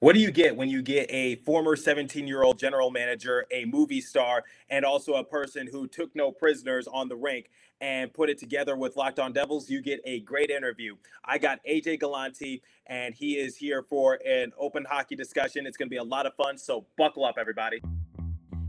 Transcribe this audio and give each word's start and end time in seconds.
What 0.00 0.14
do 0.14 0.20
you 0.22 0.30
get 0.30 0.56
when 0.56 0.70
you 0.70 0.80
get 0.80 1.10
a 1.10 1.34
former 1.44 1.76
17 1.76 2.26
year 2.26 2.42
old 2.42 2.58
general 2.58 2.90
manager, 2.90 3.44
a 3.50 3.66
movie 3.66 4.00
star, 4.00 4.44
and 4.70 4.82
also 4.82 5.16
a 5.16 5.24
person 5.24 5.68
who 5.70 5.86
took 5.86 6.16
no 6.16 6.32
prisoners 6.32 6.88
on 6.88 7.10
the 7.10 7.16
rink 7.16 7.50
and 7.82 8.10
put 8.10 8.30
it 8.30 8.38
together 8.38 8.78
with 8.78 8.96
Locked 8.96 9.18
On 9.18 9.30
Devils? 9.30 9.68
You 9.68 9.82
get 9.82 10.00
a 10.06 10.20
great 10.20 10.48
interview. 10.48 10.96
I 11.22 11.36
got 11.36 11.58
AJ 11.68 12.00
Galante, 12.00 12.62
and 12.86 13.14
he 13.14 13.34
is 13.34 13.56
here 13.56 13.82
for 13.82 14.18
an 14.26 14.52
open 14.58 14.86
hockey 14.88 15.16
discussion. 15.16 15.66
It's 15.66 15.76
going 15.76 15.88
to 15.88 15.94
be 15.94 15.98
a 15.98 16.02
lot 16.02 16.24
of 16.24 16.32
fun, 16.34 16.56
so 16.56 16.86
buckle 16.96 17.26
up, 17.26 17.34
everybody. 17.38 17.82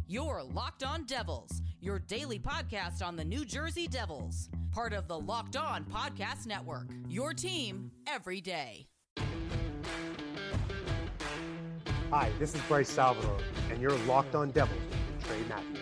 You're 0.07 0.43
Locked 0.43 0.83
On 0.83 1.05
Devils, 1.05 1.61
your 1.79 1.99
daily 1.99 2.39
podcast 2.39 3.01
on 3.01 3.15
the 3.15 3.23
New 3.23 3.45
Jersey 3.45 3.87
Devils, 3.87 4.49
part 4.73 4.91
of 4.91 5.07
the 5.07 5.17
Locked 5.17 5.55
On 5.55 5.85
Podcast 5.85 6.45
Network. 6.45 6.89
Your 7.07 7.33
team 7.33 7.89
every 8.05 8.41
day. 8.41 8.90
Hi, 12.11 12.29
this 12.39 12.53
is 12.53 12.59
Bryce 12.63 12.89
Salvador, 12.89 13.37
and 13.69 13.81
you're 13.81 13.97
locked 13.99 14.35
on 14.35 14.51
Devils 14.51 14.77
with 14.89 15.25
Trey 15.25 15.39
Matthews. 15.47 15.79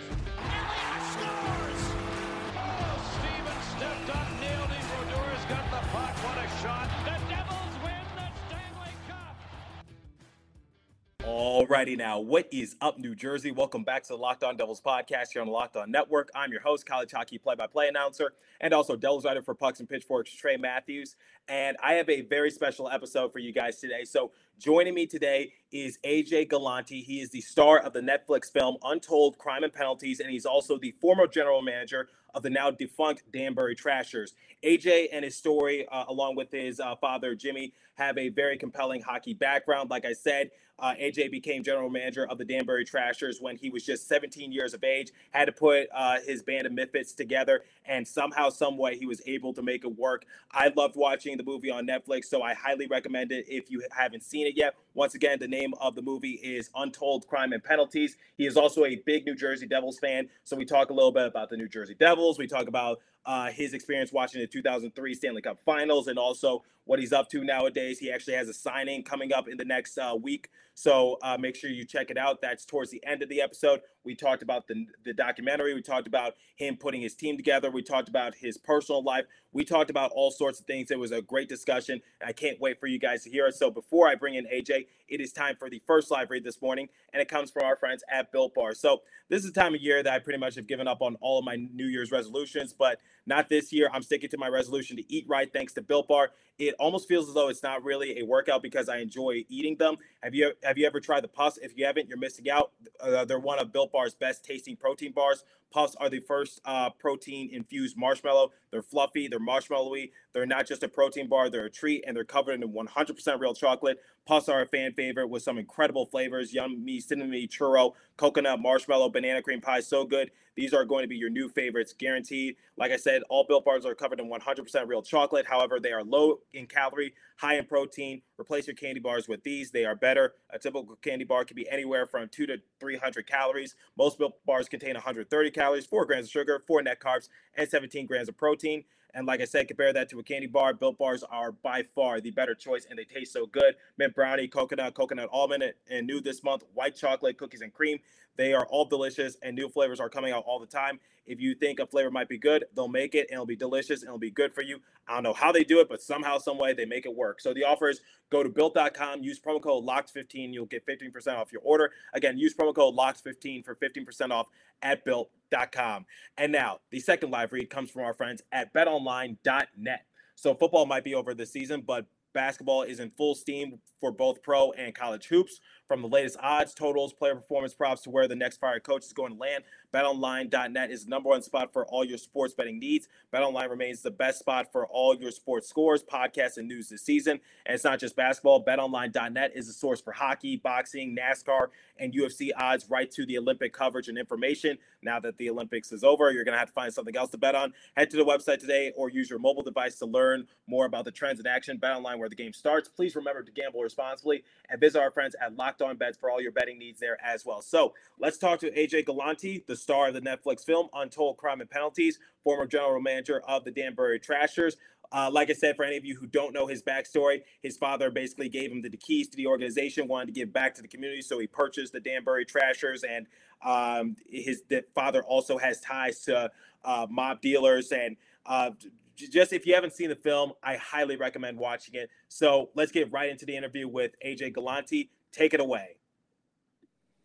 Alrighty 11.39 11.97
now, 11.97 12.19
what 12.19 12.49
is 12.51 12.75
up, 12.81 12.99
New 12.99 13.15
Jersey? 13.15 13.51
Welcome 13.51 13.85
back 13.85 14.03
to 14.03 14.09
the 14.09 14.17
Locked 14.17 14.43
On 14.43 14.57
Devils 14.57 14.81
podcast 14.81 15.27
here 15.31 15.41
on 15.41 15.47
the 15.47 15.53
Locked 15.53 15.77
On 15.77 15.89
Network. 15.89 16.29
I'm 16.35 16.51
your 16.51 16.59
host, 16.59 16.85
college 16.85 17.13
hockey 17.13 17.37
play-by-play 17.37 17.87
announcer, 17.87 18.33
and 18.59 18.73
also 18.73 18.97
Devils 18.97 19.23
writer 19.23 19.41
for 19.41 19.55
Pucks 19.55 19.79
and 19.79 19.87
Pitchforks, 19.87 20.33
Trey 20.33 20.57
Matthews. 20.57 21.15
And 21.47 21.77
I 21.81 21.93
have 21.93 22.09
a 22.09 22.23
very 22.23 22.51
special 22.51 22.89
episode 22.89 23.31
for 23.31 23.39
you 23.39 23.53
guys 23.53 23.79
today. 23.79 24.03
So 24.03 24.31
joining 24.59 24.93
me 24.93 25.05
today 25.05 25.53
is 25.71 25.97
AJ 26.03 26.49
Galante. 26.49 27.01
He 27.01 27.21
is 27.21 27.29
the 27.29 27.39
star 27.39 27.79
of 27.79 27.93
the 27.93 28.01
Netflix 28.01 28.51
film 28.51 28.75
Untold 28.83 29.37
Crime 29.37 29.63
and 29.63 29.71
Penalties, 29.71 30.19
and 30.19 30.29
he's 30.29 30.45
also 30.45 30.77
the 30.77 30.91
former 30.99 31.25
general 31.25 31.61
manager 31.61 32.09
of 32.35 32.43
the 32.43 32.49
now 32.49 32.69
defunct 32.69 33.23
Danbury 33.31 33.75
Trashers. 33.75 34.35
AJ 34.61 35.07
and 35.13 35.23
his 35.23 35.37
story, 35.37 35.87
uh, 35.87 36.03
along 36.09 36.35
with 36.35 36.51
his 36.51 36.81
uh, 36.81 36.97
father 36.97 37.33
Jimmy, 37.33 37.73
have 37.95 38.17
a 38.17 38.27
very 38.27 38.57
compelling 38.57 39.01
hockey 39.01 39.33
background. 39.33 39.89
Like 39.89 40.05
I 40.05 40.13
said, 40.13 40.51
uh, 40.81 40.93
AJ 40.95 41.31
became 41.31 41.63
general 41.63 41.89
manager 41.89 42.27
of 42.27 42.37
the 42.37 42.45
Danbury 42.45 42.85
Trashers 42.85 43.39
when 43.39 43.57
he 43.57 43.69
was 43.69 43.85
just 43.85 44.07
17 44.07 44.51
years 44.51 44.73
of 44.73 44.83
age. 44.83 45.11
Had 45.31 45.45
to 45.45 45.51
put 45.51 45.87
uh, 45.93 46.17
his 46.25 46.41
band 46.43 46.65
of 46.65 46.73
misfits 46.73 47.13
together, 47.13 47.63
and 47.85 48.07
somehow, 48.07 48.49
some 48.49 48.77
way, 48.77 48.97
he 48.97 49.05
was 49.05 49.21
able 49.27 49.53
to 49.53 49.61
make 49.61 49.83
it 49.83 49.97
work. 49.97 50.25
I 50.51 50.71
loved 50.75 50.95
watching 50.95 51.37
the 51.37 51.43
movie 51.43 51.71
on 51.71 51.87
Netflix, 51.87 52.25
so 52.25 52.41
I 52.41 52.53
highly 52.53 52.87
recommend 52.87 53.31
it 53.31 53.45
if 53.47 53.69
you 53.69 53.83
haven't 53.91 54.23
seen 54.23 54.47
it 54.47 54.55
yet. 54.55 54.75
Once 54.93 55.15
again, 55.15 55.39
the 55.39 55.47
name 55.47 55.73
of 55.79 55.95
the 55.95 56.01
movie 56.01 56.39
is 56.43 56.69
Untold 56.75 57.27
Crime 57.27 57.53
and 57.53 57.63
Penalties. 57.63 58.17
He 58.37 58.45
is 58.45 58.57
also 58.57 58.85
a 58.85 58.95
big 59.05 59.25
New 59.25 59.35
Jersey 59.35 59.67
Devils 59.67 59.99
fan, 59.99 60.29
so 60.43 60.55
we 60.55 60.65
talk 60.65 60.89
a 60.89 60.93
little 60.93 61.11
bit 61.11 61.27
about 61.27 61.49
the 61.49 61.57
New 61.57 61.67
Jersey 61.67 61.95
Devils. 61.95 62.37
We 62.37 62.47
talk 62.47 62.67
about 62.67 62.99
uh, 63.25 63.51
his 63.51 63.73
experience 63.73 64.11
watching 64.11 64.41
the 64.41 64.47
2003 64.47 65.13
Stanley 65.13 65.41
Cup 65.41 65.59
Finals 65.63 66.07
and 66.07 66.17
also 66.17 66.63
what 66.89 66.97
he's 66.97 67.13
up 67.13 67.29
to 67.29 67.43
nowadays. 67.43 67.99
He 67.99 68.11
actually 68.11 68.33
has 68.33 68.49
a 68.49 68.53
signing 68.53 69.03
coming 69.03 69.31
up 69.31 69.47
in 69.47 69.57
the 69.57 69.63
next 69.63 69.95
uh, 69.99 70.15
week, 70.19 70.49
so 70.73 71.19
uh, 71.21 71.37
make 71.39 71.55
sure 71.55 71.69
you 71.69 71.85
check 71.85 72.09
it 72.09 72.17
out. 72.17 72.41
That's 72.41 72.65
towards 72.65 72.89
the 72.89 72.99
end 73.05 73.21
of 73.21 73.29
the 73.29 73.41
episode. 73.41 73.81
We 74.03 74.15
talked 74.15 74.41
about 74.41 74.67
the, 74.67 74.87
the 75.05 75.13
documentary. 75.13 75.75
We 75.75 75.83
talked 75.83 76.07
about 76.07 76.33
him 76.55 76.77
putting 76.77 77.01
his 77.01 77.13
team 77.13 77.37
together. 77.37 77.69
We 77.69 77.83
talked 77.83 78.09
about 78.09 78.33
his 78.33 78.57
personal 78.57 79.03
life. 79.03 79.25
We 79.51 79.65
talked 79.65 79.91
about 79.91 80.11
all 80.15 80.31
sorts 80.31 80.59
of 80.59 80.65
things. 80.65 80.89
It 80.89 80.97
was 80.97 81.11
a 81.11 81.21
great 81.21 81.47
discussion. 81.47 82.01
I 82.25 82.31
can't 82.31 82.59
wait 82.59 82.79
for 82.79 82.87
you 82.87 82.97
guys 82.97 83.23
to 83.25 83.29
hear 83.29 83.45
it. 83.45 83.53
So 83.53 83.69
before 83.69 84.07
I 84.07 84.15
bring 84.15 84.33
in 84.33 84.45
AJ, 84.45 84.87
it 85.07 85.21
is 85.21 85.31
time 85.31 85.57
for 85.59 85.69
the 85.69 85.83
first 85.85 86.09
live 86.09 86.31
read 86.31 86.43
this 86.43 86.59
morning, 86.59 86.87
and 87.13 87.21
it 87.21 87.27
comes 87.27 87.51
from 87.51 87.65
our 87.65 87.75
friends 87.75 88.03
at 88.11 88.31
Built 88.31 88.55
Bar. 88.55 88.73
So 88.73 89.01
this 89.27 89.43
is 89.43 89.51
the 89.51 89.59
time 89.59 89.75
of 89.75 89.81
year 89.81 90.01
that 90.01 90.11
I 90.11 90.17
pretty 90.17 90.39
much 90.39 90.55
have 90.55 90.65
given 90.65 90.87
up 90.87 91.03
on 91.03 91.17
all 91.21 91.37
of 91.37 91.45
my 91.45 91.55
New 91.55 91.85
Year's 91.85 92.11
resolutions, 92.11 92.73
but 92.73 92.99
not 93.29 93.47
this 93.47 93.71
year. 93.71 93.89
I'm 93.93 94.01
sticking 94.01 94.29
to 94.31 94.37
my 94.37 94.49
resolution 94.49 94.97
to 94.97 95.13
eat 95.13 95.25
right 95.29 95.51
thanks 95.53 95.71
to 95.73 95.81
Built 95.81 96.09
Bar. 96.09 96.31
It 96.57 96.75
almost 96.77 97.07
feels 97.07 97.29
as 97.29 97.35
though 97.35 97.47
it's 97.47 97.63
not 97.63 97.85
really 97.85 98.19
a 98.19 98.25
workout 98.25 98.61
because 98.61 98.89
I 98.89 98.97
enjoy 98.97 99.45
eating 99.47 99.77
them. 99.77 99.95
Have 100.21 100.35
you 100.35 100.51
have 100.63 100.77
you 100.77 100.85
ever 100.85 100.99
tried 100.99 101.21
the 101.21 101.29
puffs? 101.29 101.57
If 101.57 101.77
you 101.77 101.85
haven't, 101.85 102.09
you're 102.09 102.17
missing 102.17 102.49
out. 102.49 102.71
Uh, 102.99 103.23
they're 103.23 103.39
one 103.39 103.59
of 103.59 103.71
Built 103.71 103.93
Bar's 103.93 104.13
best 104.13 104.43
tasting 104.43 104.75
protein 104.75 105.13
bars. 105.13 105.45
Puffs 105.71 105.95
are 105.99 106.09
the 106.09 106.19
first 106.21 106.59
uh, 106.65 106.89
protein 106.89 107.49
infused 107.51 107.97
marshmallow. 107.97 108.51
They're 108.71 108.81
fluffy, 108.81 109.27
they're 109.27 109.39
marshmallowy. 109.39 110.11
They're 110.33 110.45
not 110.45 110.67
just 110.67 110.83
a 110.83 110.87
protein 110.87 111.27
bar, 111.27 111.49
they're 111.49 111.65
a 111.65 111.71
treat, 111.71 112.03
and 112.07 112.15
they're 112.15 112.23
covered 112.23 112.61
in 112.61 112.71
100% 112.71 113.39
real 113.39 113.53
chocolate. 113.53 113.99
Puffs 114.25 114.49
are 114.49 114.61
a 114.61 114.67
fan 114.67 114.93
favorite 114.93 115.27
with 115.27 115.43
some 115.43 115.57
incredible 115.57 116.05
flavors 116.05 116.53
yummy 116.53 116.99
cinnamon 116.99 117.47
churro, 117.47 117.93
coconut, 118.17 118.59
marshmallow, 118.59 119.09
banana 119.09 119.41
cream 119.41 119.61
pie. 119.61 119.79
So 119.79 120.05
good. 120.05 120.31
These 120.59 120.73
are 120.73 120.83
going 120.83 121.03
to 121.03 121.07
be 121.07 121.15
your 121.15 121.29
new 121.29 121.47
favorites, 121.47 121.95
guaranteed. 121.97 122.57
Like 122.75 122.91
I 122.91 122.97
said, 122.97 123.21
all 123.29 123.45
built 123.47 123.63
bars 123.63 123.85
are 123.85 123.95
covered 123.95 124.19
in 124.19 124.29
100% 124.29 124.87
real 124.87 125.01
chocolate. 125.01 125.45
However, 125.47 125.79
they 125.79 125.93
are 125.93 126.03
low 126.03 126.39
in 126.53 126.67
calorie, 126.67 127.13
high 127.37 127.55
in 127.57 127.65
protein. 127.65 128.21
Replace 128.37 128.67
your 128.67 128.75
candy 128.75 128.99
bars 128.99 129.29
with 129.29 129.41
these. 129.43 129.71
They 129.71 129.85
are 129.85 129.95
better. 129.95 130.33
A 130.49 130.59
typical 130.59 130.97
candy 131.01 131.23
bar 131.23 131.45
can 131.45 131.55
be 131.55 131.69
anywhere 131.69 132.05
from 132.05 132.27
two 132.27 132.45
to 132.45 132.57
300 132.81 133.25
calories. 133.25 133.75
Most 133.97 134.17
built 134.17 134.33
bars 134.45 134.67
contain 134.67 134.95
130 134.95 135.49
calories, 135.59 135.85
four 135.85 136.05
grams 136.05 136.27
of 136.27 136.31
sugar, 136.31 136.63
four 136.65 136.81
net 136.81 137.01
carbs, 137.01 137.27
and 137.55 137.69
17 137.69 138.05
grams 138.05 138.29
of 138.29 138.37
protein. 138.37 138.85
And 139.13 139.25
like 139.25 139.41
I 139.41 139.45
said, 139.45 139.67
compare 139.67 139.91
that 139.91 140.07
to 140.09 140.19
a 140.19 140.23
candy 140.23 140.47
bar. 140.47 140.73
Built 140.73 140.97
bars 140.97 141.23
are 141.23 141.51
by 141.51 141.83
far 141.95 142.21
the 142.21 142.31
better 142.31 142.53
choice, 142.53 142.85
and 142.89 142.97
they 142.97 143.03
taste 143.03 143.33
so 143.33 143.45
good. 143.47 143.75
Mint 143.97 144.15
brownie, 144.15 144.47
coconut, 144.47 144.93
coconut 144.93 145.29
almond, 145.31 145.63
and 145.89 146.07
new 146.07 146.21
this 146.21 146.43
month, 146.43 146.63
white 146.73 146.95
chocolate, 146.95 147.37
cookies 147.37 147.61
and 147.61 147.73
cream. 147.73 147.99
They 148.39 148.53
are 148.53 148.65
all 148.67 148.85
delicious, 148.85 149.35
and 149.43 149.53
new 149.53 149.67
flavors 149.67 149.99
are 149.99 150.07
coming 150.07 150.31
out 150.31 150.45
all 150.47 150.61
the 150.61 150.65
time. 150.65 151.01
If 151.27 151.41
you 151.41 151.55
think 151.55 151.81
a 151.81 151.85
flavor 151.85 152.09
might 152.09 152.29
be 152.29 152.37
good, 152.37 152.63
they'll 152.73 152.87
make 152.87 153.13
it, 153.13 153.27
and 153.29 153.33
it'll 153.33 153.45
be 153.45 153.57
delicious, 153.57 153.99
and 153.99 154.07
it'll 154.07 154.17
be 154.17 154.31
good 154.31 154.55
for 154.55 154.61
you. 154.61 154.79
I 155.09 155.15
don't 155.15 155.23
know 155.23 155.33
how 155.33 155.51
they 155.51 155.65
do 155.65 155.81
it, 155.81 155.89
but 155.89 156.01
somehow, 156.01 156.37
some 156.37 156.57
way, 156.57 156.71
they 156.71 156.85
make 156.85 157.05
it 157.05 157.13
work. 157.13 157.41
So 157.41 157.53
the 157.53 157.65
offer 157.65 157.89
is 157.89 157.99
go 158.29 158.41
to 158.41 158.47
built.com, 158.47 159.23
use 159.23 159.41
promo 159.41 159.61
code 159.61 159.85
LOCKED15. 159.85 160.53
You'll 160.53 160.67
get 160.67 160.87
15% 160.87 161.35
off 161.35 161.51
your 161.51 161.61
order. 161.65 161.91
Again, 162.13 162.37
use 162.37 162.55
promo 162.55 162.73
code 162.73 162.95
LOCKED15 162.95 163.65
for 163.65 163.75
15% 163.75 164.31
off 164.31 164.47
at 164.83 165.03
built.com. 165.03 166.05
And 166.37 166.53
now, 166.53 166.79
the 166.91 167.01
second 167.01 167.31
live 167.31 167.51
read 167.51 167.69
comes 167.69 167.91
from 167.91 168.03
our 168.03 168.13
friends 168.13 168.41
at 168.53 168.73
betonline.net. 168.73 170.05
So 170.35 170.55
football 170.55 170.85
might 170.85 171.03
be 171.03 171.13
over 171.13 171.33
this 171.33 171.51
season, 171.51 171.83
but 171.85 172.05
basketball 172.33 172.83
is 172.83 172.99
in 172.99 173.11
full 173.11 173.35
steam 173.35 173.79
for 173.99 174.11
both 174.11 174.41
pro 174.43 174.71
and 174.71 174.95
college 174.95 175.27
hoops. 175.27 175.59
From 175.89 176.03
the 176.03 176.07
latest 176.07 176.37
odds, 176.39 176.75
totals, 176.75 177.13
player 177.13 177.33
performance 177.33 177.73
props 177.73 178.03
to 178.03 178.11
where 178.11 178.27
the 178.27 178.35
next 178.35 178.57
fired 178.57 178.83
coach 178.83 179.03
is 179.03 179.11
going 179.11 179.33
to 179.33 179.39
land, 179.39 179.63
betonline.net 179.91 180.91
is 180.91 181.05
the 181.05 181.09
number 181.09 181.29
one 181.29 181.41
spot 181.41 181.73
for 181.73 181.83
all 181.87 182.05
your 182.05 182.19
sports 182.19 182.53
betting 182.53 182.77
needs. 182.77 183.07
BetOnline 183.33 183.71
remains 183.71 184.03
the 184.03 184.11
best 184.11 184.37
spot 184.37 184.71
for 184.71 184.85
all 184.85 185.15
your 185.15 185.31
sports 185.31 185.67
scores, 185.67 186.03
podcasts, 186.03 186.57
and 186.57 186.67
news 186.67 186.89
this 186.89 187.01
season. 187.01 187.39
And 187.65 187.73
it's 187.73 187.83
not 187.83 187.99
just 187.99 188.15
basketball. 188.15 188.63
BetOnline.net 188.63 189.53
is 189.55 189.67
a 189.67 189.73
source 189.73 189.99
for 189.99 190.11
hockey, 190.11 190.57
boxing, 190.57 191.17
NASCAR, 191.19 191.69
and 191.97 192.13
UFC 192.13 192.49
odds 192.55 192.87
right 192.87 193.09
to 193.09 193.25
the 193.25 193.39
Olympic 193.39 193.73
coverage 193.73 194.09
and 194.09 194.17
information. 194.19 194.77
Now 195.01 195.19
that 195.21 195.37
the 195.37 195.49
Olympics 195.49 195.91
is 195.91 196.03
over, 196.03 196.29
you're 196.29 196.43
going 196.43 196.53
to 196.53 196.59
have 196.59 196.67
to 196.67 196.73
find 196.73 196.93
something 196.93 197.17
else 197.17 197.31
to 197.31 197.39
bet 197.39 197.55
on. 197.55 197.73
Head 197.97 198.11
to 198.11 198.17
the 198.17 198.25
website 198.25 198.59
today 198.59 198.91
or 198.95 199.09
use 199.09 199.27
your 199.27 199.39
mobile 199.39 199.63
device 199.63 199.97
to 199.99 200.05
learn 200.05 200.45
more 200.67 200.85
about 200.85 201.05
the 201.05 201.11
trends 201.11 201.39
in 201.39 201.47
action. 201.47 201.79
BetOnline, 201.79 202.19
where 202.19 202.29
the 202.29 202.35
game 202.35 202.53
starts. 202.53 202.87
Please 202.87 203.15
remember 203.15 203.41
to 203.41 203.51
gamble 203.51 203.81
responsibly 203.81 204.43
and 204.69 204.79
visit 204.79 205.01
our 205.01 205.09
friends 205.09 205.35
at 205.41 205.57
Locked 205.79 205.89
On 205.89 205.97
Bets 205.97 206.17
for 206.17 206.29
all 206.29 206.41
your 206.41 206.51
betting 206.51 206.77
needs 206.77 206.99
there 206.99 207.17
as 207.23 207.45
well. 207.45 207.61
So 207.61 207.93
let's 208.19 208.37
talk 208.37 208.59
to 208.59 208.71
AJ 208.71 209.05
Galante, 209.05 209.63
the 209.67 209.75
star 209.75 210.09
of 210.09 210.13
the 210.13 210.21
Netflix 210.21 210.65
film 210.65 210.87
Untold 210.93 211.37
Crime 211.37 211.61
and 211.61 211.69
Penalties, 211.69 212.19
former 212.43 212.65
general 212.65 213.01
manager 213.01 213.41
of 213.47 213.63
the 213.63 213.71
Danbury 213.71 214.19
Trashers. 214.19 214.77
Uh, 215.11 215.29
like 215.31 215.49
I 215.49 215.53
said, 215.53 215.75
for 215.75 215.83
any 215.83 215.97
of 215.97 216.05
you 216.05 216.15
who 216.15 216.27
don't 216.27 216.53
know 216.53 216.67
his 216.67 216.83
backstory, 216.83 217.41
his 217.63 217.77
father 217.77 218.11
basically 218.11 218.47
gave 218.47 218.71
him 218.71 218.81
the 218.81 218.95
keys 218.95 219.27
to 219.29 219.37
the 219.37 219.47
organization, 219.47 220.07
wanted 220.07 220.27
to 220.27 220.31
give 220.33 220.53
back 220.53 220.75
to 220.75 220.83
the 220.83 220.87
community, 220.87 221.21
so 221.21 221.39
he 221.39 221.47
purchased 221.47 221.93
the 221.93 221.99
Danbury 221.99 222.45
Trashers. 222.45 223.03
And 223.03 223.25
um, 223.65 224.15
his 224.29 224.61
father 224.93 225.23
also 225.23 225.57
has 225.57 225.79
ties 225.81 226.19
to 226.25 226.51
uh, 226.85 227.07
mob 227.09 227.41
dealers. 227.41 227.91
And 227.91 228.17
uh, 228.45 228.71
just 229.15 229.51
if 229.51 229.65
you 229.65 229.73
haven't 229.73 229.93
seen 229.93 230.09
the 230.09 230.15
film, 230.15 230.53
I 230.61 230.75
highly 230.75 231.15
recommend 231.15 231.57
watching 231.57 231.95
it. 231.95 232.09
So 232.27 232.69
let's 232.75 232.91
get 232.91 233.11
right 233.11 233.29
into 233.29 233.45
the 233.45 233.57
interview 233.57 233.87
with 233.87 234.11
AJ 234.23 234.53
Galante. 234.53 235.09
Take 235.31 235.53
it 235.53 235.59
away. 235.59 235.95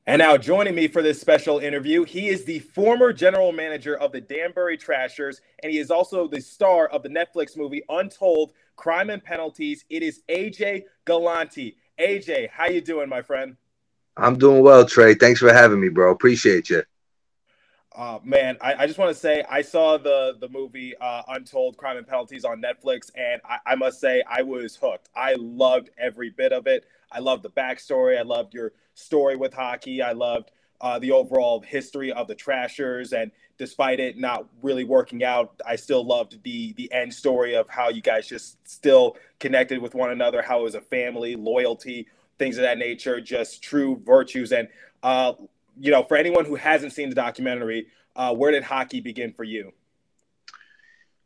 And 0.07 0.21
now 0.21 0.37
joining 0.37 0.75
me 0.75 0.87
for 0.87 1.01
this 1.01 1.19
special 1.19 1.61
interview, 1.61 2.05
he 2.05 2.29
is 2.29 2.45
the 2.45 2.59
former 2.59 3.11
general 3.13 3.53
manager 3.53 3.97
of 3.97 4.13
the 4.13 4.21
Danbury 4.21 4.77
Trashers, 4.77 5.41
and 5.63 5.73
he 5.73 5.79
is 5.79 5.91
also 5.91 6.29
the 6.29 6.43
star 6.43 6.89
of 6.89 7.03
the 7.03 7.09
Netflix 7.09 7.57
movie 7.57 7.83
Untold 7.89 8.53
Crime 8.77 9.09
and 9.09 9.25
Penalties. 9.25 9.87
It 9.89 10.03
is 10.03 10.21
AJ 10.29 10.85
Galante. 11.07 11.77
AJ, 11.99 12.51
how 12.51 12.67
you 12.67 12.83
doing, 12.83 13.09
my 13.09 13.23
friend? 13.23 13.57
I'm 14.17 14.37
doing 14.37 14.63
well, 14.63 14.85
Trey. 14.85 15.15
Thanks 15.15 15.41
for 15.41 15.53
having 15.53 15.81
me, 15.81 15.89
bro. 15.89 16.13
Appreciate 16.13 16.69
you. 16.69 16.83
Uh, 17.97 18.19
man, 18.25 18.57
I, 18.61 18.75
I 18.75 18.87
just 18.87 18.99
want 18.99 19.15
to 19.15 19.19
say 19.19 19.45
I 19.49 19.63
saw 19.63 19.97
the 19.99 20.37
the 20.41 20.49
movie 20.49 20.95
uh, 21.01 21.23
Untold 21.29 21.77
Crime 21.77 21.97
and 21.97 22.07
Penalties 22.07 22.45
on 22.45 22.61
Netflix, 22.61 23.11
and 23.15 23.41
I, 23.49 23.59
I 23.67 23.75
must 23.77 24.01
say 24.01 24.23
I 24.29 24.43
was 24.43 24.75
hooked. 24.75 25.09
I 25.15 25.37
loved 25.39 25.91
every 25.97 26.31
bit 26.31 26.53
of 26.53 26.67
it. 26.67 26.87
I 27.15 27.21
loved 27.21 27.43
the 27.43 27.51
backstory. 27.51 28.19
I 28.19 28.23
loved 28.23 28.55
your 28.55 28.73
story 28.95 29.37
with 29.37 29.55
hockey. 29.55 30.03
I 30.03 30.13
loved 30.13 30.51
uh, 30.81 30.99
the 30.99 31.13
overall 31.13 31.61
history 31.61 32.13
of 32.13 32.29
the 32.29 32.35
Trashers, 32.35 33.13
and 33.13 33.31
despite 33.57 34.01
it 34.01 34.19
not 34.19 34.47
really 34.63 34.85
working 34.85 35.23
out, 35.23 35.61
I 35.67 35.77
still 35.77 36.05
loved 36.05 36.43
the 36.43 36.73
the 36.75 36.93
end 36.93 37.15
story 37.15 37.55
of 37.55 37.69
how 37.69 37.89
you 37.89 38.03
guys 38.03 38.29
just 38.29 38.57
still 38.69 39.17
connected 39.39 39.81
with 39.81 39.95
one 39.95 40.11
another, 40.11 40.43
how 40.43 40.61
it 40.61 40.63
was 40.65 40.75
a 40.75 40.81
family, 40.81 41.37
loyalty, 41.37 42.09
things 42.39 42.59
of 42.59 42.63
that 42.63 42.79
nature, 42.79 43.21
just 43.21 43.63
true 43.63 44.01
virtues. 44.05 44.53
And 44.53 44.69
uh, 45.03 45.35
you 45.79 45.91
know, 45.91 46.03
for 46.03 46.17
anyone 46.17 46.45
who 46.45 46.57
hasn't 46.57 46.93
seen 46.93 47.09
the 47.09 47.15
documentary, 47.15 47.87
uh, 48.17 48.35
where 48.35 48.51
did 48.51 48.65
hockey 48.65 49.01
begin 49.01 49.33
for 49.33 49.45
you? 49.45 49.73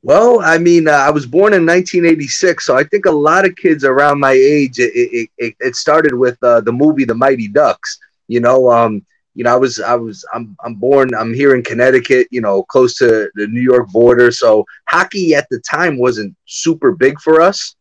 Well, 0.02 0.40
I 0.40 0.58
mean, 0.58 0.86
uh, 0.86 0.92
I 0.92 1.10
was 1.10 1.26
born 1.26 1.54
in 1.54 1.66
1986, 1.66 2.64
so 2.64 2.76
I 2.76 2.84
think 2.84 3.06
a 3.06 3.10
lot 3.10 3.44
of 3.44 3.56
kids 3.56 3.84
around 3.84 4.20
my 4.20 4.32
age, 4.32 4.78
it, 4.78 4.92
it, 4.94 5.30
it, 5.38 5.56
it 5.58 5.76
started 5.76 6.14
with 6.14 6.38
uh, 6.42 6.60
the 6.60 6.72
movie 6.72 7.04
The 7.04 7.14
Mighty 7.14 7.48
Ducks. 7.48 7.98
You 8.28 8.40
know, 8.40 8.70
um, 8.70 9.04
you 9.34 9.42
know, 9.42 9.52
I 9.52 9.56
was, 9.56 9.80
I 9.80 9.96
was, 9.96 10.24
I'm, 10.32 10.56
I'm 10.64 10.74
born, 10.74 11.10
I'm 11.14 11.34
here 11.34 11.54
in 11.56 11.64
Connecticut, 11.64 12.28
you 12.30 12.40
know, 12.40 12.62
close 12.64 12.96
to 12.98 13.28
the 13.34 13.48
New 13.48 13.60
York 13.60 13.88
border. 13.90 14.30
So 14.30 14.64
hockey 14.88 15.34
at 15.34 15.48
the 15.50 15.60
time 15.60 15.98
wasn't 15.98 16.36
super 16.46 16.92
big 16.92 17.20
for 17.20 17.40
us, 17.40 17.74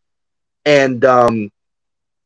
and 0.66 1.06
um, 1.06 1.52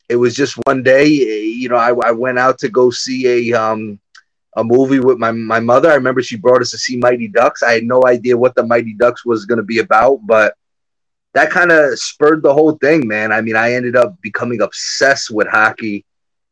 it 0.08 0.16
was 0.16 0.36
just 0.36 0.58
one 0.66 0.84
day, 0.84 1.06
you 1.08 1.68
know, 1.68 1.76
I, 1.76 1.94
I 2.08 2.12
went 2.12 2.40
out 2.40 2.60
to 2.60 2.70
go 2.70 2.92
see 2.92 3.52
a 3.52 3.62
um, 3.62 4.00
a 4.58 4.64
movie 4.64 5.00
with 5.00 5.18
my, 5.18 5.32
my 5.32 5.60
mother. 5.60 5.90
I 5.90 5.96
remember 5.96 6.22
she 6.22 6.36
brought 6.36 6.62
us 6.62 6.72
to 6.72 6.78
see 6.78 6.98
Mighty 6.98 7.28
Ducks. 7.28 7.64
I 7.64 7.74
had 7.74 7.84
no 7.84 8.04
idea 8.06 8.38
what 8.38 8.56
the 8.56 8.66
Mighty 8.66 8.94
Ducks 8.94 9.26
was 9.26 9.46
going 9.46 9.58
to 9.58 9.64
be 9.64 9.80
about, 9.80 10.20
but 10.26 10.56
that 11.34 11.50
kind 11.50 11.72
of 11.72 11.98
spurred 11.98 12.44
the 12.44 12.54
whole 12.54 12.74
thing, 12.74 13.08
man. 13.08 13.32
I 13.32 13.42
mean, 13.42 13.56
I 13.56 13.74
ended 13.74 13.96
up 13.96 14.20
becoming 14.22 14.62
obsessed 14.62 15.32
with 15.32 15.48
hockey. 15.48 16.06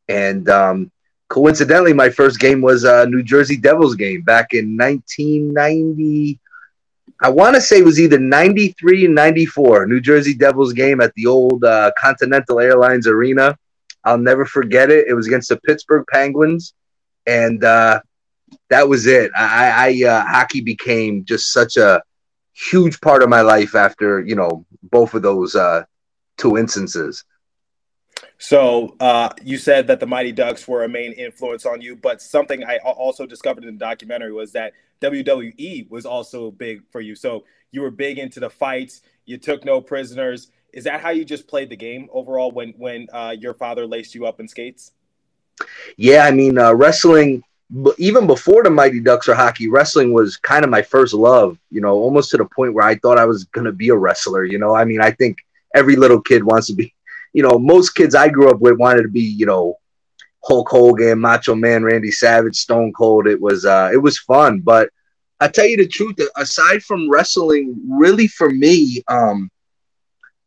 And 0.07 0.50
um, 0.50 0.92
coincidentally, 1.28 1.94
my 1.94 2.10
first 2.10 2.40
game 2.40 2.62
was 2.62 2.86
a 2.86 3.06
New 3.07 3.22
Jersey 3.22 3.57
Devils 3.57 3.96
game 3.96 4.22
back 4.22 4.54
in 4.54 4.78
1990. 4.78 6.40
I 7.22 7.30
want 7.30 7.56
to 7.56 7.62
say 7.62 7.80
it 7.80 7.86
was 7.86 8.00
either 8.00 8.18
93 8.18 9.06
and 9.06 9.16
94, 9.16 9.88
New 9.88 10.00
Jersey 10.00 10.34
Devils 10.34 10.72
game 10.72 11.02
at 11.02 11.13
the 11.16 11.25
old 11.25 11.66
uh, 11.66 11.92
Continental 12.00 12.62
Airlines 12.62 13.07
Arena. 13.07 13.57
I'll 14.06 14.18
never 14.18 14.45
forget 14.45 14.90
it. 14.90 15.07
It 15.10 15.13
was 15.13 15.28
against 15.28 15.50
the 15.50 15.57
Pittsburgh 15.57 16.06
Penguins 16.10 16.74
and 17.30 17.64
uh, 17.64 18.02
that 18.70 18.90
was 18.90 19.06
it. 19.06 19.31
I, 19.38 20.04
I 20.04 20.08
uh, 20.08 20.26
hockey 20.26 20.62
became 20.62 21.24
just 21.26 21.54
such 21.54 21.78
a 21.78 22.02
huge 22.54 23.00
part 23.02 23.24
of 23.24 23.30
my 23.30 23.42
life 23.42 23.76
after 23.76 24.22
you 24.22 24.36
know 24.36 24.66
both 24.84 25.14
of 25.14 25.22
those 25.22 25.56
uh, 25.56 25.84
two 26.38 26.58
instances. 26.58 27.24
So 28.38 28.96
uh, 29.00 29.30
you 29.44 29.58
said 29.58 29.88
that 29.88 30.00
the 30.00 30.06
Mighty 30.06 30.31
Ducks 30.31 30.68
were 30.68 30.84
a 30.84 30.90
main 30.90 31.12
influence 31.14 31.66
on 31.66 31.81
you, 31.81 31.96
but 31.96 32.22
something 32.22 32.64
I 32.64 32.78
also 32.78 33.26
discovered 33.26 33.64
in 33.64 33.74
the 33.74 33.80
documentary 33.80 34.31
was 34.31 34.54
that 34.54 34.74
WWE 35.02 35.90
was 35.90 36.06
also 36.06 36.52
big 36.52 36.81
for 36.92 37.02
you. 37.02 37.16
So 37.16 37.46
you 37.72 37.81
were 37.81 37.92
big 37.92 38.18
into 38.18 38.40
the 38.40 38.50
fights. 38.50 39.02
You 39.26 39.38
took 39.38 39.64
no 39.64 39.81
prisoners. 39.81 40.52
Is 40.74 40.86
that 40.86 41.02
how 41.02 41.10
you 41.10 41.26
just 41.26 41.48
played 41.48 41.70
the 41.70 41.76
game 41.76 42.10
overall 42.12 42.52
when 42.52 42.74
when 42.78 43.08
uh, 43.14 43.36
your 43.38 43.54
father 43.54 43.86
laced 43.86 44.16
you 44.16 44.26
up 44.26 44.40
in 44.40 44.48
skates? 44.48 44.92
Yeah, 45.98 46.26
I 46.26 46.32
mean, 46.32 46.58
uh, 46.58 46.74
wrestling, 46.74 47.44
even 47.98 48.26
before 48.26 48.64
the 48.64 48.70
Mighty 48.70 49.00
Ducks 49.00 49.28
or 49.28 49.36
hockey, 49.36 49.70
wrestling 49.70 50.12
was 50.12 50.38
kind 50.38 50.64
of 50.64 50.72
my 50.72 50.82
first 50.82 51.14
love, 51.14 51.58
you 51.70 51.82
know, 51.82 51.94
almost 51.94 52.32
to 52.32 52.38
the 52.38 52.46
point 52.46 52.74
where 52.74 52.86
I 52.86 52.96
thought 52.96 53.20
I 53.20 53.26
was 53.26 53.44
going 53.46 53.66
to 53.66 53.72
be 53.72 53.90
a 53.90 53.96
wrestler. 53.96 54.44
You 54.44 54.58
know, 54.58 54.74
I 54.74 54.86
mean, 54.86 55.02
I 55.02 55.12
think 55.12 55.38
every 55.76 55.96
little 55.96 56.22
kid 56.22 56.44
wants 56.44 56.68
to 56.68 56.74
be, 56.74 56.94
you 57.34 57.44
know, 57.44 57.60
most 57.60 57.92
kids 57.92 58.16
I 58.16 58.30
grew 58.30 58.50
up 58.50 58.60
with 58.60 58.80
wanted 58.80 59.04
to 59.04 59.10
be, 59.10 59.22
you 59.22 59.46
know, 59.46 59.78
Hulk 60.44 60.70
Hogan, 60.70 61.20
Macho 61.20 61.54
Man, 61.54 61.84
Randy 61.84 62.12
Savage, 62.12 62.56
Stone 62.56 62.94
Cold. 62.94 63.28
It 63.28 63.40
was, 63.40 63.66
uh, 63.66 63.90
it 63.94 63.98
was 63.98 64.18
fun. 64.20 64.62
But 64.62 64.90
I 65.40 65.48
tell 65.48 65.66
you 65.66 65.78
the 65.78 65.88
truth, 65.88 66.16
aside 66.38 66.82
from 66.82 67.10
wrestling, 67.10 67.76
really 67.88 68.28
for 68.28 68.50
me, 68.50 69.04
um, 69.10 69.52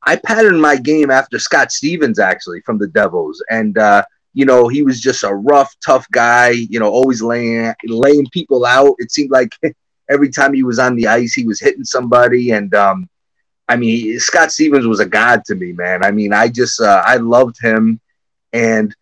I 0.02 0.16
patterned 0.16 0.60
my 0.60 0.76
game 0.76 1.10
after 1.10 1.38
Scott 1.38 1.70
Stevens, 1.70 2.18
actually, 2.18 2.62
from 2.62 2.78
the 2.78 2.88
Devils. 2.88 3.44
And, 3.48 3.78
uh, 3.78 4.04
you 4.34 4.46
know, 4.46 4.68
he 4.68 4.82
was 4.82 5.00
just 5.00 5.24
a 5.24 5.34
rough, 5.34 5.74
tough 5.84 6.06
guy, 6.10 6.50
you 6.50 6.80
know, 6.80 6.90
always 6.90 7.22
laying 7.22 7.72
laying 7.86 8.26
people 8.32 8.64
out. 8.64 8.94
It 8.98 9.12
seemed 9.12 9.30
like 9.30 9.54
every 10.10 10.30
time 10.30 10.54
he 10.54 10.62
was 10.62 10.78
on 10.78 10.96
the 10.96 11.08
ice, 11.08 11.34
he 11.34 11.44
was 11.44 11.60
hitting 11.60 11.84
somebody. 11.84 12.52
And 12.52 12.74
um, 12.74 13.08
I 13.68 13.76
mean, 13.76 14.18
Scott 14.18 14.52
Stevens 14.52 14.86
was 14.86 15.00
a 15.00 15.06
god 15.06 15.44
to 15.46 15.54
me, 15.54 15.72
man. 15.72 16.04
I 16.04 16.10
mean, 16.10 16.32
I 16.32 16.48
just 16.48 16.80
uh, 16.80 17.02
I 17.06 17.16
loved 17.16 17.56
him. 17.60 18.00
And 18.52 18.94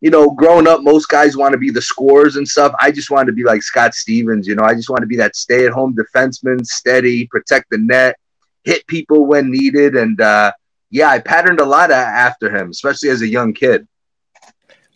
you 0.00 0.10
know, 0.10 0.30
growing 0.30 0.68
up, 0.68 0.82
most 0.82 1.08
guys 1.08 1.36
want 1.36 1.52
to 1.52 1.58
be 1.58 1.70
the 1.70 1.82
scorers 1.82 2.36
and 2.36 2.46
stuff. 2.46 2.72
I 2.80 2.92
just 2.92 3.10
wanted 3.10 3.26
to 3.26 3.32
be 3.32 3.44
like 3.44 3.62
Scott 3.62 3.94
Stevens. 3.94 4.46
You 4.46 4.54
know, 4.54 4.62
I 4.62 4.74
just 4.74 4.88
wanted 4.88 5.02
to 5.02 5.08
be 5.08 5.16
that 5.16 5.34
stay-at-home 5.34 5.96
defenseman, 5.96 6.64
steady, 6.64 7.26
protect 7.26 7.68
the 7.70 7.78
net, 7.78 8.16
hit 8.62 8.86
people 8.86 9.26
when 9.26 9.50
needed, 9.50 9.96
and 9.96 10.20
uh, 10.20 10.52
yeah, 10.90 11.08
I 11.08 11.18
patterned 11.18 11.60
a 11.60 11.64
lot 11.64 11.90
after 11.90 12.54
him, 12.54 12.70
especially 12.70 13.08
as 13.10 13.22
a 13.22 13.28
young 13.28 13.52
kid. 13.52 13.86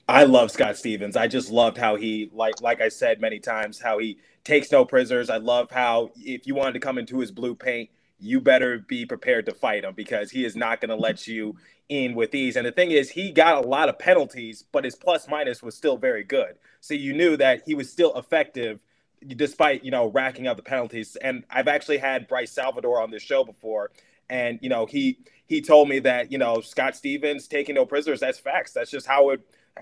I 0.09 0.25
love 0.25 0.51
Scott 0.51 0.77
Stevens. 0.77 1.17
I 1.17 1.29
just 1.29 1.51
loved 1.51 1.79
how 1.79 1.97
he, 1.97 2.31
like, 2.33 2.61
like 2.61 2.81
I 2.81 2.89
said 2.89 3.21
many 3.21 3.39
times, 3.39 3.81
how 3.81 3.99
he 3.99 4.19
takes 4.45 4.71
no 4.73 4.85
prisoners. 4.85 5.31
I 5.31 5.37
love 5.37 5.71
how 5.71 6.11
if 6.17 6.47
you 6.47 6.55
wanted 6.55 6.73
to 6.75 6.81
come 6.81 6.99
into 6.99 7.19
his 7.21 7.31
blue 7.31 7.55
paint, 7.55 7.91
you 8.19 8.41
better 8.41 8.79
be 8.79 9.05
prepared 9.05 9.47
to 9.47 9.55
fight 9.55 9.85
him 9.85 9.95
because 9.95 10.31
he 10.31 10.45
is 10.45 10.55
not 10.55 10.81
going 10.81 10.91
to 10.91 10.97
let 10.97 11.27
you 11.27 11.57
in 11.89 12.15
with 12.15 12.35
ease. 12.35 12.57
And 12.57 12.67
the 12.67 12.73
thing 12.73 12.91
is, 12.91 13.11
he 13.11 13.31
got 13.33 13.65
a 13.65 13.67
lot 13.67 13.89
of 13.89 13.99
penalties, 13.99 14.65
but 14.73 14.85
his 14.85 14.95
plus 14.95 15.29
minus 15.29 15.63
was 15.63 15.77
still 15.77 15.97
very 15.97 16.25
good. 16.25 16.57
So 16.81 16.95
you 16.95 17.13
knew 17.15 17.37
that 17.37 17.63
he 17.67 17.75
was 17.75 17.91
still 17.91 18.17
effective 18.17 18.81
despite, 19.27 19.85
you 19.85 19.91
know, 19.91 20.09
racking 20.11 20.47
up 20.47 20.57
the 20.57 20.63
penalties. 20.63 21.17
And 21.17 21.45
I've 21.51 21.69
actually 21.69 21.99
had 21.99 22.29
Bryce 22.29 22.51
Salvador 22.53 23.01
on 23.01 23.11
this 23.11 23.23
show 23.23 23.45
before. 23.45 23.91
And, 24.29 24.59
you 24.63 24.69
know, 24.69 24.87
he 24.87 25.19
he 25.47 25.61
told 25.61 25.89
me 25.89 25.99
that, 26.01 26.33
you 26.33 26.39
know, 26.39 26.61
Scott 26.61 26.97
Stevens 26.97 27.47
taking 27.47 27.75
no 27.75 27.85
prisoners, 27.85 28.21
that's 28.21 28.39
facts. 28.39 28.73
That's 28.73 28.91
just 28.91 29.07
how 29.07 29.31
it 29.31 29.41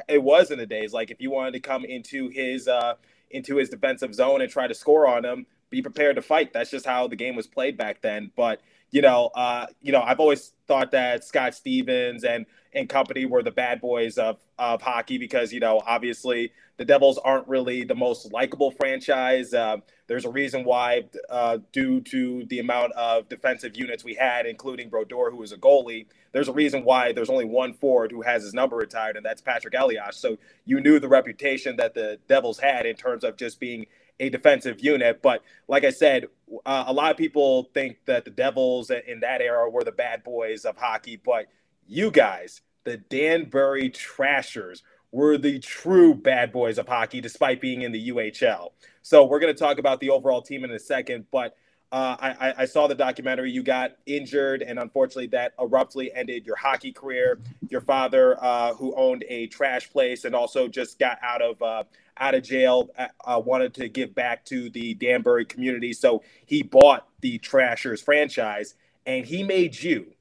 it 0.09 0.23
was 0.23 0.51
in 0.51 0.59
the 0.59 0.67
days. 0.67 0.93
Like 0.93 1.11
if 1.11 1.21
you 1.21 1.31
wanted 1.31 1.53
to 1.53 1.61
come 1.61 1.85
into 1.85 2.29
his 2.29 2.69
uh, 2.69 2.95
into 3.31 3.57
his 3.57 3.69
defensive 3.69 4.15
zone 4.15 4.41
and 4.41 4.51
try 4.51 4.67
to 4.67 4.75
score 4.75 5.07
on 5.07 5.25
him, 5.25 5.47
be 5.71 5.83
prepared 5.83 6.17
to 6.17 6.23
fight. 6.23 6.53
That's 6.53 6.71
just 6.71 6.87
how 6.87 7.07
the 7.09 7.17
game 7.17 7.37
was 7.37 7.47
played 7.47 7.77
back 7.77 8.03
then. 8.03 8.31
But 8.37 8.61
you 8.91 9.03
know, 9.03 9.31
uh, 9.35 9.67
you 9.81 9.93
know, 9.93 10.03
I've 10.03 10.21
always 10.21 10.53
thought 10.67 10.91
that 10.93 11.25
Scott 11.25 11.55
Stevens 11.55 12.25
and 12.25 12.47
and 12.73 12.89
company 12.89 13.27
were 13.27 13.43
the 13.43 13.51
bad 13.51 13.81
boys 13.81 14.19
of 14.19 14.39
of 14.59 14.83
hockey 14.83 15.19
because 15.19 15.53
you 15.53 15.61
know, 15.61 15.81
obviously 15.87 16.53
the 16.77 16.85
Devils 16.85 17.19
aren't 17.19 17.47
really 17.47 17.85
the 17.85 17.95
most 17.95 18.33
likable 18.33 18.71
franchise. 18.71 19.53
Uh, 19.53 19.77
there's 20.07 20.25
a 20.25 20.31
reason 20.31 20.65
why, 20.65 21.05
uh, 21.29 21.59
due 21.73 22.01
to 22.01 22.45
the 22.47 22.59
amount 22.59 22.93
of 22.93 23.29
defensive 23.29 23.77
units 23.77 24.03
we 24.03 24.15
had, 24.15 24.47
including 24.47 24.89
Brodeur, 24.89 25.31
who 25.31 25.37
was 25.37 25.53
a 25.53 25.57
goalie. 25.57 26.07
There's 26.33 26.49
a 26.49 26.53
reason 26.53 26.85
why 26.85 27.13
there's 27.13 27.31
only 27.31 27.45
one 27.45 27.73
forward 27.73 28.13
who 28.13 28.23
has 28.23 28.43
his 28.43 28.55
number 28.55 28.77
retired, 28.77 29.17
and 29.17 29.25
that's 29.25 29.43
Patrik 29.43 29.79
Elias. 29.79 30.17
So 30.17 30.39
you 30.65 30.81
knew 30.81 31.01
the 31.01 31.09
reputation 31.09 31.77
that 31.77 31.95
the 31.95 32.19
Devils 32.29 32.59
had 32.59 32.87
in 32.87 32.97
terms 32.97 33.25
of 33.25 33.37
just 33.37 33.59
being 33.59 33.87
a 34.21 34.29
defensive 34.29 34.81
unit. 34.81 35.23
But 35.23 35.43
like 35.67 35.85
I 35.85 35.91
said, 35.91 36.27
uh, 36.65 36.85
a 36.87 36.93
lot 36.93 37.11
of 37.11 37.17
people 37.17 37.71
think 37.75 37.99
that 38.07 38.25
the 38.25 38.31
Devils 38.31 38.91
in 38.91 39.21
that 39.21 39.41
era 39.41 39.69
were 39.69 39.83
the 39.83 39.93
bad 39.93 40.23
boys 40.23 40.65
of 40.65 40.77
hockey, 40.77 41.17
but 41.17 41.47
you 41.87 42.11
guys, 42.11 42.61
the 42.85 42.99
Danbury 42.99 43.89
Trashers, 43.91 44.83
were 45.13 45.37
the 45.37 45.59
true 45.59 46.15
bad 46.15 46.53
boys 46.53 46.79
of 46.79 46.87
hockey, 46.87 47.21
despite 47.21 47.61
being 47.61 47.83
in 47.83 47.91
the 47.91 48.11
UHL. 48.11 48.71
So 49.03 49.25
we're 49.25 49.41
going 49.41 49.53
to 49.53 49.59
talk 49.59 49.79
about 49.79 49.99
the 49.99 50.11
overall 50.11 50.43
team 50.43 50.63
in 50.63 50.71
a 50.71 50.79
second, 50.79 51.27
but 51.33 51.57
uh, 51.93 52.17
I, 52.21 52.55
I, 52.59 52.65
saw 52.67 52.87
the 52.87 52.95
documentary. 52.95 53.51
You 53.51 53.65
got 53.65 53.97
injured, 54.07 54.63
and 54.63 54.79
unfortunately, 54.79 55.27
that 55.29 55.55
abruptly 55.59 56.13
ended 56.15 56.47
your 56.47 56.55
hockey 56.55 56.93
career. 56.93 57.41
Your 57.69 57.81
father, 57.81 58.37
uh, 58.41 58.75
who 58.75 58.95
owned 58.95 59.25
a 59.29 59.49
trash 59.49 59.91
place 59.91 60.25
and 60.25 60.33
also 60.33 60.69
just 60.69 61.01
got 61.01 61.19
out 61.21 61.43
of 61.43 61.61
uh, 61.61 61.83
out 62.17 62.37
of 62.37 62.45
jail, 62.45 62.91
uh, 62.97 63.09
uh, 63.25 63.41
wanted 63.41 63.75
to 63.75 63.89
give 63.89 64.15
back 64.15 64.45
to 64.45 64.71
the 64.71 64.95
Danbury 64.95 65.45
community, 65.45 65.93
so 65.93 66.23
he 66.47 66.63
bought 66.63 67.09
the 67.23 67.39
Trashers 67.39 68.01
franchise, 68.01 68.75
and 69.05 69.27
he 69.27 69.43
made 69.43 69.83
you, 69.83 70.13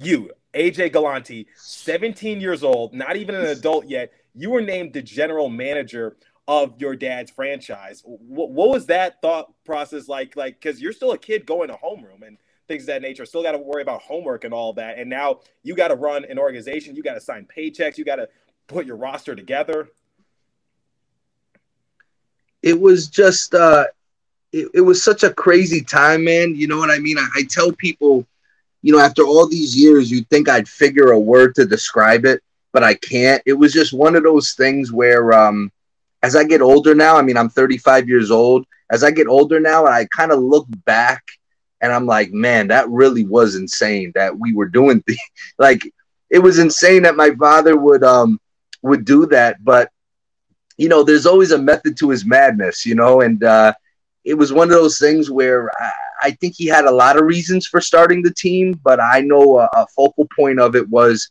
you, 0.00 0.32
AJ 0.52 0.92
Galante, 0.92 1.46
17 1.56 2.40
years 2.40 2.64
old, 2.64 2.92
not 2.92 3.16
even 3.16 3.36
an 3.36 3.46
adult 3.46 3.86
yet. 3.86 4.10
You 4.34 4.50
were 4.50 4.62
named 4.62 4.94
the 4.94 5.02
general 5.02 5.48
manager 5.48 6.16
of 6.48 6.80
your 6.80 6.96
dad's 6.96 7.30
franchise. 7.30 8.02
What, 8.04 8.50
what 8.50 8.70
was 8.70 8.86
that 8.86 9.20
thought 9.22 9.52
process 9.64 10.08
like? 10.08 10.36
Like, 10.36 10.60
because 10.60 10.80
you're 10.80 10.92
still 10.92 11.12
a 11.12 11.18
kid 11.18 11.46
going 11.46 11.68
to 11.68 11.74
homeroom 11.74 12.26
and 12.26 12.38
things 12.68 12.84
of 12.84 12.86
that 12.88 13.02
nature. 13.02 13.24
Still 13.24 13.42
got 13.42 13.52
to 13.52 13.58
worry 13.58 13.82
about 13.82 14.02
homework 14.02 14.44
and 14.44 14.52
all 14.52 14.72
that. 14.74 14.98
And 14.98 15.08
now 15.08 15.40
you 15.62 15.74
got 15.74 15.88
to 15.88 15.94
run 15.94 16.24
an 16.24 16.38
organization. 16.38 16.96
You 16.96 17.02
got 17.02 17.14
to 17.14 17.20
sign 17.20 17.46
paychecks. 17.56 17.96
You 17.96 18.04
got 18.04 18.16
to 18.16 18.28
put 18.66 18.86
your 18.86 18.96
roster 18.96 19.34
together. 19.34 19.88
It 22.62 22.80
was 22.80 23.08
just, 23.08 23.54
uh, 23.54 23.86
it, 24.52 24.68
it 24.74 24.80
was 24.80 25.02
such 25.02 25.22
a 25.22 25.32
crazy 25.32 25.82
time, 25.82 26.24
man. 26.24 26.54
You 26.54 26.68
know 26.68 26.78
what 26.78 26.90
I 26.90 26.98
mean? 26.98 27.18
I, 27.18 27.28
I 27.34 27.42
tell 27.48 27.72
people, 27.72 28.26
you 28.82 28.92
know, 28.92 29.00
after 29.00 29.22
all 29.22 29.48
these 29.48 29.76
years, 29.76 30.10
you'd 30.10 30.28
think 30.28 30.48
I'd 30.48 30.68
figure 30.68 31.12
a 31.12 31.18
word 31.18 31.54
to 31.56 31.66
describe 31.66 32.24
it 32.24 32.42
but 32.72 32.82
I 32.82 32.94
can't. 32.94 33.42
It 33.46 33.52
was 33.52 33.72
just 33.72 33.92
one 33.92 34.16
of 34.16 34.22
those 34.22 34.52
things 34.52 34.90
where, 34.90 35.32
um, 35.32 35.70
as 36.22 36.36
I 36.36 36.44
get 36.44 36.60
older 36.60 36.94
now, 36.94 37.16
I 37.16 37.22
mean, 37.22 37.36
I'm 37.36 37.48
35 37.48 38.08
years 38.08 38.30
old. 38.30 38.64
As 38.90 39.02
I 39.02 39.10
get 39.10 39.26
older 39.26 39.58
now, 39.58 39.86
I 39.86 40.06
kind 40.06 40.32
of 40.32 40.40
look 40.40 40.66
back 40.84 41.22
and 41.80 41.92
I'm 41.92 42.06
like, 42.06 42.32
man, 42.32 42.68
that 42.68 42.88
really 42.88 43.24
was 43.24 43.56
insane 43.56 44.12
that 44.14 44.38
we 44.38 44.54
were 44.54 44.68
doing 44.68 45.02
things. 45.02 45.18
like 45.58 45.82
it 46.30 46.38
was 46.38 46.58
insane 46.58 47.02
that 47.02 47.16
my 47.16 47.30
father 47.32 47.76
would 47.76 48.04
um 48.04 48.40
would 48.82 49.04
do 49.04 49.26
that, 49.26 49.62
but 49.64 49.90
you 50.76 50.88
know, 50.88 51.02
there's 51.02 51.26
always 51.26 51.52
a 51.52 51.58
method 51.58 51.96
to 51.98 52.10
his 52.10 52.24
madness, 52.24 52.86
you 52.86 52.94
know, 52.94 53.20
and 53.20 53.44
uh, 53.44 53.72
it 54.24 54.34
was 54.34 54.52
one 54.52 54.68
of 54.68 54.74
those 54.74 54.98
things 54.98 55.30
where 55.30 55.70
I, 55.78 55.92
I, 56.22 56.30
think 56.32 56.54
he 56.56 56.66
had 56.66 56.86
a 56.86 56.90
lot 56.90 57.16
of 57.16 57.24
reasons 57.24 57.66
for 57.66 57.80
starting 57.80 58.22
the 58.22 58.32
team, 58.32 58.80
but 58.82 58.98
I 58.98 59.20
know 59.20 59.58
a, 59.58 59.68
a 59.74 59.86
focal 59.94 60.26
point 60.34 60.58
of 60.58 60.74
it 60.74 60.88
was 60.88 61.30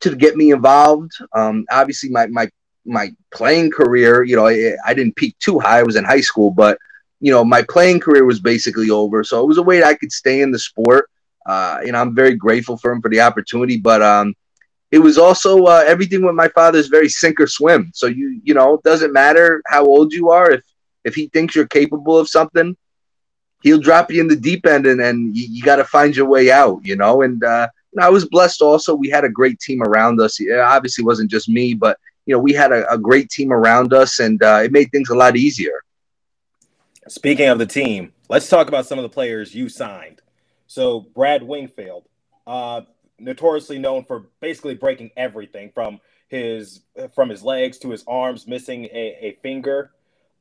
to 0.00 0.14
get 0.14 0.36
me 0.36 0.50
involved. 0.52 1.12
Um, 1.34 1.64
obviously, 1.70 2.10
my 2.10 2.26
my 2.26 2.48
my 2.84 3.10
playing 3.32 3.70
career, 3.70 4.24
you 4.24 4.36
know, 4.36 4.46
I, 4.46 4.76
I 4.84 4.94
didn't 4.94 5.16
peak 5.16 5.36
too 5.38 5.58
high. 5.58 5.78
I 5.78 5.82
was 5.82 5.96
in 5.96 6.04
high 6.04 6.20
school, 6.20 6.50
but 6.50 6.78
you 7.20 7.30
know, 7.30 7.44
my 7.44 7.62
playing 7.62 8.00
career 8.00 8.24
was 8.24 8.40
basically 8.40 8.90
over. 8.90 9.24
So 9.24 9.42
it 9.42 9.46
was 9.46 9.58
a 9.58 9.62
way 9.62 9.80
that 9.80 9.86
I 9.86 9.94
could 9.94 10.12
stay 10.12 10.42
in 10.42 10.50
the 10.50 10.58
sport. 10.58 11.08
Uh, 11.46 11.80
you 11.84 11.92
know, 11.92 12.00
I'm 12.00 12.14
very 12.14 12.34
grateful 12.34 12.76
for 12.76 12.92
him 12.92 13.00
for 13.00 13.08
the 13.08 13.20
opportunity, 13.20 13.76
but 13.76 14.02
um, 14.02 14.34
it 14.90 14.98
was 14.98 15.18
also 15.18 15.64
uh, 15.64 15.84
everything 15.86 16.24
with 16.24 16.34
my 16.34 16.48
father 16.48 16.78
is 16.78 16.88
very 16.88 17.08
sink 17.08 17.40
or 17.40 17.46
swim. 17.46 17.90
So 17.94 18.06
you 18.06 18.40
you 18.44 18.54
know, 18.54 18.74
it 18.74 18.82
doesn't 18.82 19.12
matter 19.12 19.62
how 19.66 19.84
old 19.84 20.12
you 20.12 20.30
are. 20.30 20.50
If 20.50 20.64
if 21.04 21.14
he 21.14 21.28
thinks 21.28 21.54
you're 21.54 21.66
capable 21.66 22.18
of 22.18 22.28
something, 22.28 22.76
he'll 23.62 23.80
drop 23.80 24.10
you 24.10 24.20
in 24.20 24.28
the 24.28 24.36
deep 24.36 24.66
end, 24.66 24.86
and 24.86 25.00
and 25.00 25.36
you, 25.36 25.46
you 25.50 25.62
got 25.62 25.76
to 25.76 25.84
find 25.84 26.14
your 26.14 26.26
way 26.26 26.50
out. 26.50 26.80
You 26.84 26.96
know, 26.96 27.22
and 27.22 27.42
uh, 27.42 27.68
I 28.00 28.08
was 28.10 28.28
blessed. 28.28 28.62
Also, 28.62 28.94
we 28.94 29.08
had 29.08 29.24
a 29.24 29.28
great 29.28 29.58
team 29.60 29.82
around 29.82 30.20
us. 30.20 30.40
It 30.40 30.58
obviously 30.58 31.04
wasn't 31.04 31.30
just 31.30 31.48
me, 31.48 31.74
but 31.74 31.98
you 32.26 32.34
know, 32.34 32.38
we 32.38 32.52
had 32.52 32.72
a, 32.72 32.90
a 32.92 32.98
great 32.98 33.30
team 33.30 33.52
around 33.52 33.92
us, 33.92 34.18
and 34.18 34.42
uh, 34.42 34.62
it 34.64 34.72
made 34.72 34.90
things 34.90 35.10
a 35.10 35.14
lot 35.14 35.36
easier. 35.36 35.82
Speaking 37.08 37.48
of 37.48 37.58
the 37.58 37.66
team, 37.66 38.12
let's 38.28 38.48
talk 38.48 38.68
about 38.68 38.86
some 38.86 38.98
of 38.98 39.02
the 39.02 39.10
players 39.10 39.54
you 39.54 39.68
signed. 39.68 40.22
So 40.66 41.00
Brad 41.00 41.42
Wingfield, 41.42 42.04
uh, 42.46 42.82
notoriously 43.18 43.78
known 43.78 44.04
for 44.04 44.26
basically 44.40 44.74
breaking 44.74 45.10
everything 45.16 45.70
from 45.74 46.00
his 46.28 46.80
from 47.14 47.28
his 47.28 47.42
legs 47.42 47.78
to 47.78 47.90
his 47.90 48.04
arms, 48.08 48.46
missing 48.46 48.86
a, 48.86 49.18
a 49.20 49.38
finger. 49.42 49.90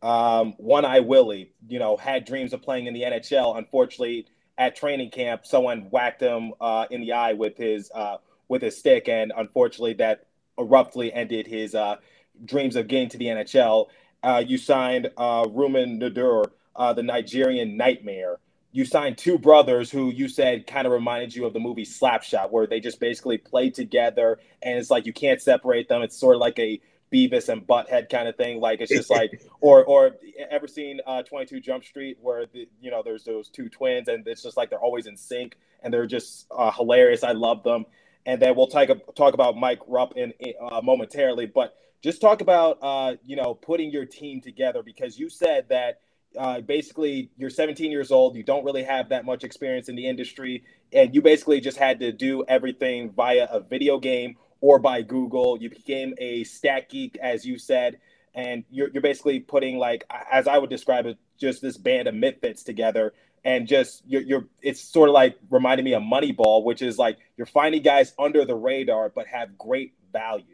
Um, 0.02 0.54
One 0.58 0.86
Eye 0.86 1.02
Willie, 1.02 1.52
you 1.68 1.80
know, 1.80 1.98
had 1.98 2.26
dreams 2.26 2.54
of 2.54 2.62
playing 2.62 2.88
in 2.88 2.94
the 2.94 3.04
NHL. 3.04 3.58
Unfortunately, 3.58 4.28
at 4.58 4.76
training 4.76 5.12
camp, 5.12 5.46
someone 5.46 5.88
whacked 5.90 6.22
him 6.22 6.54
uh, 6.62 6.86
in 6.92 7.02
the 7.02 7.14
eye 7.14 7.34
with 7.34 7.58
his 7.58 7.92
uh, 7.94 8.18
with 8.48 8.62
his 8.62 8.78
stick, 8.78 9.10
and 9.10 9.34
unfortunately, 9.36 9.94
that 9.94 10.26
abruptly 10.58 11.12
ended 11.14 11.48
his 11.48 11.76
uh, 11.76 11.98
dreams 12.46 12.76
of 12.76 12.88
getting 12.88 13.10
to 13.10 13.18
the 13.18 13.26
NHL 13.26 13.88
uh, 14.24 14.44
you 14.46 14.58
signed 14.58 15.12
uh, 15.18 15.46
Ruben 15.52 16.00
Nadur, 16.00 16.46
uh, 16.76 16.94
the 16.94 17.04
Nigerian 17.04 17.76
Nightmare. 17.76 18.40
You 18.72 18.86
signed 18.86 19.18
two 19.18 19.38
brothers 19.38 19.92
who 19.92 20.10
you 20.10 20.28
said 20.28 20.66
kind 20.66 20.88
of 20.88 20.94
reminded 20.94 21.36
you 21.36 21.46
of 21.46 21.54
the 21.54 21.60
movie 21.60 21.86
Slapshot, 21.86 22.50
where 22.50 22.66
they 22.66 22.80
just 22.80 23.00
basically 23.00 23.38
play 23.38 23.70
together, 23.70 24.40
and 24.64 24.80
it's 24.80 24.90
like 24.90 25.06
you 25.06 25.14
can't 25.14 25.42
separate 25.42 25.90
them. 25.90 26.02
It's 26.02 26.18
sort 26.18 26.36
of 26.36 26.42
like 26.42 26.58
a 26.58 26.82
Beavis 27.14 27.50
and 27.50 27.68
Butthead 27.68 28.10
kind 28.10 28.28
of 28.28 28.36
thing. 28.36 28.60
Like 28.60 28.82
it's 28.82 28.92
just 28.92 29.12
like, 29.12 29.44
or 29.62 29.84
or 29.84 30.16
ever 30.50 30.68
seen 30.68 31.02
uh, 31.06 31.22
22 31.22 31.60
Jump 31.60 31.84
Street, 31.84 32.18
where 32.20 32.48
the, 32.48 32.68
you 32.82 32.90
know 32.90 33.04
there's 33.06 33.26
those 33.26 33.50
two 33.50 33.70
twins, 33.70 34.08
and 34.08 34.26
it's 34.28 34.42
just 34.42 34.58
like 34.58 34.72
they're 34.72 34.80
always 34.80 35.06
in 35.06 35.18
sync, 35.18 35.56
and 35.84 35.94
they're 35.94 36.08
just 36.08 36.48
uh, 36.50 36.72
hilarious. 36.72 37.24
I 37.24 37.34
love 37.34 37.62
them. 37.62 37.86
And 38.26 38.42
then 38.42 38.56
we'll 38.56 38.68
talk 38.68 38.90
talk 39.16 39.34
about 39.34 39.58
Mike 39.58 39.80
Rupp 39.88 40.14
in, 40.16 40.34
uh, 40.62 40.82
momentarily, 40.82 41.46
but 41.46 41.76
just 42.04 42.22
talk 42.22 42.42
about 42.42 42.78
uh, 42.82 43.16
you 43.26 43.36
know 43.36 43.54
putting 43.54 43.92
your 43.92 44.06
team 44.06 44.42
together 44.42 44.84
because 44.84 45.18
you 45.18 45.30
said 45.30 45.70
that 45.70 46.02
uh, 46.38 46.62
basically 46.62 47.30
you're 47.38 47.50
17 47.50 47.92
years 47.92 48.12
old 48.12 48.36
you 48.36 48.42
don't 48.42 48.66
really 48.66 48.84
have 48.84 49.10
that 49.10 49.24
much 49.24 49.44
experience 49.44 49.88
in 49.88 49.96
the 49.96 50.08
industry 50.08 50.64
and 50.92 51.14
you 51.14 51.22
basically 51.22 51.62
just 51.62 51.78
had 51.78 52.00
to 52.00 52.12
do 52.12 52.44
everything 52.48 53.12
via 53.12 53.48
a 53.52 53.60
video 53.60 54.00
game 54.00 54.36
or 54.60 54.80
by 54.80 55.04
google. 55.04 55.62
You 55.62 55.70
became 55.70 56.16
a 56.18 56.44
stat 56.44 56.90
geek 56.90 57.18
as 57.22 57.46
you 57.46 57.60
said 57.60 58.00
and 58.34 58.64
you're, 58.72 58.90
you're 58.90 59.04
basically 59.04 59.40
putting 59.40 59.78
like 59.78 60.06
as 60.32 60.48
i 60.48 60.58
would 60.58 60.70
describe 60.70 61.06
it 61.06 61.18
just 61.40 61.62
this 61.62 61.78
band 61.78 62.08
of 62.08 62.16
misfits 62.16 62.64
together 62.64 63.14
and 63.46 63.68
just 63.68 64.04
you're, 64.08 64.22
you're 64.22 64.46
it's 64.62 64.82
sort 64.82 65.10
of 65.10 65.14
like 65.14 65.38
reminding 65.50 65.84
me 65.84 65.94
of 65.94 66.02
moneyball 66.02 66.64
which 66.64 66.82
is 66.82 66.98
like 66.98 67.18
you're 67.38 67.46
finding 67.46 67.82
guys 67.82 68.14
under 68.18 68.46
the 68.46 68.56
radar 68.56 69.10
but 69.10 69.28
have 69.28 69.58
great 69.58 69.94
value 70.12 70.54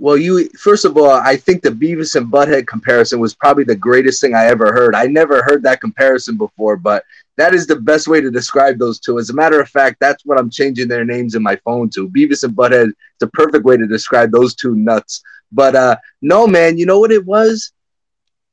well, 0.00 0.16
you 0.16 0.48
first 0.50 0.84
of 0.84 0.96
all, 0.96 1.10
I 1.10 1.36
think 1.36 1.62
the 1.62 1.70
Beavis 1.70 2.14
and 2.14 2.30
Butthead 2.30 2.66
comparison 2.66 3.18
was 3.18 3.34
probably 3.34 3.64
the 3.64 3.74
greatest 3.74 4.20
thing 4.20 4.34
I 4.34 4.46
ever 4.46 4.72
heard. 4.72 4.94
I 4.94 5.06
never 5.06 5.42
heard 5.42 5.62
that 5.64 5.80
comparison 5.80 6.36
before, 6.36 6.76
but 6.76 7.04
that 7.36 7.52
is 7.52 7.66
the 7.66 7.76
best 7.76 8.06
way 8.06 8.20
to 8.20 8.30
describe 8.30 8.78
those 8.78 9.00
two. 9.00 9.18
As 9.18 9.30
a 9.30 9.34
matter 9.34 9.60
of 9.60 9.68
fact, 9.68 9.96
that's 9.98 10.24
what 10.24 10.38
I'm 10.38 10.50
changing 10.50 10.86
their 10.86 11.04
names 11.04 11.34
in 11.34 11.42
my 11.42 11.56
phone 11.56 11.90
to. 11.90 12.08
Beavis 12.08 12.44
and 12.44 12.54
Butthead. 12.54 12.92
A 13.20 13.26
perfect 13.26 13.64
way 13.64 13.76
to 13.76 13.86
describe 13.88 14.30
those 14.30 14.54
two 14.54 14.76
nuts. 14.76 15.22
But 15.50 15.74
uh, 15.74 15.96
no, 16.22 16.46
man, 16.46 16.78
you 16.78 16.86
know 16.86 17.00
what 17.00 17.10
it 17.10 17.26
was? 17.26 17.72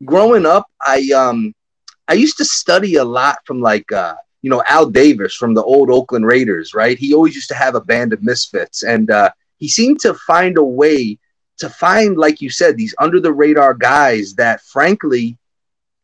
Growing 0.04 0.48
up, 0.48 0.66
I 0.82 1.08
um, 1.16 1.54
I 2.08 2.14
used 2.14 2.38
to 2.38 2.46
study 2.46 2.96
a 2.96 3.04
lot 3.04 3.38
from 3.46 3.62
like 3.62 3.92
uh, 3.92 4.16
you 4.42 4.50
know 4.50 4.64
Al 4.68 4.90
Davis 4.90 5.36
from 5.36 5.54
the 5.54 5.64
old 5.64 5.90
Oakland 5.90 6.26
Raiders, 6.26 6.74
right? 6.74 6.98
He 6.98 7.14
always 7.14 7.36
used 7.36 7.50
to 7.50 7.56
have 7.56 7.76
a 7.76 7.82
band 7.82 8.14
of 8.14 8.24
misfits, 8.24 8.84
and 8.84 9.10
uh, 9.10 9.32
he 9.58 9.68
seemed 9.68 10.00
to 10.02 10.14
find 10.14 10.58
a 10.58 10.64
way 10.64 11.18
to 11.58 11.70
find, 11.70 12.18
like 12.18 12.42
you 12.42 12.50
said, 12.50 12.76
these 12.76 12.96
under 13.00 13.20
the 13.20 13.32
radar 13.32 13.74
guys 13.74 14.34
that, 14.36 14.62
frankly, 14.62 15.38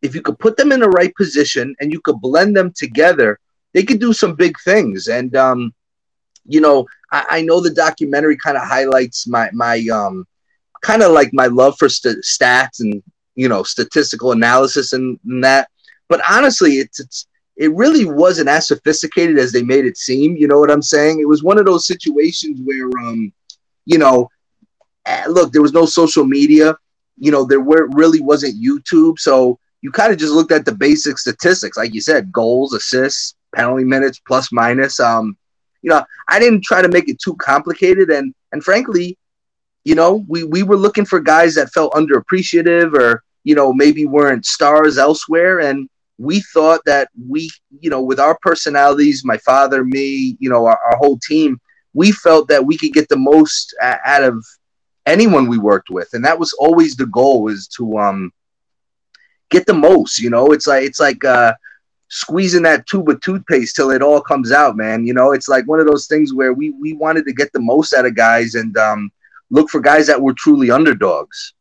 if 0.02 0.16
you 0.16 0.22
could 0.22 0.40
put 0.40 0.58
them 0.58 0.72
in 0.72 0.80
the 0.80 0.90
right 0.90 1.14
position 1.16 1.76
and 1.80 1.92
you 1.92 2.00
could 2.02 2.22
blend 2.22 2.56
them 2.56 2.72
together, 2.76 3.40
they 3.74 3.84
could 3.84 4.00
do 4.00 4.14
some 4.14 4.36
big 4.36 4.58
things. 4.64 5.08
And, 5.08 5.36
um, 5.36 5.74
you 6.46 6.62
know, 6.62 6.88
I, 7.12 7.26
I 7.30 7.42
know 7.42 7.60
the 7.60 7.70
documentary 7.70 8.38
kind 8.38 8.58
of 8.58 8.64
highlights 8.64 9.28
my, 9.28 9.50
my, 9.54 9.86
um, 9.94 10.26
kind 10.82 11.04
of 11.04 11.12
like 11.12 11.32
my 11.34 11.48
love 11.48 11.78
for 11.78 11.90
st- 11.90 12.24
stats 12.24 12.80
and, 12.80 13.04
you 13.36 13.48
know, 13.48 13.64
statistical 13.64 14.32
analysis 14.32 14.94
and, 14.94 15.20
and 15.26 15.44
that. 15.44 15.70
But 16.12 16.22
honestly, 16.30 16.74
it's, 16.84 17.00
it's, 17.00 17.28
it 17.56 17.74
really 17.74 18.06
wasn't 18.06 18.50
as 18.50 18.68
sophisticated 18.68 19.38
as 19.38 19.52
they 19.52 19.64
made 19.64 19.86
it 19.86 19.98
seem. 19.98 20.36
You 20.36 20.48
know 20.48 20.60
what 20.60 20.72
I'm 20.72 20.82
saying? 20.82 21.20
It 21.20 21.28
was 21.28 21.44
one 21.44 21.58
of 21.58 21.66
those 21.66 21.88
situations 21.88 22.60
where, 22.64 22.90
um, 23.06 23.34
you 23.86 23.98
know, 23.98 24.30
Eh, 25.06 25.26
look, 25.28 25.52
there 25.52 25.62
was 25.62 25.74
no 25.74 25.86
social 25.86 26.26
media. 26.26 26.76
You 27.18 27.32
know, 27.32 27.46
there 27.46 27.62
were 27.62 27.88
really 27.94 28.22
wasn't 28.22 28.62
YouTube, 28.62 29.20
so 29.20 29.60
you 29.82 29.92
kind 29.92 30.12
of 30.12 30.20
just 30.20 30.34
looked 30.34 30.52
at 30.52 30.66
the 30.66 30.74
basic 30.74 31.18
statistics, 31.18 31.78
like 31.78 31.94
you 31.94 32.02
said, 32.02 32.32
goals, 32.32 32.74
assists, 32.74 33.36
penalty 33.56 33.84
minutes, 33.84 34.22
plus 34.28 34.52
minus. 34.52 35.00
Um, 35.00 35.38
you 35.82 35.90
know, 35.90 36.04
I 36.30 36.40
didn't 36.40 36.64
try 36.64 36.82
to 36.82 36.90
make 36.90 37.10
it 37.10 37.20
too 37.20 37.36
complicated, 37.36 38.10
and 38.10 38.34
and 38.52 38.64
frankly, 38.64 39.18
you 39.84 39.96
know, 39.96 40.24
we 40.28 40.44
we 40.44 40.64
were 40.64 40.78
looking 40.78 41.06
for 41.06 41.20
guys 41.20 41.56
that 41.56 41.74
felt 41.74 41.94
underappreciative 41.94 42.94
or 42.94 43.24
you 43.44 43.56
know 43.56 43.74
maybe 43.74 44.06
weren't 44.06 44.46
stars 44.46 44.98
elsewhere, 44.98 45.60
and 45.60 45.90
we 46.22 46.40
thought 46.54 46.82
that 46.86 47.10
we, 47.28 47.50
you 47.80 47.90
know, 47.90 48.02
with 48.02 48.20
our 48.20 48.38
personalities, 48.44 49.26
my 49.26 49.38
father, 49.40 49.84
me, 49.84 50.38
you 50.40 50.50
know, 50.52 50.66
our, 50.68 50.80
our 50.86 50.98
whole 50.98 51.18
team, 51.28 51.60
we 51.94 52.12
felt 52.12 52.48
that 52.48 52.64
we 52.64 52.78
could 52.78 52.94
get 52.94 53.10
the 53.10 53.18
most 53.18 53.76
out 53.82 54.24
of 54.24 54.46
anyone 55.08 55.48
we 55.48 55.58
worked 55.58 55.90
with, 55.90 56.10
and 56.14 56.24
that 56.24 56.38
was 56.38 56.54
always 56.54 56.96
the 56.96 57.08
goal: 57.08 57.50
is 57.50 57.68
to 57.78 57.98
um 57.98 58.32
get 59.50 59.66
the 59.66 59.74
most. 59.74 60.20
You 60.20 60.30
know, 60.30 60.52
it's 60.52 60.68
like 60.68 60.84
it's 60.84 61.00
like 61.00 61.26
uh, 61.26 61.54
squeezing 62.10 62.64
that 62.64 62.86
tube 62.86 63.10
of 63.10 63.20
toothpaste 63.22 63.76
till 63.76 63.90
it 63.90 64.04
all 64.04 64.22
comes 64.22 64.52
out, 64.52 64.78
man. 64.78 65.06
You 65.06 65.16
know, 65.16 65.32
it's 65.32 65.50
like 65.50 65.68
one 65.68 65.80
of 65.80 65.88
those 65.88 66.06
things 66.06 66.34
where 66.34 66.54
we 66.54 66.70
we 66.70 66.94
wanted 66.94 67.26
to 67.26 67.34
get 67.34 67.52
the 67.52 67.60
most 67.60 67.94
out 67.94 68.06
of 68.06 68.16
guys 68.16 68.54
and 68.54 68.78
um, 68.78 69.12
look 69.50 69.70
for 69.70 69.82
guys 69.82 70.06
that 70.06 70.22
were 70.22 70.34
truly 70.34 70.70
underdogs. 70.70 71.56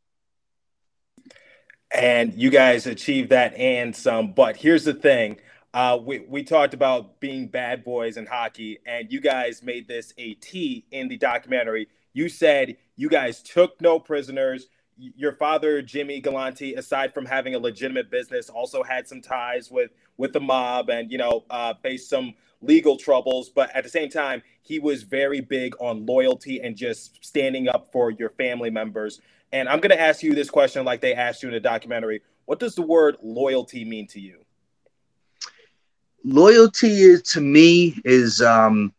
And 1.92 2.34
you 2.34 2.50
guys 2.50 2.86
achieved 2.86 3.30
that 3.30 3.54
and 3.54 3.94
some. 3.94 4.32
But 4.32 4.56
here's 4.56 4.84
the 4.84 4.94
thing. 4.94 5.38
Uh, 5.72 5.98
we, 6.04 6.20
we 6.20 6.42
talked 6.42 6.74
about 6.74 7.20
being 7.20 7.46
bad 7.46 7.84
boys 7.84 8.16
in 8.16 8.26
hockey, 8.26 8.78
and 8.86 9.10
you 9.10 9.20
guys 9.20 9.62
made 9.62 9.86
this 9.86 10.12
a 10.18 10.34
T 10.34 10.84
in 10.90 11.08
the 11.08 11.16
documentary. 11.16 11.88
You 12.12 12.28
said 12.28 12.76
you 12.96 13.08
guys 13.08 13.42
took 13.42 13.80
no 13.80 13.98
prisoners. 13.98 14.66
Your 14.98 15.32
father, 15.32 15.80
Jimmy 15.80 16.20
Galante, 16.20 16.74
aside 16.74 17.14
from 17.14 17.24
having 17.24 17.54
a 17.54 17.58
legitimate 17.58 18.10
business, 18.10 18.50
also 18.50 18.82
had 18.82 19.08
some 19.08 19.22
ties 19.22 19.70
with 19.70 19.90
with 20.16 20.32
the 20.32 20.40
mob 20.40 20.90
and 20.90 21.10
you 21.10 21.18
know 21.18 21.44
uh, 21.50 21.74
faced 21.82 22.10
some 22.10 22.34
legal 22.60 22.96
troubles. 22.96 23.48
But 23.48 23.74
at 23.74 23.84
the 23.84 23.90
same 23.90 24.10
time, 24.10 24.42
he 24.62 24.78
was 24.78 25.02
very 25.02 25.40
big 25.40 25.74
on 25.80 26.04
loyalty 26.04 26.60
and 26.60 26.76
just 26.76 27.24
standing 27.24 27.68
up 27.68 27.90
for 27.92 28.10
your 28.10 28.30
family 28.30 28.70
members. 28.70 29.20
And 29.52 29.68
I'm 29.68 29.80
going 29.80 29.90
to 29.90 30.00
ask 30.00 30.22
you 30.22 30.34
this 30.34 30.50
question, 30.50 30.84
like 30.84 31.00
they 31.00 31.14
asked 31.14 31.42
you 31.42 31.48
in 31.48 31.54
the 31.54 31.60
documentary. 31.60 32.22
What 32.44 32.60
does 32.60 32.74
the 32.74 32.82
word 32.82 33.16
loyalty 33.22 33.84
mean 33.84 34.06
to 34.08 34.20
you? 34.20 34.44
Loyalty 36.24 37.00
is 37.00 37.22
to 37.22 37.40
me 37.40 38.00
is 38.04 38.42
um, 38.42 38.92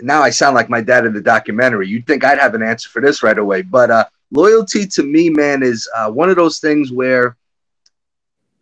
now 0.00 0.22
I 0.22 0.30
sound 0.30 0.54
like 0.54 0.68
my 0.68 0.80
dad 0.80 1.06
in 1.06 1.14
the 1.14 1.20
documentary. 1.20 1.88
You'd 1.88 2.06
think 2.06 2.24
I'd 2.24 2.38
have 2.38 2.54
an 2.54 2.62
answer 2.62 2.88
for 2.88 3.00
this 3.00 3.22
right 3.22 3.38
away. 3.38 3.62
But 3.62 3.90
uh, 3.90 4.04
loyalty 4.30 4.86
to 4.86 5.02
me, 5.02 5.30
man, 5.30 5.62
is 5.62 5.88
uh, 5.96 6.10
one 6.10 6.28
of 6.28 6.36
those 6.36 6.58
things 6.58 6.92
where 6.92 7.36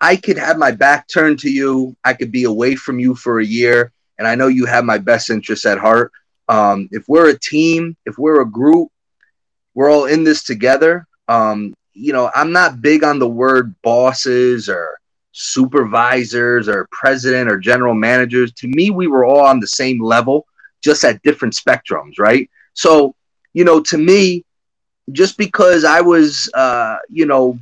I 0.00 0.16
could 0.16 0.38
have 0.38 0.58
my 0.58 0.70
back 0.70 1.08
turned 1.08 1.38
to 1.40 1.50
you. 1.50 1.96
I 2.04 2.14
could 2.14 2.30
be 2.30 2.44
away 2.44 2.76
from 2.76 2.99
you 2.99 3.14
for 3.14 3.40
a 3.40 3.44
year, 3.44 3.92
and 4.18 4.28
I 4.28 4.34
know 4.34 4.49
you 4.49 4.66
have 4.66 4.84
my 4.84 4.99
best 4.99 5.30
interests 5.30 5.66
at 5.66 5.78
heart. 5.78 6.12
Um, 6.49 6.88
if 6.92 7.08
we're 7.08 7.30
a 7.30 7.38
team, 7.38 7.96
if 8.04 8.18
we're 8.18 8.40
a 8.40 8.49
group, 8.49 8.91
we're 9.75 9.91
all 9.91 10.07
in 10.07 10.25
this 10.25 10.43
together. 10.45 11.07
Um, 11.29 11.75
you 11.95 12.12
know, 12.12 12.31
I'm 12.35 12.52
not 12.52 12.81
big 12.81 13.05
on 13.05 13.19
the 13.19 13.29
word 13.29 13.75
bosses 13.83 14.69
or 14.69 14.99
supervisors 15.33 16.69
or 16.69 16.88
president 16.91 17.50
or 17.50 17.59
general 17.59 17.95
managers. 17.95 18.52
To 18.55 18.69
me, 18.69 18.91
we 18.91 19.07
were 19.07 19.25
all 19.25 19.41
on 19.41 19.61
the 19.61 19.67
same 19.67 20.02
level, 20.02 20.47
just 20.83 21.05
at 21.05 21.23
different 21.23 21.55
spectrums, 21.55 22.19
right? 22.19 22.50
So, 22.75 23.14
you 23.52 23.64
know, 23.64 23.81
to 23.81 23.99
me, 23.99 24.45
just 25.11 25.37
because 25.37 25.85
I 25.85 26.00
was, 26.00 26.49
uh, 26.55 26.99
you 27.09 27.26
know, 27.26 27.59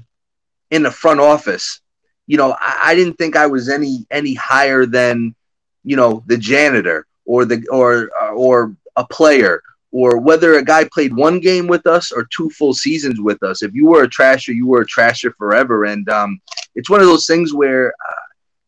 in 0.71 0.83
the 0.83 0.91
front 0.91 1.21
office, 1.21 1.81
you 2.27 2.37
know, 2.37 2.53
I, 2.61 2.81
I 2.85 2.95
didn't 2.95 3.15
think 3.15 3.35
I 3.35 3.47
was 3.47 3.69
any 3.69 4.07
any 4.11 4.35
higher 4.35 4.87
than, 4.87 5.35
you 5.83 5.97
know, 5.97 6.23
the 6.27 6.37
janitor 6.37 7.07
or 7.25 7.45
the 7.45 7.67
or 7.71 8.11
or 8.35 8.77
a 8.97 9.05
player 9.05 9.63
or 9.93 10.19
whether 10.19 10.55
a 10.55 10.65
guy 10.65 10.89
played 10.93 11.15
one 11.15 11.41
game 11.41 11.67
with 11.67 11.87
us 11.87 12.13
or 12.13 12.29
two 12.35 12.49
full 12.51 12.73
seasons 12.73 13.21
with 13.21 13.43
us. 13.43 13.63
If 13.63 13.75
you 13.75 13.87
were 13.87 14.05
a 14.05 14.09
trasher, 14.09 14.55
you 14.55 14.67
were 14.67 14.83
a 14.83 14.87
trasher 14.87 15.35
forever. 15.37 15.85
And 15.85 16.09
um, 16.09 16.41
it's 16.75 16.89
one 16.89 17.01
of 17.01 17.07
those 17.07 17.27
things 17.27 17.53
where, 17.53 17.89
uh, 17.89 18.15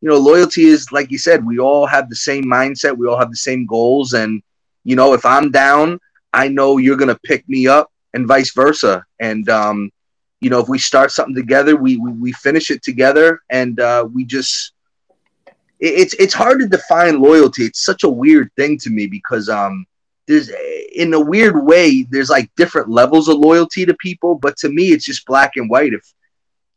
you 0.00 0.08
know, 0.08 0.18
loyalty 0.18 0.64
is 0.64 0.90
like 0.90 1.12
you 1.12 1.18
said, 1.18 1.46
we 1.46 1.60
all 1.60 1.86
have 1.86 2.08
the 2.08 2.16
same 2.16 2.44
mindset, 2.44 2.96
we 2.96 3.06
all 3.06 3.18
have 3.18 3.30
the 3.30 3.36
same 3.36 3.66
goals. 3.66 4.14
And, 4.14 4.42
you 4.82 4.96
know, 4.96 5.14
if 5.14 5.24
I'm 5.24 5.52
down, 5.52 6.00
I 6.32 6.48
know 6.48 6.78
you're 6.78 6.96
going 6.96 7.08
to 7.08 7.20
pick 7.24 7.48
me 7.48 7.68
up 7.68 7.92
and 8.14 8.26
vice 8.26 8.52
versa. 8.52 9.04
And, 9.20 9.48
um, 9.48 9.90
you 10.40 10.50
know, 10.50 10.58
if 10.58 10.68
we 10.68 10.78
start 10.78 11.12
something 11.12 11.36
together, 11.36 11.76
we, 11.76 11.98
we, 11.98 12.10
we 12.12 12.32
finish 12.32 12.72
it 12.72 12.82
together 12.82 13.40
and 13.48 13.78
uh, 13.78 14.08
we 14.12 14.24
just, 14.24 14.72
it's, 15.78 16.14
it's 16.14 16.34
hard 16.34 16.58
to 16.60 16.66
define 16.66 17.20
loyalty. 17.20 17.64
It's 17.66 17.84
such 17.84 18.02
a 18.02 18.08
weird 18.08 18.50
thing 18.56 18.76
to 18.78 18.90
me 18.90 19.06
because, 19.06 19.48
um, 19.48 19.86
there's 20.26 20.50
in 20.94 21.12
a 21.14 21.20
weird 21.20 21.64
way 21.64 22.06
there's 22.10 22.30
like 22.30 22.50
different 22.56 22.88
levels 22.88 23.28
of 23.28 23.38
loyalty 23.38 23.84
to 23.84 23.94
people 23.94 24.34
but 24.34 24.56
to 24.56 24.68
me 24.68 24.88
it's 24.88 25.04
just 25.04 25.26
black 25.26 25.52
and 25.56 25.68
white. 25.68 25.92
If 25.92 26.12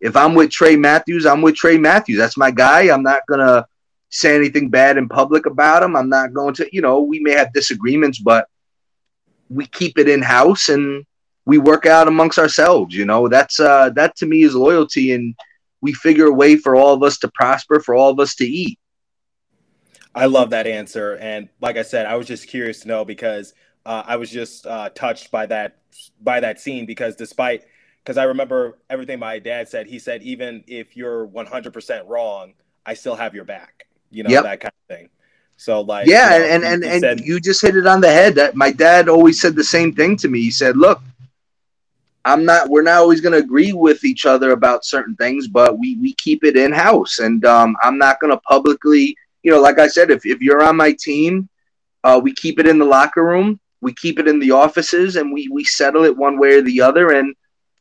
if 0.01 0.15
i'm 0.15 0.33
with 0.33 0.51
trey 0.51 0.75
matthews 0.75 1.25
i'm 1.25 1.41
with 1.41 1.55
trey 1.55 1.77
matthews. 1.77 2.17
That's 2.17 2.37
my 2.37 2.51
guy. 2.51 2.93
I'm 2.93 3.03
not 3.03 3.21
gonna 3.27 3.65
say 4.09 4.35
anything 4.35 4.69
bad 4.69 4.97
in 4.97 5.09
public 5.09 5.45
about 5.45 5.83
him. 5.83 5.95
I'm 5.95 6.09
not 6.09 6.33
going 6.33 6.53
to 6.55 6.67
you 6.71 6.81
know 6.81 7.01
we 7.01 7.19
may 7.19 7.31
have 7.31 7.53
disagreements 7.53 8.19
but 8.19 8.47
we 9.49 9.65
keep 9.67 9.99
it 9.99 10.09
in 10.09 10.21
house 10.21 10.69
and 10.69 11.05
we 11.45 11.59
work 11.59 11.85
out 11.85 12.07
amongst 12.07 12.39
ourselves 12.39 12.95
you 12.95 13.05
know? 13.05 13.27
That's 13.27 13.59
uh 13.59 13.89
that 13.91 14.15
to 14.17 14.25
me 14.25 14.43
is 14.43 14.55
loyalty 14.55 15.13
and 15.13 15.35
we 15.81 15.93
figure 15.93 16.25
a 16.25 16.33
way 16.33 16.55
for 16.55 16.75
all 16.75 16.93
of 16.95 17.03
us 17.03 17.19
to 17.19 17.31
prosper 17.35 17.79
for 17.79 17.93
all 17.93 18.09
of 18.09 18.19
us 18.19 18.33
to 18.35 18.45
eat 18.45 18.79
I 20.15 20.25
love 20.25 20.49
that 20.51 20.65
answer. 20.65 21.17
And 21.17 21.49
like 21.61 21.77
I 21.77 21.81
said, 21.81 22.05
I 22.05 22.15
was 22.15 22.25
just 22.25 22.47
curious 22.47 22.79
to 22.81 22.87
know 22.87 23.03
because 23.05 23.53
uh, 23.85 24.03
I 24.05 24.15
was 24.15 24.29
just 24.31 24.65
uh, 24.65 24.89
touched 24.89 25.29
by 25.29 25.45
that 25.47 25.77
by 26.21 26.39
that 26.39 26.59
scene 26.59 26.85
because 26.85 27.15
despite 27.15 27.63
because 28.03 28.17
I 28.17 28.23
remember 28.23 28.79
everything 28.89 29.19
my 29.19 29.39
dad 29.39 29.67
said. 29.67 29.87
He 29.87 29.99
said 29.99 30.23
even 30.23 30.63
if 30.67 30.95
you're 30.95 31.27
100% 31.27 32.07
wrong, 32.07 32.53
I 32.85 32.93
still 32.93 33.15
have 33.15 33.35
your 33.35 33.45
back. 33.45 33.87
You 34.09 34.23
know 34.23 34.29
Yep. 34.29 34.43
that 34.43 34.59
kind 34.61 34.73
of 34.89 34.95
thing. 34.97 35.09
So 35.57 35.81
like 35.81 36.07
yeah 36.07 36.33
you 36.33 36.39
know, 36.39 36.45
and 36.45 36.63
and 36.63 36.83
and 36.83 37.01
said- 37.01 37.19
you 37.21 37.39
just 37.39 37.61
hit 37.61 37.75
it 37.75 37.87
on 37.87 38.01
the 38.01 38.09
head 38.09 38.35
that 38.35 38.55
my 38.55 38.71
dad 38.71 39.09
always 39.09 39.39
said 39.41 39.55
the 39.55 39.63
same 39.63 39.93
thing 39.93 40.15
to 40.17 40.27
me 40.27 40.41
he 40.41 40.51
said 40.51 40.75
look 40.75 41.01
i'm 42.25 42.43
not 42.43 42.69
we're 42.69 42.81
not 42.81 42.95
always 42.97 43.21
going 43.21 43.31
to 43.31 43.39
agree 43.39 43.71
with 43.71 44.03
each 44.03 44.25
other 44.25 44.51
about 44.51 44.83
certain 44.83 45.15
things 45.15 45.47
but 45.47 45.79
we 45.79 45.95
we 46.01 46.13
keep 46.15 46.43
it 46.43 46.57
in 46.57 46.73
house 46.73 47.19
and 47.19 47.45
um, 47.45 47.75
i'm 47.83 47.97
not 47.97 48.19
going 48.19 48.31
to 48.31 48.39
publicly 48.41 49.15
you 49.45 49.51
know 49.51 49.61
like 49.61 49.79
i 49.79 49.87
said 49.87 50.11
if, 50.11 50.25
if 50.25 50.41
you're 50.41 50.63
on 50.63 50.75
my 50.75 50.91
team 50.99 51.47
uh, 52.03 52.19
we 52.21 52.33
keep 52.33 52.59
it 52.59 52.67
in 52.67 52.77
the 52.77 52.85
locker 52.85 53.23
room 53.23 53.59
we 53.85 53.93
keep 53.93 54.19
it 54.19 54.27
in 54.27 54.39
the 54.39 54.49
offices 54.49 55.15
and 55.15 55.31
we 55.31 55.47
we 55.49 55.63
settle 55.63 56.05
it 56.05 56.17
one 56.17 56.39
way 56.39 56.55
or 56.55 56.61
the 56.63 56.81
other. 56.81 57.11
And 57.11 57.35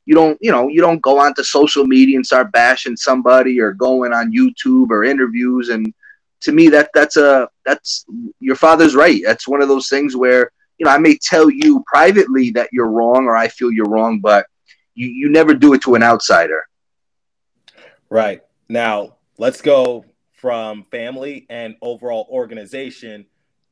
you 0.04 0.14
don't 0.14 0.36
you 0.40 0.52
know 0.52 0.68
you 0.68 0.82
don't 0.82 1.00
go 1.00 1.18
onto 1.18 1.42
social 1.42 1.86
media 1.86 2.16
and 2.16 2.26
start 2.26 2.52
bashing 2.52 2.94
somebody 2.94 3.58
or 3.58 3.72
going 3.72 4.12
on 4.12 4.30
youtube 4.30 4.90
or 4.90 5.02
interviews. 5.02 5.70
And 5.70 5.92
to 6.42 6.52
me 6.52 6.68
that 6.68 6.90
that's 6.92 7.16
a 7.16 7.48
that's 7.64 8.04
your 8.38 8.54
father's 8.54 8.94
right. 8.94 9.22
That's 9.24 9.48
one 9.48 9.62
of 9.62 9.68
those 9.68 9.88
things 9.88 10.14
where 10.14 10.50
you 10.76 10.84
know 10.84 10.92
i 10.92 10.98
may 10.98 11.16
tell 11.16 11.48
you 11.48 11.82
privately 11.86 12.50
that 12.50 12.68
you're 12.70 12.90
wrong 12.90 13.24
or 13.24 13.36
i 13.36 13.48
feel 13.48 13.70
you're 13.70 13.88
wrong 13.88 14.18
but 14.18 14.44
you, 14.96 15.06
you 15.06 15.30
never 15.30 15.54
do 15.54 15.72
it 15.72 15.82
to 15.82 15.94
an 15.94 16.02
outsider. 16.02 16.64
Right. 18.10 18.42
Now, 18.68 19.16
let's 19.38 19.62
go 19.62 20.04
from 20.44 20.82
family 20.82 21.46
and 21.48 21.74
overall 21.80 22.28
organization 22.30 23.24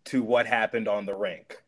to 0.07 0.23
what 0.23 0.47
happened 0.47 0.89
on 0.89 1.05
the 1.05 1.15
rink. 1.15 1.63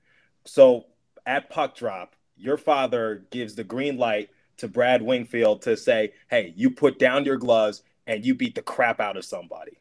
So, 0.47 0.87
at 1.27 1.51
puck 1.51 1.77
drop, 1.77 2.17
your 2.39 2.57
father 2.57 3.27
gives 3.31 3.55
the 3.55 3.65
green 3.65 3.99
light 3.99 4.31
to 4.57 4.67
Brad 4.67 5.03
Wingfield 5.03 5.61
to 5.65 5.77
say, 5.77 6.15
"Hey, 6.31 6.55
you 6.57 6.71
put 6.71 6.99
down 6.99 7.27
your 7.27 7.37
gloves 7.37 7.83
and 8.07 8.25
you 8.25 8.35
beat 8.35 8.55
the 8.55 8.63
crap 8.63 8.99
out 8.99 9.19
of 9.19 9.27
somebody." 9.27 9.79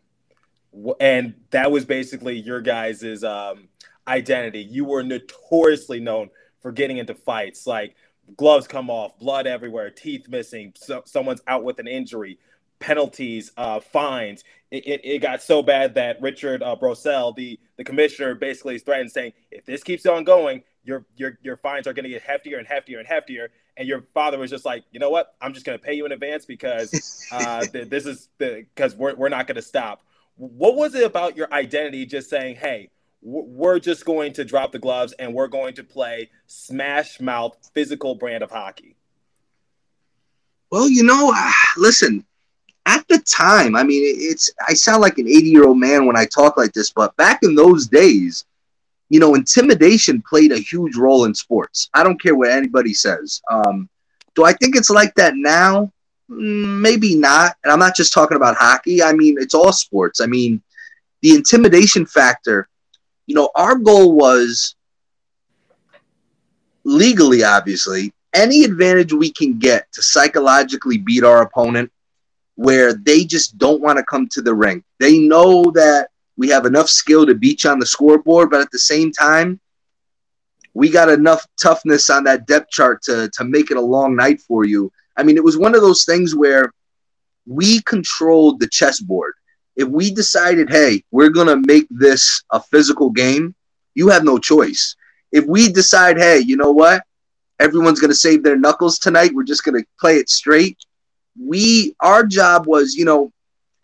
And 0.99 1.35
that 1.51 1.71
was 1.71 1.85
basically 1.85 2.37
your 2.37 2.59
guys' 2.59 3.23
um, 3.23 3.69
identity. 4.05 4.59
You 4.59 4.83
were 4.83 5.03
notoriously 5.03 6.01
known 6.01 6.31
for 6.59 6.73
getting 6.73 6.97
into 6.97 7.15
fights, 7.15 7.65
like 7.65 7.95
gloves 8.35 8.67
come 8.67 8.89
off, 8.89 9.17
blood 9.19 9.47
everywhere, 9.47 9.89
teeth 9.89 10.27
missing, 10.27 10.73
so, 10.75 11.01
someone's 11.05 11.41
out 11.47 11.63
with 11.63 11.79
an 11.79 11.87
injury, 11.87 12.39
penalties, 12.83 13.49
uh, 13.55 13.79
fines. 13.79 14.43
It, 14.69 14.85
it, 14.85 15.01
it 15.05 15.19
got 15.19 15.41
so 15.41 15.63
bad 15.63 15.95
that 15.95 16.21
Richard 16.21 16.61
uh, 16.61 16.75
the 16.75 17.57
the 17.77 17.83
commissioner, 17.85 18.35
basically 18.35 18.75
is 18.75 18.83
threatened, 18.83 19.09
saying, 19.11 19.31
"If 19.51 19.65
this 19.65 19.83
keeps 19.83 20.05
on 20.05 20.25
going, 20.25 20.63
your 20.83 21.05
your 21.15 21.39
your 21.41 21.55
fines 21.55 21.87
are 21.87 21.93
going 21.93 22.03
to 22.03 22.09
get 22.09 22.23
heftier 22.23 22.59
and 22.59 22.67
heftier 22.67 22.99
and 22.99 23.07
heftier." 23.07 23.47
And 23.77 23.87
your 23.87 24.03
father 24.13 24.37
was 24.37 24.51
just 24.51 24.65
like, 24.65 24.83
"You 24.91 24.99
know 24.99 25.09
what? 25.09 25.33
I'm 25.41 25.53
just 25.53 25.65
going 25.65 25.79
to 25.79 25.83
pay 25.83 25.93
you 25.93 26.05
in 26.05 26.11
advance 26.11 26.45
because 26.45 27.25
uh, 27.31 27.65
th- 27.65 27.89
this 27.89 28.05
is 28.05 28.27
the 28.37 28.65
because 28.75 28.95
we're 28.95 29.15
we're 29.15 29.29
not 29.29 29.47
going 29.47 29.55
to 29.55 29.61
stop." 29.61 30.01
What 30.35 30.75
was 30.75 30.93
it 30.93 31.05
about 31.05 31.37
your 31.37 31.51
identity? 31.53 32.05
Just 32.05 32.29
saying, 32.29 32.57
"Hey." 32.57 32.89
w- 33.23 33.45
We're 33.47 33.79
just 33.79 34.03
going 34.03 34.33
to 34.33 34.43
drop 34.43 34.73
the 34.73 34.79
gloves 34.79 35.13
and 35.13 35.33
we're 35.33 35.47
going 35.47 35.75
to 35.75 35.83
play 35.85 36.29
smash 36.47 37.21
mouth 37.21 37.55
physical 37.73 38.15
brand 38.15 38.43
of 38.43 38.51
hockey. 38.51 38.97
well 40.71 40.89
you 40.89 41.03
know 41.03 41.33
listen 41.77 42.25
at 42.85 43.07
the 43.07 43.19
time 43.19 43.75
i 43.75 43.83
mean 43.83 44.01
it's 44.03 44.51
i 44.67 44.73
sound 44.73 45.01
like 45.01 45.17
an 45.17 45.27
80 45.27 45.49
year 45.49 45.65
old 45.65 45.79
man 45.79 46.05
when 46.05 46.17
i 46.17 46.25
talk 46.25 46.57
like 46.57 46.73
this 46.73 46.91
but 46.91 47.15
back 47.17 47.39
in 47.43 47.55
those 47.55 47.87
days 47.87 48.45
you 49.13 49.19
know 49.19 49.35
intimidation 49.35 50.23
played 50.27 50.51
a 50.51 50.57
huge 50.57 50.95
role 50.95 51.25
in 51.25 51.35
sports. 51.35 51.87
I 51.93 52.03
don't 52.03 52.19
care 52.19 52.33
what 52.35 52.49
anybody 52.49 52.95
says. 52.95 53.43
Um, 53.47 53.87
do 54.33 54.43
i 54.43 54.53
think 54.53 54.75
it's 54.75 54.89
like 54.89 55.13
that 55.15 55.33
now? 55.35 55.91
Mm, 56.31 56.81
maybe 56.81 57.13
not 57.15 57.55
and 57.63 57.71
i'm 57.71 57.77
not 57.77 57.95
just 57.95 58.11
talking 58.11 58.37
about 58.37 58.57
hockey. 58.57 59.03
I 59.03 59.13
mean 59.13 59.35
it's 59.39 59.53
all 59.53 59.71
sports. 59.71 60.19
I 60.19 60.25
mean 60.25 60.63
the 61.21 61.35
intimidation 61.35 62.07
factor 62.07 62.67
you 63.27 63.35
know 63.35 63.51
our 63.53 63.75
goal 63.75 64.15
was 64.15 64.75
legally 66.83 67.43
obviously 67.43 68.11
any 68.33 68.63
advantage 68.63 69.13
we 69.13 69.31
can 69.31 69.59
get 69.59 69.85
to 69.91 70.01
psychologically 70.01 70.97
beat 70.97 71.23
our 71.23 71.43
opponent 71.43 71.91
where 72.55 72.93
they 72.93 73.23
just 73.25 73.57
don't 73.57 73.81
want 73.81 73.97
to 73.97 74.03
come 74.05 74.27
to 74.27 74.41
the 74.41 74.53
ring 74.53 74.83
they 74.99 75.19
know 75.19 75.71
that 75.71 76.09
we 76.37 76.49
have 76.49 76.65
enough 76.65 76.89
skill 76.89 77.25
to 77.25 77.35
beat 77.35 77.63
you 77.63 77.69
on 77.69 77.79
the 77.79 77.85
scoreboard 77.85 78.49
but 78.49 78.61
at 78.61 78.71
the 78.71 78.79
same 78.79 79.11
time 79.11 79.59
we 80.75 80.89
got 80.89 81.09
enough 81.09 81.45
toughness 81.61 82.09
on 82.09 82.23
that 82.23 82.47
depth 82.47 82.69
chart 82.71 83.01
to, 83.03 83.29
to 83.33 83.43
make 83.43 83.69
it 83.69 83.77
a 83.77 83.81
long 83.81 84.15
night 84.15 84.41
for 84.41 84.65
you 84.65 84.91
I 85.15 85.23
mean, 85.23 85.37
it 85.37 85.43
was 85.43 85.57
one 85.57 85.75
of 85.75 85.81
those 85.81 86.05
things 86.05 86.35
where 86.35 86.73
we 87.45 87.81
controlled 87.81 88.59
the 88.59 88.67
chessboard. 88.67 89.33
If 89.75 89.87
we 89.87 90.11
decided, 90.11 90.69
hey, 90.69 91.03
we're 91.11 91.29
going 91.29 91.47
to 91.47 91.67
make 91.67 91.87
this 91.89 92.43
a 92.51 92.61
physical 92.61 93.09
game, 93.09 93.55
you 93.95 94.09
have 94.09 94.23
no 94.23 94.37
choice. 94.37 94.95
If 95.31 95.45
we 95.45 95.71
decide, 95.71 96.17
hey, 96.17 96.39
you 96.39 96.57
know 96.57 96.71
what? 96.71 97.03
Everyone's 97.59 97.99
going 97.99 98.11
to 98.11 98.15
save 98.15 98.43
their 98.43 98.57
knuckles 98.57 98.99
tonight. 98.99 99.33
We're 99.33 99.43
just 99.43 99.63
going 99.63 99.81
to 99.81 99.87
play 99.99 100.17
it 100.17 100.29
straight. 100.29 100.77
We, 101.39 101.95
our 101.99 102.25
job 102.25 102.67
was, 102.67 102.95
you 102.95 103.05
know, 103.05 103.31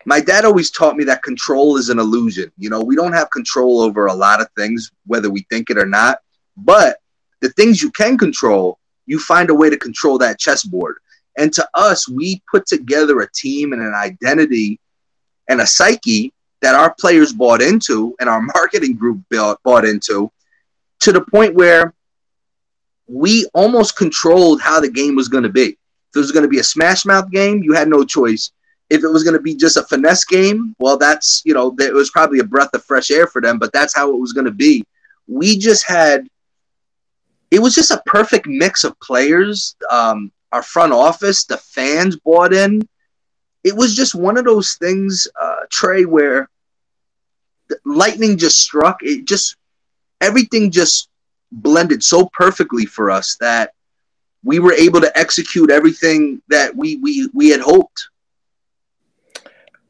my 0.06 0.20
dad 0.20 0.44
always 0.44 0.70
taught 0.70 0.96
me 0.96 1.04
that 1.04 1.22
control 1.22 1.76
is 1.76 1.88
an 1.88 1.98
illusion. 1.98 2.50
You 2.56 2.70
know, 2.70 2.80
we 2.80 2.96
don't 2.96 3.12
have 3.12 3.30
control 3.30 3.80
over 3.80 4.06
a 4.06 4.14
lot 4.14 4.40
of 4.40 4.48
things, 4.56 4.90
whether 5.06 5.30
we 5.30 5.46
think 5.50 5.70
it 5.70 5.78
or 5.78 5.86
not. 5.86 6.20
But 6.56 6.98
the 7.40 7.50
things 7.50 7.82
you 7.82 7.90
can 7.90 8.16
control, 8.16 8.78
you 9.06 9.18
find 9.18 9.50
a 9.50 9.54
way 9.54 9.68
to 9.68 9.76
control 9.76 10.18
that 10.18 10.38
chessboard. 10.38 10.96
And 11.36 11.52
to 11.52 11.68
us, 11.74 12.08
we 12.08 12.42
put 12.50 12.66
together 12.66 13.20
a 13.20 13.32
team 13.32 13.72
and 13.72 13.82
an 13.82 13.94
identity 13.94 14.80
and 15.48 15.60
a 15.60 15.66
psyche 15.66 16.32
that 16.60 16.74
our 16.74 16.94
players 16.98 17.32
bought 17.32 17.62
into 17.62 18.14
and 18.20 18.28
our 18.28 18.42
marketing 18.54 18.94
group 18.96 19.20
built, 19.28 19.58
bought 19.64 19.84
into. 19.84 20.30
to 21.00 21.12
the 21.12 21.22
point 21.22 21.54
where 21.54 21.94
we 23.06 23.48
almost 23.54 23.96
controlled 23.96 24.60
how 24.60 24.80
the 24.80 24.90
game 24.90 25.16
was 25.16 25.28
going 25.28 25.42
to 25.42 25.50
be. 25.50 25.76
If 26.10 26.16
it 26.16 26.20
was 26.20 26.32
going 26.32 26.42
to 26.42 26.48
be 26.48 26.58
a 26.58 26.64
smash 26.64 27.04
mouth 27.04 27.30
game, 27.30 27.62
you 27.62 27.72
had 27.72 27.88
no 27.88 28.04
choice. 28.04 28.50
If 28.88 29.04
it 29.04 29.08
was 29.08 29.22
going 29.22 29.34
to 29.34 29.42
be 29.42 29.54
just 29.54 29.76
a 29.76 29.84
finesse 29.84 30.24
game, 30.24 30.74
well, 30.80 30.96
that's, 30.96 31.42
you 31.44 31.54
know, 31.54 31.74
it 31.78 31.94
was 31.94 32.10
probably 32.10 32.40
a 32.40 32.44
breath 32.44 32.74
of 32.74 32.84
fresh 32.84 33.12
air 33.12 33.28
for 33.28 33.40
them, 33.40 33.58
but 33.58 33.72
that's 33.72 33.94
how 33.94 34.10
it 34.12 34.18
was 34.18 34.32
going 34.32 34.46
to 34.46 34.50
be. 34.50 34.84
We 35.28 35.56
just 35.56 35.86
had, 35.86 36.26
it 37.52 37.60
was 37.60 37.74
just 37.74 37.92
a 37.92 38.02
perfect 38.06 38.46
mix 38.48 38.82
of 38.82 38.98
players. 38.98 39.76
Um, 39.88 40.32
our 40.50 40.64
front 40.64 40.92
office, 40.92 41.44
the 41.44 41.58
fans 41.58 42.16
bought 42.16 42.52
in. 42.52 42.82
It 43.62 43.76
was 43.76 43.94
just 43.94 44.16
one 44.16 44.36
of 44.36 44.44
those 44.44 44.74
things, 44.74 45.28
uh, 45.40 45.60
Trey, 45.70 46.04
where 46.04 46.48
lightning 47.84 48.36
just 48.36 48.58
struck. 48.58 48.98
It 49.02 49.24
just, 49.26 49.54
everything 50.20 50.72
just 50.72 51.08
blended 51.52 52.02
so 52.02 52.28
perfectly 52.32 52.86
for 52.86 53.10
us 53.10 53.36
that 53.40 53.72
we 54.42 54.58
were 54.58 54.72
able 54.72 55.00
to 55.00 55.18
execute 55.18 55.70
everything 55.70 56.42
that 56.48 56.76
we 56.76 56.96
we 56.96 57.28
we 57.34 57.50
had 57.50 57.60
hoped. 57.60 58.08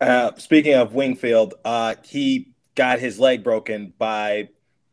Uh, 0.00 0.32
speaking 0.36 0.74
of 0.74 0.94
Wingfield, 0.94 1.54
uh, 1.64 1.94
he 2.04 2.48
got 2.74 2.98
his 2.98 3.18
leg 3.18 3.44
broken 3.44 3.92
by 3.98 4.48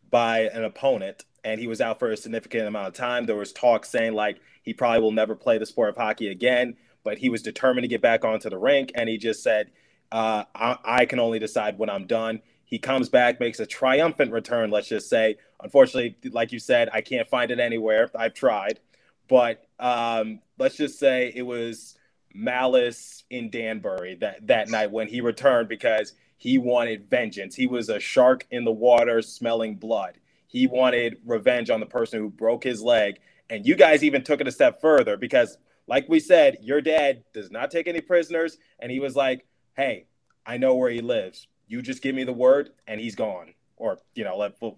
by 0.10 0.42
an 0.42 0.64
opponent, 0.64 1.26
and 1.44 1.60
he 1.60 1.68
was 1.68 1.82
out 1.82 2.00
for 2.00 2.12
a 2.12 2.18
significant 2.18 2.68
amount 2.68 2.88
of 2.88 2.94
time. 2.94 3.26
There 3.26 3.36
was 3.36 3.54
talk 3.54 3.86
saying 3.86 4.14
like 4.14 4.40
he 4.64 4.74
probably 4.74 5.02
will 5.02 5.12
never 5.12 5.36
play 5.36 5.58
the 5.58 5.66
sport 5.66 5.90
of 5.90 5.98
hockey 5.98 6.30
again, 6.30 6.76
but 7.04 7.18
he 7.18 7.30
was 7.30 7.42
determined 7.42 7.84
to 7.84 7.88
get 7.88 8.02
back 8.02 8.26
onto 8.26 8.50
the 8.50 8.58
rink, 8.58 8.92
and 8.96 9.10
he 9.10 9.18
just 9.18 9.42
said, 9.42 9.72
uh, 10.12 10.44
I, 10.54 10.78
"I 10.84 11.06
can 11.06 11.20
only 11.20 11.40
decide 11.40 11.78
when 11.78 11.90
I'm 11.90 12.06
done." 12.06 12.42
He 12.66 12.80
comes 12.80 13.08
back, 13.08 13.40
makes 13.40 13.62
a 13.62 13.66
triumphant 13.66 14.34
return, 14.34 14.72
let's 14.72 14.90
just 14.90 15.10
say. 15.10 15.38
Unfortunately, 15.64 16.18
like 16.32 16.52
you 16.52 16.60
said, 16.60 16.90
I 16.92 17.00
can't 17.00 17.28
find 17.30 17.50
it 17.50 17.62
anywhere. 17.62 18.12
I've 18.14 18.34
tried. 18.34 18.82
But 19.28 19.66
um, 19.80 20.40
let's 20.58 20.78
just 20.78 21.00
say 21.00 21.32
it 21.36 21.44
was 21.44 21.96
malice 22.34 23.24
in 23.30 23.50
Danbury 23.50 24.16
that, 24.16 24.46
that 24.48 24.70
night 24.70 24.92
when 24.92 25.08
he 25.08 25.22
returned 25.22 25.70
because 25.70 26.14
he 26.38 26.58
wanted 26.58 27.10
vengeance. 27.10 27.56
He 27.56 27.68
was 27.68 27.90
a 27.90 28.00
shark 28.00 28.46
in 28.52 28.64
the 28.64 28.72
water 28.72 29.22
smelling 29.22 29.76
blood. 29.76 30.18
He 30.48 30.68
wanted 30.68 31.18
revenge 31.26 31.70
on 31.70 31.80
the 31.80 31.86
person 31.86 32.20
who 32.20 32.30
broke 32.30 32.64
his 32.64 32.82
leg. 32.82 33.20
And 33.50 33.66
you 33.66 33.76
guys 33.76 34.04
even 34.04 34.24
took 34.24 34.42
it 34.42 34.48
a 34.48 34.52
step 34.52 34.82
further 34.82 35.18
because, 35.18 35.58
like 35.88 36.08
we 36.08 36.20
said, 36.20 36.58
your 36.62 36.82
dad 36.82 37.24
does 37.34 37.50
not 37.50 37.72
take 37.72 37.88
any 37.88 38.02
prisoners. 38.02 38.58
And 38.80 38.92
he 38.92 39.00
was 39.00 39.16
like, 39.16 39.46
hey, 39.76 40.06
I 40.46 40.58
know 40.58 40.76
where 40.76 40.92
he 40.92 41.02
lives 41.02 41.48
you 41.68 41.82
just 41.82 42.02
give 42.02 42.16
me 42.16 42.24
the 42.24 42.34
word 42.34 42.70
and 42.88 43.00
he's 43.00 43.16
gone 43.16 43.54
or 43.76 44.00
you 44.16 44.24
know 44.24 44.38
let 44.38 44.54
well, 44.62 44.78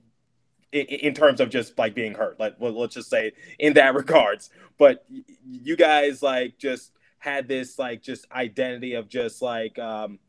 in, 0.71 1.13
terms 1.13 1.39
of 1.39 1.49
just 1.49 1.77
like 1.77 1.95
being 1.95 2.13
hurt 2.13 2.39
Like 2.39 2.55
well, 2.60 2.71
let's 2.79 2.95
just 2.95 3.10
say 3.10 3.34
in 3.58 3.73
that 3.73 3.95
regards. 3.95 4.49
But 4.77 5.05
you 5.45 5.75
guys 5.75 6.21
like 6.21 6.58
just 6.58 6.91
had 7.19 7.47
this 7.47 7.77
like 7.77 8.01
just 8.01 8.32
identity 8.32 8.93
of 8.93 9.10
just 9.10 9.41
like 9.41 9.77
um 9.79 10.19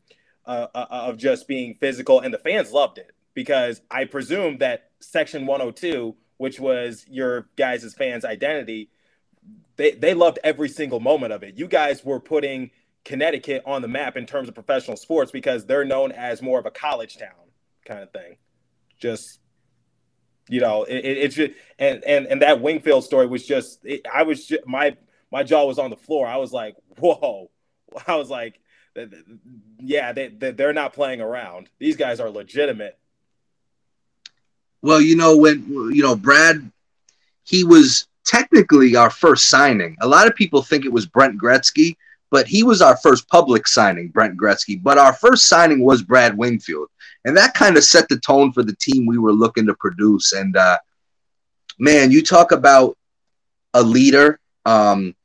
uh, 0.45 0.67
uh, 0.73 0.87
of 0.89 1.17
just 1.17 1.47
being 1.47 1.75
physical 1.75 2.19
and 2.19 2.33
the 2.33 2.39
fans 2.39 2.71
loved 2.71 2.97
it. 2.97 3.11
Because 3.33 3.81
i 3.89 4.03
presume 4.03 4.57
that 4.57 4.89
section 4.99 5.45
102 5.45 6.15
which 6.37 6.59
was 6.59 7.05
your 7.07 7.47
guys' 7.55 7.93
fans 7.93 8.25
identity 8.25 8.89
they, 9.81 9.91
they 9.91 10.13
loved 10.13 10.37
every 10.43 10.69
single 10.69 10.99
moment 10.99 11.33
of 11.33 11.43
it. 11.43 11.57
You 11.57 11.67
guys 11.67 12.05
were 12.05 12.19
putting 12.19 12.69
Connecticut 13.03 13.63
on 13.65 13.81
the 13.81 13.87
map 13.87 14.15
in 14.15 14.25
terms 14.25 14.47
of 14.47 14.53
professional 14.53 14.95
sports 14.95 15.31
because 15.31 15.65
they're 15.65 15.85
known 15.85 16.11
as 16.11 16.41
more 16.41 16.59
of 16.59 16.67
a 16.67 16.71
college 16.71 17.17
town 17.17 17.49
kind 17.85 18.03
of 18.03 18.11
thing. 18.11 18.37
Just 18.99 19.39
you 20.51 20.59
know, 20.59 20.83
it, 20.83 20.97
it, 20.97 21.17
it's 21.17 21.35
just 21.35 21.53
and 21.79 22.03
and 22.03 22.27
and 22.27 22.41
that 22.41 22.61
Wingfield 22.61 23.05
story 23.05 23.25
was 23.25 23.47
just 23.47 23.79
it, 23.85 24.05
I 24.13 24.23
was 24.23 24.45
just, 24.45 24.67
my 24.67 24.97
my 25.31 25.43
jaw 25.43 25.65
was 25.65 25.79
on 25.79 25.89
the 25.89 25.95
floor. 25.95 26.27
I 26.27 26.35
was 26.35 26.51
like, 26.51 26.75
whoa! 26.99 27.49
I 28.07 28.17
was 28.17 28.29
like, 28.29 28.59
yeah, 29.79 30.11
they 30.11 30.27
they're 30.27 30.73
not 30.73 30.91
playing 30.91 31.21
around. 31.21 31.69
These 31.79 31.95
guys 31.95 32.19
are 32.19 32.29
legitimate. 32.29 32.99
Well, 34.81 34.99
you 34.99 35.15
know 35.15 35.37
when 35.37 35.65
you 35.93 36.03
know 36.03 36.17
Brad, 36.17 36.69
he 37.43 37.63
was 37.63 38.07
technically 38.25 38.97
our 38.97 39.09
first 39.09 39.49
signing. 39.49 39.95
A 40.01 40.07
lot 40.07 40.27
of 40.27 40.35
people 40.35 40.63
think 40.63 40.83
it 40.83 40.91
was 40.91 41.05
Brent 41.05 41.41
Gretzky 41.41 41.95
but 42.31 42.47
he 42.47 42.63
was 42.63 42.81
our 42.81 42.95
first 42.97 43.27
public 43.27 43.67
signing, 43.67 44.07
Brent 44.07 44.37
Gretzky. 44.37 44.81
But 44.81 44.97
our 44.97 45.13
first 45.13 45.47
signing 45.47 45.83
was 45.83 46.01
Brad 46.01 46.35
Wingfield. 46.35 46.87
And 47.25 47.37
that 47.37 47.53
kind 47.53 47.77
of 47.77 47.83
set 47.83 48.09
the 48.09 48.19
tone 48.19 48.51
for 48.51 48.63
the 48.63 48.75
team 48.75 49.05
we 49.05 49.17
were 49.17 49.33
looking 49.33 49.67
to 49.67 49.75
produce. 49.75 50.33
And 50.33 50.55
uh, 50.55 50.77
man, 51.79 52.11
you 52.11 52.23
talk 52.23 52.51
about 52.51 52.97
a 53.73 53.81
leader. 53.81 54.39
Um, 54.65 55.15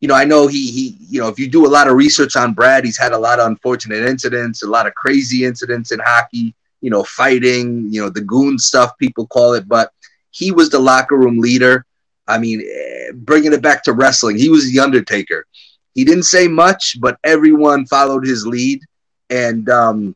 you 0.00 0.08
know, 0.08 0.14
I 0.14 0.24
know 0.24 0.46
he 0.46 0.70
he, 0.70 0.96
you 1.08 1.20
know, 1.20 1.28
if 1.28 1.38
you 1.38 1.48
do 1.48 1.66
a 1.66 1.68
lot 1.68 1.88
of 1.88 1.96
research 1.96 2.36
on 2.36 2.54
Brad, 2.54 2.84
he's 2.84 2.98
had 2.98 3.12
a 3.12 3.18
lot 3.18 3.40
of 3.40 3.46
unfortunate 3.46 4.04
incidents, 4.04 4.62
a 4.62 4.68
lot 4.68 4.86
of 4.86 4.94
crazy 4.94 5.44
incidents 5.44 5.92
in 5.92 6.00
hockey, 6.00 6.54
you 6.80 6.90
know, 6.90 7.02
fighting, 7.04 7.92
you 7.92 8.02
know, 8.02 8.10
the 8.10 8.20
goon 8.20 8.58
stuff 8.58 8.96
people 8.98 9.26
call 9.26 9.54
it, 9.54 9.66
but 9.66 9.90
he 10.30 10.52
was 10.52 10.70
the 10.70 10.78
locker 10.78 11.16
room 11.16 11.38
leader. 11.38 11.84
I 12.28 12.38
mean, 12.38 12.60
eh, 12.60 13.12
bringing 13.14 13.52
it 13.52 13.62
back 13.62 13.82
to 13.84 13.92
wrestling, 13.92 14.36
he 14.36 14.48
was 14.48 14.70
the 14.70 14.80
Undertaker. 14.80 15.46
He 15.94 16.04
didn't 16.04 16.24
say 16.24 16.46
much, 16.46 17.00
but 17.00 17.18
everyone 17.24 17.86
followed 17.86 18.26
his 18.26 18.46
lead. 18.46 18.82
And 19.30 19.68
um, 19.70 20.14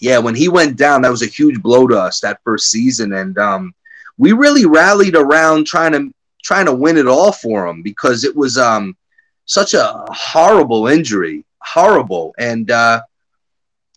yeah, 0.00 0.18
when 0.18 0.34
he 0.34 0.48
went 0.48 0.76
down, 0.76 1.02
that 1.02 1.10
was 1.10 1.22
a 1.22 1.26
huge 1.26 1.62
blow 1.62 1.86
to 1.86 1.98
us 1.98 2.20
that 2.20 2.40
first 2.44 2.70
season. 2.70 3.14
And 3.14 3.38
um, 3.38 3.74
we 4.18 4.32
really 4.32 4.66
rallied 4.66 5.16
around 5.16 5.66
trying 5.66 5.92
to 5.92 6.12
trying 6.42 6.66
to 6.66 6.74
win 6.74 6.96
it 6.96 7.08
all 7.08 7.32
for 7.32 7.66
him 7.66 7.82
because 7.82 8.22
it 8.22 8.34
was 8.34 8.56
um, 8.56 8.96
such 9.46 9.74
a 9.74 10.04
horrible 10.08 10.86
injury, 10.86 11.44
horrible. 11.58 12.34
And 12.38 12.70
uh, 12.70 13.02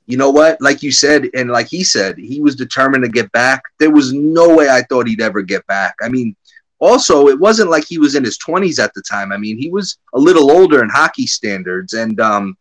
you 0.08 0.18
know 0.18 0.32
what? 0.32 0.60
Like 0.60 0.82
you 0.82 0.92
said, 0.92 1.30
and 1.36 1.52
like 1.52 1.68
he 1.68 1.84
said, 1.84 2.18
he 2.18 2.42
was 2.42 2.56
determined 2.56 3.04
to 3.04 3.10
get 3.10 3.32
back. 3.32 3.62
There 3.78 3.92
was 3.92 4.14
no 4.14 4.56
way 4.56 4.70
I 4.70 4.82
thought 4.84 5.08
he'd 5.08 5.22
ever 5.22 5.44
get 5.44 5.66
back. 5.68 5.94
I 6.02 6.10
mean, 6.10 6.36
also, 6.80 7.28
it 7.28 7.40
wasn't 7.40 7.70
like 7.70 7.86
he 7.86 8.00
was 8.00 8.16
in 8.16 8.24
his 8.24 8.40
20s 8.40 8.82
at 8.82 8.94
the 8.94 9.02
time. 9.02 9.32
I 9.32 9.38
mean, 9.38 9.58
he 9.58 9.70
was 9.70 10.00
a 10.14 10.20
little 10.20 10.50
older 10.50 10.82
in 10.82 10.90
hockey 10.90 11.28
standards, 11.28 11.94
and 11.94 12.20
um, 12.20 12.58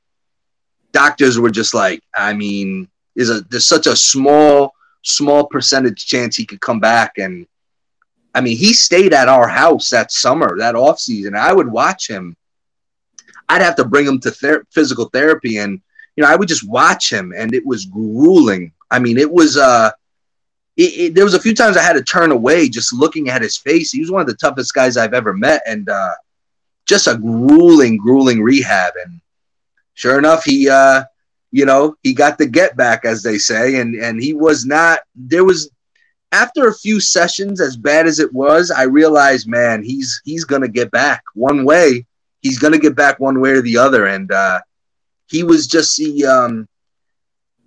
doctors 0.93 1.39
were 1.39 1.51
just 1.51 1.73
like, 1.73 2.03
I 2.15 2.35
mean, 2.35 2.89
is 3.19 3.29
a 3.31 3.43
there's 3.51 3.67
such 3.67 3.87
a 3.87 3.95
small 3.95 4.73
small 5.03 5.47
percentage 5.47 6.07
chance 6.07 6.37
he 6.37 6.47
could 6.47 6.61
come 6.61 6.81
back 6.81 7.19
and 7.19 7.47
I 8.35 8.41
mean, 8.41 8.57
he 8.57 8.73
stayed 8.73 9.13
at 9.13 9.29
our 9.29 9.49
house 9.49 9.91
that 9.91 10.13
summer, 10.13 10.57
that 10.59 10.77
off 10.77 11.01
season. 11.01 11.35
I 11.35 11.53
would 11.53 11.67
watch 11.67 12.07
him. 12.09 12.37
I'd 13.49 13.63
have 13.63 13.77
to 13.77 13.85
bring 13.85 14.07
him 14.07 14.21
to 14.21 14.31
ther- 14.31 14.65
physical 14.71 15.07
therapy, 15.07 15.59
and 15.59 15.81
you 16.15 16.23
know, 16.23 16.31
I 16.31 16.37
would 16.37 16.47
just 16.47 16.69
watch 16.69 17.13
him, 17.13 17.33
and 17.37 17.55
it 17.55 17.67
was 17.67 17.87
grueling. 17.87 18.73
I 18.91 19.01
mean, 19.01 19.19
it 19.19 19.31
was 19.31 19.57
uh, 19.57 19.91
it, 20.77 20.83
it, 20.83 21.15
there 21.15 21.25
was 21.25 21.35
a 21.35 21.41
few 21.41 21.55
times 21.55 21.77
I 21.77 21.83
had 21.83 21.95
to 21.95 22.03
turn 22.03 22.31
away 22.31 22.69
just 22.69 22.93
looking 22.93 23.29
at 23.29 23.43
his 23.43 23.57
face. 23.57 23.91
He 23.91 24.01
was 24.01 24.11
one 24.11 24.21
of 24.21 24.29
the 24.29 24.35
toughest 24.35 24.75
guys 24.75 24.97
I've 24.97 25.15
ever 25.15 25.33
met, 25.33 25.63
and 25.67 25.89
uh, 25.89 26.15
just 26.87 27.07
a 27.07 27.17
grueling, 27.17 27.97
grueling 27.97 28.43
rehab. 28.43 28.93
And 29.05 29.21
sure 29.95 30.19
enough, 30.19 30.45
he, 30.45 30.69
uh, 30.69 31.05
you 31.51 31.65
know, 31.65 31.95
he 32.03 32.13
got 32.13 32.39
the 32.39 32.47
get 32.47 32.77
back, 32.77 33.05
as 33.05 33.23
they 33.23 33.39
say, 33.39 33.77
and 33.81 33.95
and 33.95 34.23
he 34.23 34.35
was 34.35 34.67
not. 34.67 35.01
There 35.15 35.45
was 35.45 35.71
after 36.33 36.69
a 36.69 36.75
few 36.75 37.01
sessions, 37.01 37.61
as 37.61 37.77
bad 37.77 38.07
as 38.07 38.19
it 38.19 38.33
was, 38.33 38.71
I 38.71 38.83
realized, 38.83 39.49
man, 39.49 39.83
he's 39.83 40.21
he's 40.25 40.45
gonna 40.45 40.69
get 40.69 40.91
back 40.91 41.23
one 41.35 41.65
way. 41.65 42.07
He's 42.41 42.59
gonna 42.59 42.79
get 42.79 42.95
back 42.95 43.19
one 43.19 43.41
way 43.41 43.51
or 43.51 43.63
the 43.63 43.79
other, 43.79 44.07
and 44.07 44.31
uh, 44.31 44.61
he 45.27 45.43
was 45.43 45.67
just 45.67 45.97
the 45.97 46.27
um, 46.27 46.69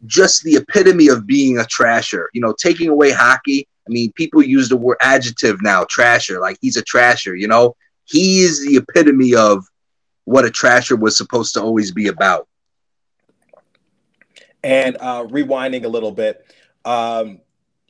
just 0.06 0.44
the 0.44 0.56
epitome 0.56 1.08
of 1.08 1.26
being 1.26 1.58
a 1.58 1.64
trasher. 1.64 2.26
You 2.34 2.42
know, 2.42 2.54
taking 2.54 2.90
away 2.90 3.12
hockey. 3.12 3.68
I 3.88 3.92
mean, 3.92 4.12
people 4.14 4.44
use 4.44 4.70
the 4.70 4.78
word 4.78 4.98
adjective 5.02 5.62
now, 5.64 5.84
trasher. 5.86 6.40
Like 6.40 6.58
he's 6.62 6.78
a 6.78 6.84
trasher. 6.84 7.38
You 7.38 7.48
know, 7.48 7.76
he 8.06 8.42
is 8.42 8.66
the 8.66 8.78
epitome 8.78 9.34
of 9.34 9.66
what 10.26 10.46
a 10.46 10.50
trasher 10.50 11.00
was 11.00 11.18
supposed 11.18 11.56
to 11.56 11.62
always 11.62 11.92
be 11.92 12.08
about. 12.08 12.48
And 14.64 14.98
uh, 15.00 15.26
rewinding 15.26 15.86
a 15.86 15.88
little 15.88 16.12
bit, 16.12 16.46
um, 16.86 17.42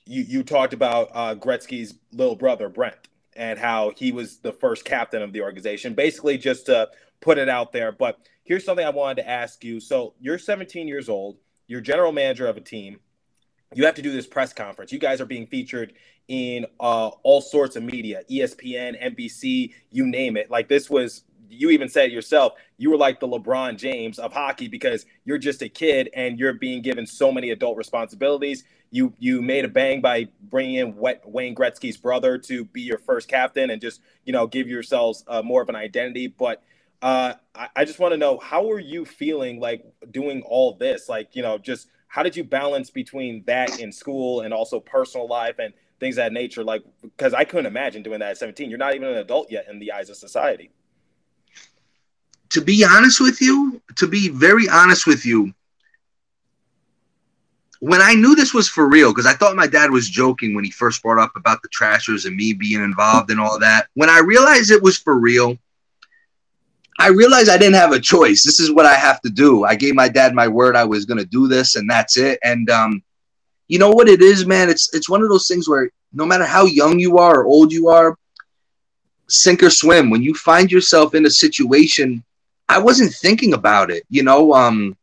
you 0.05 0.23
you 0.23 0.43
talked 0.43 0.73
about 0.73 1.09
uh, 1.13 1.35
Gretzky's 1.35 1.95
little 2.11 2.35
brother 2.35 2.69
Brent 2.69 2.95
and 3.35 3.59
how 3.59 3.91
he 3.95 4.11
was 4.11 4.37
the 4.39 4.53
first 4.53 4.85
captain 4.85 5.21
of 5.21 5.33
the 5.33 5.41
organization. 5.41 5.93
Basically, 5.93 6.37
just 6.37 6.67
to 6.67 6.89
put 7.19 7.37
it 7.37 7.49
out 7.49 7.71
there. 7.71 7.91
But 7.91 8.19
here's 8.43 8.65
something 8.65 8.85
I 8.85 8.89
wanted 8.89 9.21
to 9.23 9.29
ask 9.29 9.63
you. 9.63 9.79
So 9.79 10.13
you're 10.19 10.37
17 10.37 10.87
years 10.87 11.09
old 11.09 11.37
you're 11.71 11.79
general 11.79 12.11
manager 12.11 12.47
of 12.47 12.57
a 12.57 12.61
team. 12.61 12.99
You 13.73 13.85
have 13.85 13.95
to 13.95 14.01
do 14.01 14.11
this 14.11 14.27
press 14.27 14.51
conference. 14.51 14.91
You 14.91 14.99
guys 14.99 15.21
are 15.21 15.25
being 15.25 15.47
featured 15.47 15.93
in 16.27 16.65
uh, 16.81 17.07
all 17.23 17.39
sorts 17.39 17.77
of 17.77 17.83
media, 17.83 18.23
ESPN, 18.29 19.01
NBC, 19.01 19.73
you 19.89 20.05
name 20.05 20.35
it. 20.35 20.51
Like 20.51 20.67
this 20.67 20.89
was, 20.89 21.23
you 21.51 21.69
even 21.69 21.89
said 21.89 22.11
yourself, 22.11 22.53
you 22.77 22.89
were 22.89 22.97
like 22.97 23.19
the 23.19 23.27
LeBron 23.27 23.77
James 23.77 24.19
of 24.19 24.33
hockey 24.33 24.67
because 24.67 25.05
you're 25.25 25.37
just 25.37 25.61
a 25.61 25.69
kid 25.69 26.09
and 26.15 26.39
you're 26.39 26.53
being 26.53 26.81
given 26.81 27.05
so 27.05 27.31
many 27.31 27.51
adult 27.51 27.77
responsibilities. 27.77 28.63
you 28.89 29.13
you 29.19 29.41
made 29.41 29.65
a 29.65 29.67
bang 29.67 30.01
by 30.01 30.27
bringing 30.41 30.75
in 30.75 30.95
Wayne 30.95 31.55
Gretzky's 31.55 31.97
brother 31.97 32.37
to 32.37 32.65
be 32.65 32.81
your 32.81 32.97
first 32.97 33.27
captain 33.27 33.69
and 33.69 33.81
just 33.81 34.01
you 34.25 34.33
know 34.33 34.47
give 34.47 34.67
yourselves 34.67 35.23
uh, 35.27 35.41
more 35.41 35.61
of 35.61 35.69
an 35.69 35.75
identity. 35.75 36.27
But 36.27 36.63
uh, 37.01 37.33
I, 37.55 37.69
I 37.75 37.85
just 37.85 37.99
want 37.99 38.13
to 38.13 38.17
know 38.17 38.37
how 38.37 38.69
are 38.71 38.79
you 38.79 39.05
feeling 39.05 39.59
like 39.59 39.83
doing 40.09 40.43
all 40.43 40.75
this? 40.75 41.09
Like 41.09 41.35
you 41.35 41.41
know, 41.41 41.57
just 41.57 41.87
how 42.07 42.23
did 42.23 42.35
you 42.35 42.43
balance 42.43 42.89
between 42.89 43.43
that 43.45 43.79
in 43.79 43.91
school 43.91 44.41
and 44.41 44.53
also 44.53 44.79
personal 44.79 45.27
life 45.27 45.55
and 45.59 45.73
things 45.99 46.17
that 46.17 46.33
nature? 46.33 46.63
Like 46.63 46.83
because 47.01 47.33
I 47.33 47.43
couldn't 47.45 47.67
imagine 47.67 48.03
doing 48.03 48.19
that 48.19 48.31
at 48.31 48.37
17. 48.37 48.69
You're 48.69 48.79
not 48.79 48.95
even 48.95 49.07
an 49.07 49.17
adult 49.17 49.51
yet 49.51 49.67
in 49.69 49.79
the 49.79 49.91
eyes 49.91 50.09
of 50.09 50.17
society. 50.17 50.71
To 52.51 52.61
be 52.61 52.85
honest 52.85 53.21
with 53.21 53.41
you, 53.41 53.81
to 53.95 54.07
be 54.07 54.29
very 54.29 54.67
honest 54.69 55.07
with 55.07 55.25
you, 55.25 55.53
when 57.79 58.01
I 58.01 58.13
knew 58.13 58.35
this 58.35 58.53
was 58.53 58.69
for 58.69 58.87
real, 58.87 59.11
because 59.11 59.25
I 59.25 59.33
thought 59.33 59.55
my 59.55 59.67
dad 59.67 59.89
was 59.89 60.07
joking 60.07 60.53
when 60.53 60.63
he 60.63 60.69
first 60.69 61.01
brought 61.01 61.21
up 61.21 61.31
about 61.35 61.63
the 61.63 61.69
trashers 61.69 62.25
and 62.25 62.35
me 62.35 62.53
being 62.53 62.83
involved 62.83 63.31
and 63.31 63.39
all 63.39 63.57
that. 63.59 63.87
When 63.95 64.09
I 64.09 64.19
realized 64.19 64.69
it 64.69 64.83
was 64.83 64.97
for 64.97 65.17
real, 65.17 65.57
I 66.99 67.07
realized 67.07 67.49
I 67.49 67.57
didn't 67.57 67.75
have 67.75 67.93
a 67.93 67.99
choice. 67.99 68.43
This 68.43 68.59
is 68.59 68.71
what 68.71 68.85
I 68.85 68.93
have 68.93 69.19
to 69.21 69.31
do. 69.31 69.63
I 69.63 69.73
gave 69.73 69.95
my 69.95 70.07
dad 70.07 70.35
my 70.35 70.47
word 70.47 70.75
I 70.75 70.83
was 70.83 71.05
going 71.05 71.17
to 71.17 71.25
do 71.25 71.47
this, 71.47 71.75
and 71.75 71.89
that's 71.89 72.17
it. 72.17 72.37
And 72.43 72.69
um, 72.69 73.01
you 73.67 73.79
know 73.79 73.89
what 73.89 74.07
it 74.07 74.21
is, 74.21 74.45
man? 74.45 74.69
It's 74.69 74.93
it's 74.93 75.09
one 75.09 75.23
of 75.23 75.29
those 75.29 75.47
things 75.47 75.67
where 75.67 75.89
no 76.13 76.25
matter 76.25 76.45
how 76.45 76.65
young 76.65 76.99
you 76.99 77.17
are 77.17 77.39
or 77.39 77.45
old 77.45 77.71
you 77.71 77.87
are, 77.87 78.15
sink 79.27 79.63
or 79.63 79.71
swim. 79.71 80.11
When 80.11 80.21
you 80.21 80.35
find 80.35 80.71
yourself 80.71 81.15
in 81.15 81.25
a 81.25 81.31
situation, 81.31 82.23
I 82.71 82.79
wasn't 82.79 83.13
thinking 83.13 83.53
about 83.53 83.91
it. 83.91 84.03
You 84.09 84.23
know, 84.23 84.53
um, 84.53 84.95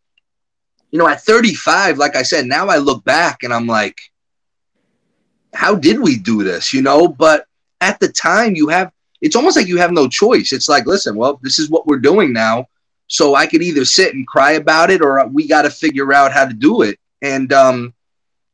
you 0.91 0.99
know, 0.99 1.07
at 1.07 1.21
35, 1.21 1.99
like 1.99 2.17
I 2.17 2.23
said, 2.23 2.47
now 2.47 2.69
I 2.69 2.79
look 2.79 3.05
back 3.05 3.43
and 3.43 3.53
I'm 3.53 3.67
like, 3.67 3.99
how 5.53 5.75
did 5.75 6.01
we 6.01 6.17
do 6.17 6.43
this? 6.43 6.73
You 6.73 6.81
know, 6.81 7.07
but 7.07 7.47
at 7.83 8.01
the 8.01 8.09
time, 8.09 8.57
you 8.57 8.69
have 8.69 8.91
it's 9.21 9.37
almost 9.37 9.57
like 9.57 9.67
you 9.67 9.77
have 9.79 9.93
no 9.93 10.09
choice. 10.09 10.53
It's 10.53 10.69
like, 10.69 10.87
listen, 10.87 11.15
well, 11.15 11.41
this 11.43 11.59
is 11.59 11.69
what 11.69 11.87
we're 11.87 11.99
doing 11.99 12.33
now. 12.33 12.67
So 13.09 13.35
I 13.35 13.47
could 13.47 13.63
either 13.63 13.85
sit 13.85 14.15
and 14.15 14.27
cry 14.27 14.53
about 14.53 14.91
it 14.91 15.03
or 15.03 15.27
we 15.27 15.47
got 15.47 15.63
to 15.63 15.71
figure 15.71 16.13
out 16.13 16.33
how 16.33 16.47
to 16.47 16.55
do 16.55 16.83
it. 16.83 16.99
And 17.21 17.53
um, 17.53 17.93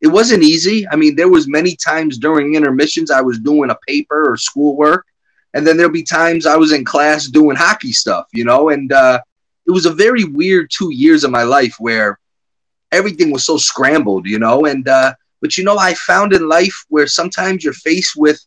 it 0.00 0.09
wasn't 0.09 0.42
easy. 0.42 0.88
I 0.88 0.96
mean, 0.96 1.14
there 1.14 1.29
was 1.29 1.46
many 1.46 1.77
times 1.77 2.18
during 2.18 2.55
intermissions 2.55 3.11
I 3.11 3.20
was 3.20 3.38
doing 3.38 3.70
a 3.70 3.79
paper 3.87 4.33
or 4.33 4.37
schoolwork. 4.37 5.07
And 5.55 5.67
then 5.67 5.77
there'll 5.77 5.93
be 5.93 6.03
times 6.03 6.47
I 6.47 6.57
was 6.57 6.73
in 6.73 6.85
class 6.85 7.27
doing 7.29 7.57
hockey 7.57 7.93
stuff, 7.93 8.27
you 8.33 8.45
know, 8.45 8.71
and 8.71 8.93
uh, 8.93 9.21
it 9.67 9.71
was 9.71 9.87
a 9.87 9.93
very 9.93 10.25
weird 10.25 10.71
two 10.71 10.93
years 10.93 11.25
of 11.25 11.31
my 11.31 11.45
life 11.45 11.77
where 11.79 12.19
everything 12.93 13.31
was 13.31 13.47
so 13.47 13.57
scrambled, 13.57 14.27
you 14.27 14.38
know. 14.38 14.67
And 14.67 14.87
uh, 14.88 15.14
but 15.40 15.57
you 15.57 15.64
know, 15.64 15.79
I 15.79 15.95
found 15.95 16.33
in 16.33 16.49
life 16.49 16.85
where 16.88 17.07
sometimes 17.07 17.64
you're 17.64 17.73
faced 17.73 18.14
with 18.17 18.45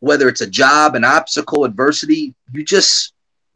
whether 0.00 0.28
it's 0.28 0.42
a 0.42 0.46
job, 0.46 0.94
an 0.94 1.04
obstacle, 1.04 1.64
adversity, 1.64 2.34
you 2.52 2.64
just 2.64 3.14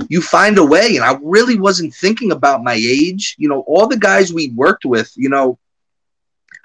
you 0.09 0.23
find 0.23 0.59
a 0.59 0.65
way. 0.65 0.97
And 0.97 1.05
I 1.05 1.19
really 1.23 1.59
wasn't 1.59 1.95
thinking 1.95 2.33
about 2.33 2.65
my 2.65 2.75
age. 2.75 3.37
You 3.39 3.49
know, 3.49 3.61
all 3.61 3.87
the 3.87 3.97
guys 3.97 4.33
we 4.33 4.51
worked 4.51 4.85
with, 4.85 5.13
you 5.17 5.29
know, 5.29 5.59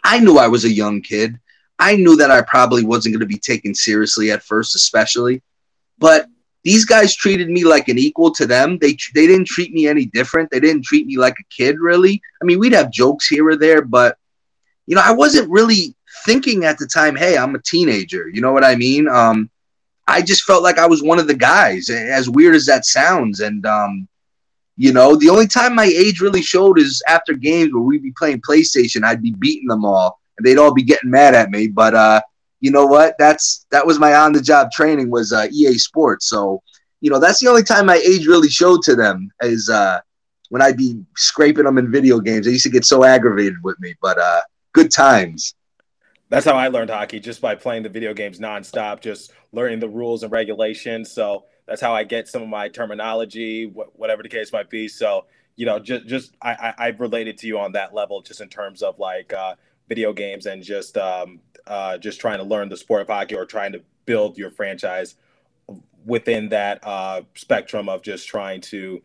I 0.03 0.19
knew 0.19 0.37
I 0.37 0.47
was 0.47 0.65
a 0.65 0.71
young 0.71 1.01
kid. 1.01 1.39
I 1.83 1.97
knew 1.97 2.15
that 2.15 2.31
I 2.31 2.41
probably 2.41 2.85
wasn't 2.85 3.13
going 3.13 3.27
to 3.27 3.35
be 3.35 3.37
taken 3.37 3.75
seriously 3.75 4.31
at 4.31 4.41
first, 4.41 4.73
especially. 4.73 5.41
But 5.97 6.27
these 6.63 6.85
guys 6.85 7.13
treated 7.13 7.49
me 7.49 7.65
like 7.65 7.89
an 7.89 7.97
equal 7.97 8.31
to 8.35 8.45
them. 8.45 8.77
They 8.77 8.95
they 9.13 9.27
didn't 9.27 9.47
treat 9.47 9.73
me 9.73 9.87
any 9.87 10.05
different. 10.05 10.49
They 10.49 10.61
didn't 10.61 10.85
treat 10.85 11.05
me 11.05 11.17
like 11.17 11.35
a 11.39 11.53
kid, 11.53 11.75
really. 11.79 12.21
I 12.41 12.45
mean, 12.45 12.59
we'd 12.59 12.71
have 12.71 12.89
jokes 12.89 13.27
here 13.27 13.45
or 13.49 13.57
there, 13.57 13.81
but 13.81 14.17
you 14.85 14.95
know, 14.95 15.01
I 15.03 15.11
wasn't 15.11 15.51
really 15.51 15.93
thinking 16.25 16.63
at 16.63 16.77
the 16.77 16.87
time, 16.87 17.17
"Hey, 17.17 17.37
I'm 17.37 17.55
a 17.55 17.61
teenager." 17.61 18.29
You 18.29 18.39
know 18.39 18.53
what 18.53 18.63
I 18.63 18.75
mean? 18.75 19.09
Um, 19.09 19.49
I 20.07 20.21
just 20.21 20.43
felt 20.43 20.63
like 20.63 20.77
I 20.77 20.87
was 20.87 21.03
one 21.03 21.19
of 21.19 21.27
the 21.27 21.33
guys, 21.33 21.89
as 21.89 22.29
weird 22.29 22.55
as 22.55 22.65
that 22.67 22.85
sounds. 22.85 23.41
And 23.41 23.65
um, 23.65 24.07
you 24.77 24.93
know, 24.93 25.17
the 25.17 25.29
only 25.29 25.47
time 25.47 25.75
my 25.75 25.85
age 25.85 26.21
really 26.21 26.41
showed 26.41 26.79
is 26.79 27.03
after 27.09 27.33
games 27.33 27.73
where 27.73 27.83
we'd 27.83 28.03
be 28.03 28.13
playing 28.17 28.41
PlayStation. 28.41 29.03
I'd 29.03 29.21
be 29.21 29.35
beating 29.37 29.67
them 29.67 29.83
all, 29.83 30.21
and 30.37 30.45
they'd 30.45 30.57
all 30.57 30.73
be 30.73 30.83
getting 30.83 31.09
mad 31.09 31.35
at 31.35 31.49
me. 31.49 31.67
But 31.67 31.93
uh, 31.93 32.21
you 32.59 32.71
know 32.71 32.85
what? 32.85 33.15
That's 33.19 33.65
that 33.71 33.85
was 33.85 33.99
my 33.99 34.13
on 34.13 34.33
the 34.33 34.41
job 34.41 34.71
training 34.71 35.09
was 35.09 35.33
uh, 35.33 35.47
EA 35.51 35.77
Sports. 35.77 36.27
So 36.29 36.61
you 37.01 37.09
know 37.09 37.19
that's 37.19 37.39
the 37.39 37.47
only 37.47 37.63
time 37.63 37.85
my 37.85 37.97
age 37.97 38.27
really 38.27 38.49
showed 38.49 38.81
to 38.83 38.95
them 38.95 39.29
is 39.41 39.69
uh, 39.69 39.99
when 40.49 40.61
I'd 40.61 40.77
be 40.77 41.03
scraping 41.15 41.65
them 41.65 41.77
in 41.77 41.91
video 41.91 42.19
games. 42.19 42.45
They 42.45 42.51
used 42.51 42.63
to 42.63 42.69
get 42.69 42.85
so 42.85 43.03
aggravated 43.03 43.61
with 43.63 43.79
me, 43.79 43.95
but 44.01 44.17
uh, 44.17 44.41
good 44.73 44.91
times. 44.91 45.55
That's 46.29 46.45
how 46.45 46.55
I 46.55 46.69
learned 46.69 46.89
hockey, 46.89 47.19
just 47.19 47.41
by 47.41 47.53
playing 47.53 47.83
the 47.83 47.89
video 47.89 48.13
games 48.13 48.39
nonstop, 48.39 49.01
just 49.01 49.33
learning 49.51 49.79
the 49.79 49.89
rules 49.89 50.23
and 50.23 50.31
regulations. 50.31 51.11
So 51.11 51.45
that's 51.67 51.81
how 51.81 51.93
I 51.93 52.03
get 52.03 52.27
some 52.27 52.41
of 52.41 52.49
my 52.49 52.69
terminology, 52.69 53.67
wh- 53.69 53.99
whatever 53.99 54.23
the 54.23 54.29
case 54.29 54.51
might 54.51 54.69
be. 54.69 54.87
So 54.87 55.25
you 55.55 55.65
know, 55.65 55.79
just 55.79 56.07
just 56.07 56.35
I, 56.41 56.51
I 56.53 56.87
I've 56.87 56.99
related 56.99 57.37
to 57.39 57.47
you 57.47 57.59
on 57.59 57.73
that 57.73 57.93
level, 57.93 58.21
just 58.21 58.41
in 58.41 58.49
terms 58.49 58.81
of 58.81 58.99
like 58.99 59.33
uh, 59.33 59.55
video 59.87 60.13
games 60.13 60.45
and 60.45 60.63
just 60.63 60.97
um, 60.97 61.39
uh, 61.67 61.97
just 61.97 62.19
trying 62.19 62.39
to 62.39 62.43
learn 62.43 62.69
the 62.69 62.77
sport 62.77 63.01
of 63.01 63.07
hockey 63.07 63.35
or 63.35 63.45
trying 63.45 63.71
to 63.73 63.81
build 64.05 64.37
your 64.37 64.51
franchise 64.51 65.15
within 66.05 66.49
that 66.49 66.79
uh, 66.83 67.21
spectrum 67.35 67.87
of 67.87 68.01
just 68.01 68.27
trying 68.27 68.61
to 68.61 69.01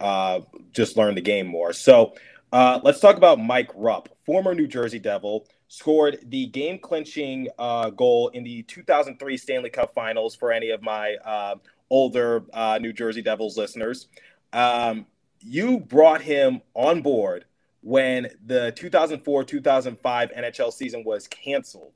uh, 0.00 0.40
just 0.72 0.96
learn 0.96 1.14
the 1.14 1.20
game 1.20 1.46
more. 1.46 1.72
So 1.72 2.14
uh, 2.52 2.80
let's 2.82 3.00
talk 3.00 3.16
about 3.16 3.40
Mike 3.40 3.70
Rupp, 3.74 4.08
former 4.24 4.54
New 4.54 4.66
Jersey 4.66 4.98
Devil, 4.98 5.46
scored 5.68 6.18
the 6.26 6.46
game 6.46 6.78
clinching 6.78 7.48
uh, 7.58 7.88
goal 7.90 8.28
in 8.28 8.44
the 8.44 8.62
2003 8.64 9.36
Stanley 9.38 9.70
Cup 9.70 9.94
Finals 9.94 10.34
for 10.34 10.52
any 10.52 10.70
of 10.70 10.82
my 10.82 11.16
uh, 11.24 11.54
older 11.88 12.44
New 12.80 12.92
Jersey 12.92 13.22
Devils 13.22 13.56
listeners. 13.56 14.08
Um, 14.52 15.06
you 15.40 15.78
brought 15.78 16.20
him 16.20 16.60
on 16.74 17.00
board 17.00 17.46
when 17.82 18.28
the 18.46 18.72
2004 18.72 19.44
2005 19.44 20.30
NHL 20.30 20.72
season 20.72 21.04
was 21.04 21.26
canceled 21.28 21.92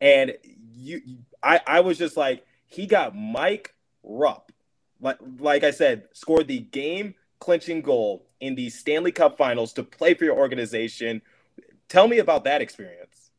and 0.00 0.34
you, 0.74 1.00
I, 1.42 1.60
I 1.66 1.80
was 1.80 1.98
just 1.98 2.16
like, 2.16 2.44
he 2.66 2.86
got 2.86 3.14
Mike 3.14 3.74
Rupp, 4.02 4.52
like, 5.00 5.18
like 5.38 5.64
I 5.64 5.70
said, 5.70 6.04
scored 6.12 6.48
the 6.48 6.60
game 6.60 7.14
clinching 7.38 7.82
goal 7.82 8.26
in 8.40 8.54
the 8.54 8.70
Stanley 8.70 9.12
Cup 9.12 9.36
Finals 9.36 9.72
to 9.74 9.82
play 9.82 10.14
for 10.14 10.24
your 10.24 10.36
organization. 10.36 11.22
Tell 11.88 12.08
me 12.08 12.18
about 12.18 12.44
that 12.44 12.60
experience. 12.60 13.30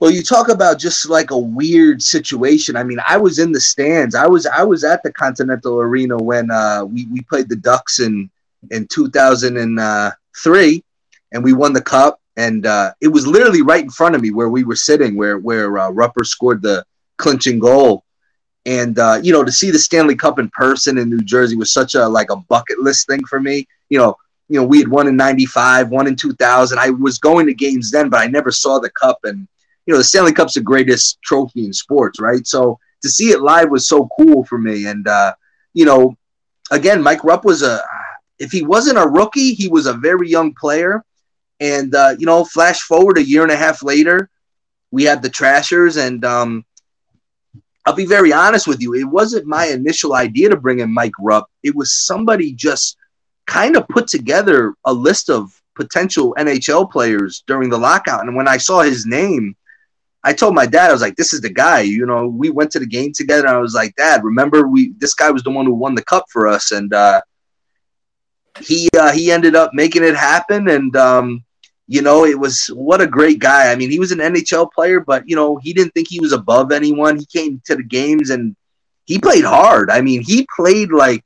Well, 0.00 0.12
you 0.12 0.22
talk 0.22 0.48
about 0.48 0.78
just 0.78 1.08
like 1.08 1.32
a 1.32 1.38
weird 1.38 2.02
situation. 2.02 2.76
I 2.76 2.84
mean, 2.84 3.00
I 3.06 3.16
was 3.16 3.40
in 3.40 3.50
the 3.50 3.60
stands. 3.60 4.14
I 4.14 4.28
was 4.28 4.46
I 4.46 4.62
was 4.62 4.84
at 4.84 5.02
the 5.02 5.12
Continental 5.12 5.80
Arena 5.80 6.16
when 6.16 6.52
uh, 6.52 6.84
we 6.84 7.06
we 7.06 7.22
played 7.22 7.48
the 7.48 7.56
Ducks 7.56 7.98
in 7.98 8.30
in 8.70 8.86
2003, 8.88 10.84
and 11.32 11.44
we 11.44 11.52
won 11.52 11.72
the 11.72 11.82
cup 11.82 12.20
and 12.38 12.66
uh, 12.66 12.92
it 13.00 13.08
was 13.08 13.26
literally 13.26 13.62
right 13.62 13.82
in 13.82 13.90
front 13.90 14.14
of 14.14 14.22
me 14.22 14.30
where 14.30 14.48
we 14.48 14.62
were 14.62 14.76
sitting, 14.76 15.16
where 15.16 15.38
where 15.38 15.76
uh, 15.76 15.90
Rupper 15.90 16.24
scored 16.24 16.62
the 16.62 16.84
clinching 17.16 17.58
goal, 17.58 18.04
and 18.64 18.96
uh, 18.96 19.18
you 19.20 19.32
know 19.32 19.42
to 19.42 19.50
see 19.50 19.72
the 19.72 19.78
Stanley 19.78 20.14
Cup 20.14 20.38
in 20.38 20.48
person 20.50 20.98
in 20.98 21.10
New 21.10 21.20
Jersey 21.20 21.56
was 21.56 21.72
such 21.72 21.96
a 21.96 22.08
like 22.08 22.30
a 22.30 22.36
bucket 22.36 22.78
list 22.78 23.08
thing 23.08 23.24
for 23.24 23.40
me. 23.40 23.66
You 23.88 23.98
know, 23.98 24.16
you 24.48 24.60
know 24.60 24.64
we 24.64 24.78
had 24.78 24.86
won 24.86 25.08
in 25.08 25.16
'95, 25.16 25.88
won 25.88 26.06
in 26.06 26.14
2000. 26.14 26.78
I 26.78 26.90
was 26.90 27.18
going 27.18 27.46
to 27.46 27.54
games 27.54 27.90
then, 27.90 28.08
but 28.08 28.20
I 28.20 28.28
never 28.28 28.52
saw 28.52 28.78
the 28.78 28.90
cup, 28.90 29.18
and 29.24 29.48
you 29.86 29.92
know 29.92 29.98
the 29.98 30.04
Stanley 30.04 30.32
Cup's 30.32 30.54
the 30.54 30.60
greatest 30.60 31.20
trophy 31.22 31.64
in 31.64 31.72
sports, 31.72 32.20
right? 32.20 32.46
So 32.46 32.78
to 33.02 33.08
see 33.10 33.30
it 33.30 33.40
live 33.40 33.68
was 33.68 33.88
so 33.88 34.08
cool 34.16 34.44
for 34.44 34.58
me, 34.58 34.86
and 34.86 35.08
uh, 35.08 35.34
you 35.74 35.86
know, 35.86 36.16
again, 36.70 37.02
Mike 37.02 37.24
Rupp 37.24 37.44
was 37.44 37.62
a 37.62 37.82
if 38.38 38.52
he 38.52 38.62
wasn't 38.62 38.98
a 38.98 39.06
rookie, 39.06 39.54
he 39.54 39.68
was 39.68 39.86
a 39.86 39.94
very 39.94 40.28
young 40.28 40.54
player 40.54 41.04
and 41.60 41.94
uh, 41.94 42.14
you 42.18 42.26
know, 42.26 42.44
flash 42.44 42.80
forward 42.80 43.18
a 43.18 43.24
year 43.24 43.42
and 43.42 43.50
a 43.50 43.56
half 43.56 43.82
later, 43.82 44.30
we 44.90 45.04
had 45.04 45.22
the 45.22 45.28
Trashers, 45.28 45.96
and 45.96 46.24
um, 46.24 46.64
I'll 47.84 47.94
be 47.94 48.06
very 48.06 48.32
honest 48.32 48.66
with 48.66 48.80
you, 48.80 48.94
it 48.94 49.04
wasn't 49.04 49.46
my 49.46 49.66
initial 49.66 50.14
idea 50.14 50.48
to 50.48 50.56
bring 50.56 50.80
in 50.80 50.92
Mike 50.92 51.12
Rupp. 51.18 51.46
It 51.62 51.74
was 51.74 51.92
somebody 51.92 52.52
just 52.52 52.96
kind 53.46 53.76
of 53.76 53.88
put 53.88 54.06
together 54.06 54.74
a 54.84 54.92
list 54.92 55.30
of 55.30 55.50
potential 55.74 56.34
NHL 56.38 56.90
players 56.90 57.42
during 57.46 57.70
the 57.70 57.78
lockout, 57.78 58.26
and 58.26 58.36
when 58.36 58.48
I 58.48 58.56
saw 58.56 58.82
his 58.82 59.06
name. 59.06 59.54
I 60.24 60.32
told 60.32 60.52
my 60.52 60.66
dad, 60.66 60.90
I 60.90 60.92
was 60.92 61.00
like, 61.00 61.14
"This 61.14 61.32
is 61.32 61.40
the 61.40 61.48
guy." 61.48 61.80
You 61.82 62.04
know, 62.04 62.26
we 62.26 62.50
went 62.50 62.72
to 62.72 62.80
the 62.80 62.86
game 62.86 63.12
together. 63.12 63.46
And 63.46 63.56
I 63.56 63.60
was 63.60 63.74
like, 63.74 63.94
"Dad, 63.94 64.24
remember 64.24 64.66
we? 64.66 64.92
This 64.98 65.14
guy 65.14 65.30
was 65.30 65.44
the 65.44 65.50
one 65.50 65.64
who 65.64 65.72
won 65.72 65.94
the 65.94 66.02
cup 66.02 66.24
for 66.28 66.48
us." 66.48 66.72
And 66.72 66.92
uh, 66.92 67.22
he 68.60 68.88
uh, 68.98 69.12
he 69.12 69.30
ended 69.30 69.54
up 69.54 69.72
making 69.74 70.04
it 70.04 70.16
happen. 70.16 70.68
And 70.68 70.94
um, 70.96 71.44
you 71.86 72.02
know, 72.02 72.24
it 72.24 72.38
was 72.38 72.66
what 72.74 73.00
a 73.00 73.06
great 73.06 73.38
guy. 73.38 73.72
I 73.72 73.76
mean, 73.76 73.90
he 73.90 73.98
was 73.98 74.12
an 74.12 74.18
NHL 74.18 74.70
player, 74.72 75.00
but 75.00 75.28
you 75.28 75.36
know, 75.36 75.56
he 75.56 75.72
didn't 75.72 75.94
think 75.94 76.08
he 76.08 76.20
was 76.20 76.32
above 76.32 76.72
anyone. 76.72 77.18
He 77.18 77.26
came 77.26 77.60
to 77.66 77.76
the 77.76 77.82
games 77.82 78.30
and 78.30 78.54
he 79.06 79.18
played 79.18 79.44
hard. 79.44 79.90
I 79.90 80.02
mean, 80.02 80.22
he 80.22 80.46
played 80.54 80.92
like 80.92 81.24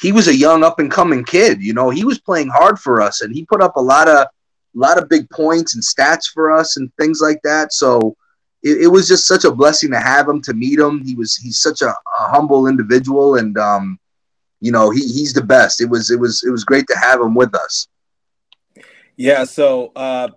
he 0.00 0.12
was 0.12 0.28
a 0.28 0.36
young 0.36 0.64
up 0.64 0.78
and 0.80 0.90
coming 0.90 1.24
kid. 1.24 1.62
You 1.62 1.74
know, 1.74 1.90
he 1.90 2.04
was 2.04 2.18
playing 2.18 2.48
hard 2.48 2.78
for 2.78 3.00
us, 3.00 3.20
and 3.20 3.34
he 3.34 3.44
put 3.44 3.62
up 3.62 3.76
a 3.76 3.80
lot 3.80 4.08
of 4.08 4.26
a 4.26 4.78
lot 4.78 4.98
of 4.98 5.08
big 5.08 5.28
points 5.30 5.74
and 5.74 5.84
stats 5.84 6.26
for 6.32 6.50
us 6.50 6.76
and 6.76 6.92
things 6.94 7.20
like 7.20 7.40
that. 7.42 7.72
So 7.72 8.16
it, 8.62 8.82
it 8.82 8.86
was 8.86 9.08
just 9.08 9.26
such 9.26 9.44
a 9.44 9.50
blessing 9.50 9.90
to 9.90 10.00
have 10.00 10.28
him 10.28 10.40
to 10.42 10.54
meet 10.54 10.78
him. 10.78 11.04
He 11.04 11.14
was 11.14 11.36
he's 11.36 11.60
such 11.60 11.82
a, 11.82 11.90
a 11.90 11.94
humble 12.18 12.66
individual, 12.66 13.36
and 13.36 13.56
um, 13.58 13.98
you 14.60 14.72
know 14.72 14.90
he 14.90 15.00
he's 15.00 15.32
the 15.32 15.42
best. 15.42 15.80
It 15.80 15.90
was 15.90 16.10
it 16.10 16.20
was 16.20 16.42
it 16.44 16.50
was 16.50 16.64
great 16.64 16.86
to 16.88 16.96
have 16.96 17.20
him 17.20 17.34
with 17.34 17.54
us. 17.54 17.88
Yeah. 19.16 19.44
So 19.44 19.92
uh, 19.96 20.28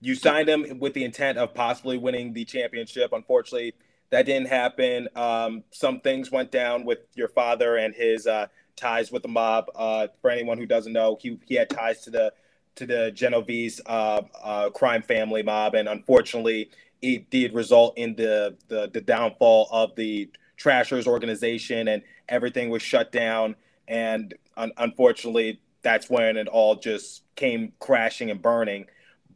you 0.00 0.14
signed 0.14 0.48
him 0.48 0.78
with 0.78 0.94
the 0.94 1.04
intent 1.04 1.38
of 1.38 1.54
possibly 1.54 1.98
winning 1.98 2.32
the 2.32 2.44
championship. 2.44 3.12
Unfortunately, 3.12 3.74
that 4.10 4.26
didn't 4.26 4.48
happen. 4.48 5.08
Um, 5.16 5.64
some 5.70 6.00
things 6.00 6.30
went 6.30 6.50
down 6.50 6.84
with 6.84 6.98
your 7.14 7.28
father 7.28 7.76
and 7.76 7.94
his 7.94 8.26
uh, 8.26 8.46
ties 8.76 9.10
with 9.10 9.22
the 9.22 9.28
mob. 9.28 9.66
Uh, 9.74 10.08
for 10.20 10.30
anyone 10.30 10.58
who 10.58 10.66
doesn't 10.66 10.92
know, 10.92 11.18
he 11.20 11.38
he 11.46 11.54
had 11.54 11.70
ties 11.70 12.02
to 12.02 12.10
the 12.10 12.32
to 12.76 12.86
the 12.86 13.10
Genovese 13.12 13.80
uh, 13.86 14.22
uh, 14.42 14.70
crime 14.70 15.02
family 15.02 15.42
mob, 15.42 15.74
and 15.74 15.88
unfortunately, 15.88 16.70
it 17.02 17.30
did 17.30 17.54
result 17.54 17.96
in 17.96 18.14
the, 18.16 18.56
the 18.68 18.90
the 18.92 19.00
downfall 19.00 19.68
of 19.70 19.94
the 19.96 20.30
Trashers 20.56 21.06
organization, 21.06 21.88
and 21.88 22.02
everything 22.28 22.70
was 22.70 22.82
shut 22.82 23.12
down. 23.12 23.56
And 23.88 24.34
un- 24.56 24.72
unfortunately, 24.76 25.60
that's 25.82 26.10
when 26.10 26.36
it 26.36 26.48
all 26.48 26.76
just 26.76 27.22
came 27.36 27.72
crashing 27.78 28.30
and 28.30 28.42
burning. 28.42 28.86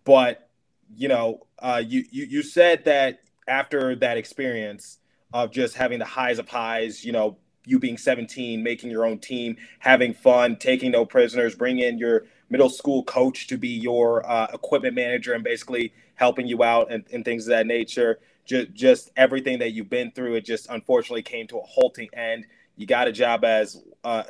But 0.04 0.48
you 0.96 1.08
know, 1.08 1.46
uh, 1.58 1.82
you, 1.86 2.04
you 2.10 2.24
you 2.24 2.42
said 2.42 2.84
that 2.84 3.20
after 3.46 3.94
that 3.96 4.16
experience 4.16 4.98
of 5.32 5.52
just 5.52 5.76
having 5.76 5.98
the 5.98 6.04
highs 6.04 6.38
of 6.38 6.48
highs, 6.48 7.04
you 7.04 7.12
know, 7.12 7.36
you 7.64 7.78
being 7.78 7.98
17, 7.98 8.62
making 8.62 8.90
your 8.90 9.04
own 9.04 9.18
team, 9.18 9.56
having 9.78 10.14
fun, 10.14 10.56
taking 10.56 10.90
no 10.90 11.04
prisoners, 11.04 11.54
bring 11.54 11.78
in 11.78 11.98
your 11.98 12.24
middle 12.48 12.70
school 12.70 13.04
coach 13.04 13.46
to 13.46 13.56
be 13.56 13.68
your 13.68 14.28
uh, 14.28 14.48
equipment 14.52 14.94
manager 14.94 15.34
and 15.34 15.44
basically 15.44 15.92
helping 16.14 16.46
you 16.46 16.62
out 16.62 16.90
and, 16.90 17.04
and 17.12 17.24
things 17.24 17.46
of 17.46 17.50
that 17.50 17.66
nature. 17.66 18.18
Just, 18.44 18.72
just 18.72 19.10
everything 19.16 19.60
that 19.60 19.70
you've 19.70 19.90
been 19.90 20.10
through, 20.10 20.34
it 20.34 20.44
just 20.44 20.68
unfortunately 20.68 21.22
came 21.22 21.46
to 21.48 21.58
a 21.58 21.62
halting 21.62 22.08
end. 22.14 22.46
You 22.76 22.86
got 22.86 23.06
a 23.06 23.12
job 23.12 23.44
as 23.44 23.82
uh, 24.04 24.24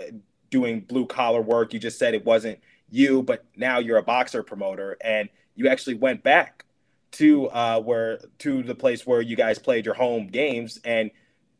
doing 0.50 0.80
blue 0.80 1.06
collar 1.06 1.40
work. 1.40 1.72
You 1.72 1.80
just 1.80 1.98
said 1.98 2.14
it 2.14 2.24
wasn't 2.24 2.58
you, 2.90 3.22
but 3.22 3.44
now 3.56 3.78
you're 3.78 3.98
a 3.98 4.02
boxer 4.02 4.42
promoter, 4.42 4.96
and 5.00 5.28
you 5.54 5.68
actually 5.68 5.94
went 5.94 6.22
back 6.22 6.64
to 7.12 7.48
uh, 7.48 7.80
where 7.80 8.20
to 8.38 8.62
the 8.62 8.74
place 8.74 9.06
where 9.06 9.20
you 9.20 9.36
guys 9.36 9.58
played 9.58 9.84
your 9.84 9.94
home 9.94 10.28
games. 10.28 10.78
And 10.84 11.10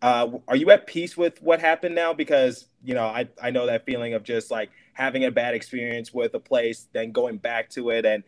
uh, 0.02 0.28
are 0.48 0.56
you 0.56 0.70
at 0.70 0.86
peace 0.86 1.16
with 1.16 1.40
what 1.42 1.60
happened 1.60 1.94
now? 1.94 2.12
Because 2.12 2.66
you 2.82 2.94
know, 2.94 3.06
I 3.06 3.28
I 3.42 3.50
know 3.50 3.66
that 3.66 3.86
feeling 3.86 4.14
of 4.14 4.22
just 4.22 4.50
like 4.50 4.70
having 4.92 5.24
a 5.24 5.30
bad 5.30 5.54
experience 5.54 6.12
with 6.12 6.34
a 6.34 6.40
place, 6.40 6.88
then 6.92 7.12
going 7.12 7.38
back 7.38 7.70
to 7.70 7.90
it, 7.90 8.04
and 8.04 8.22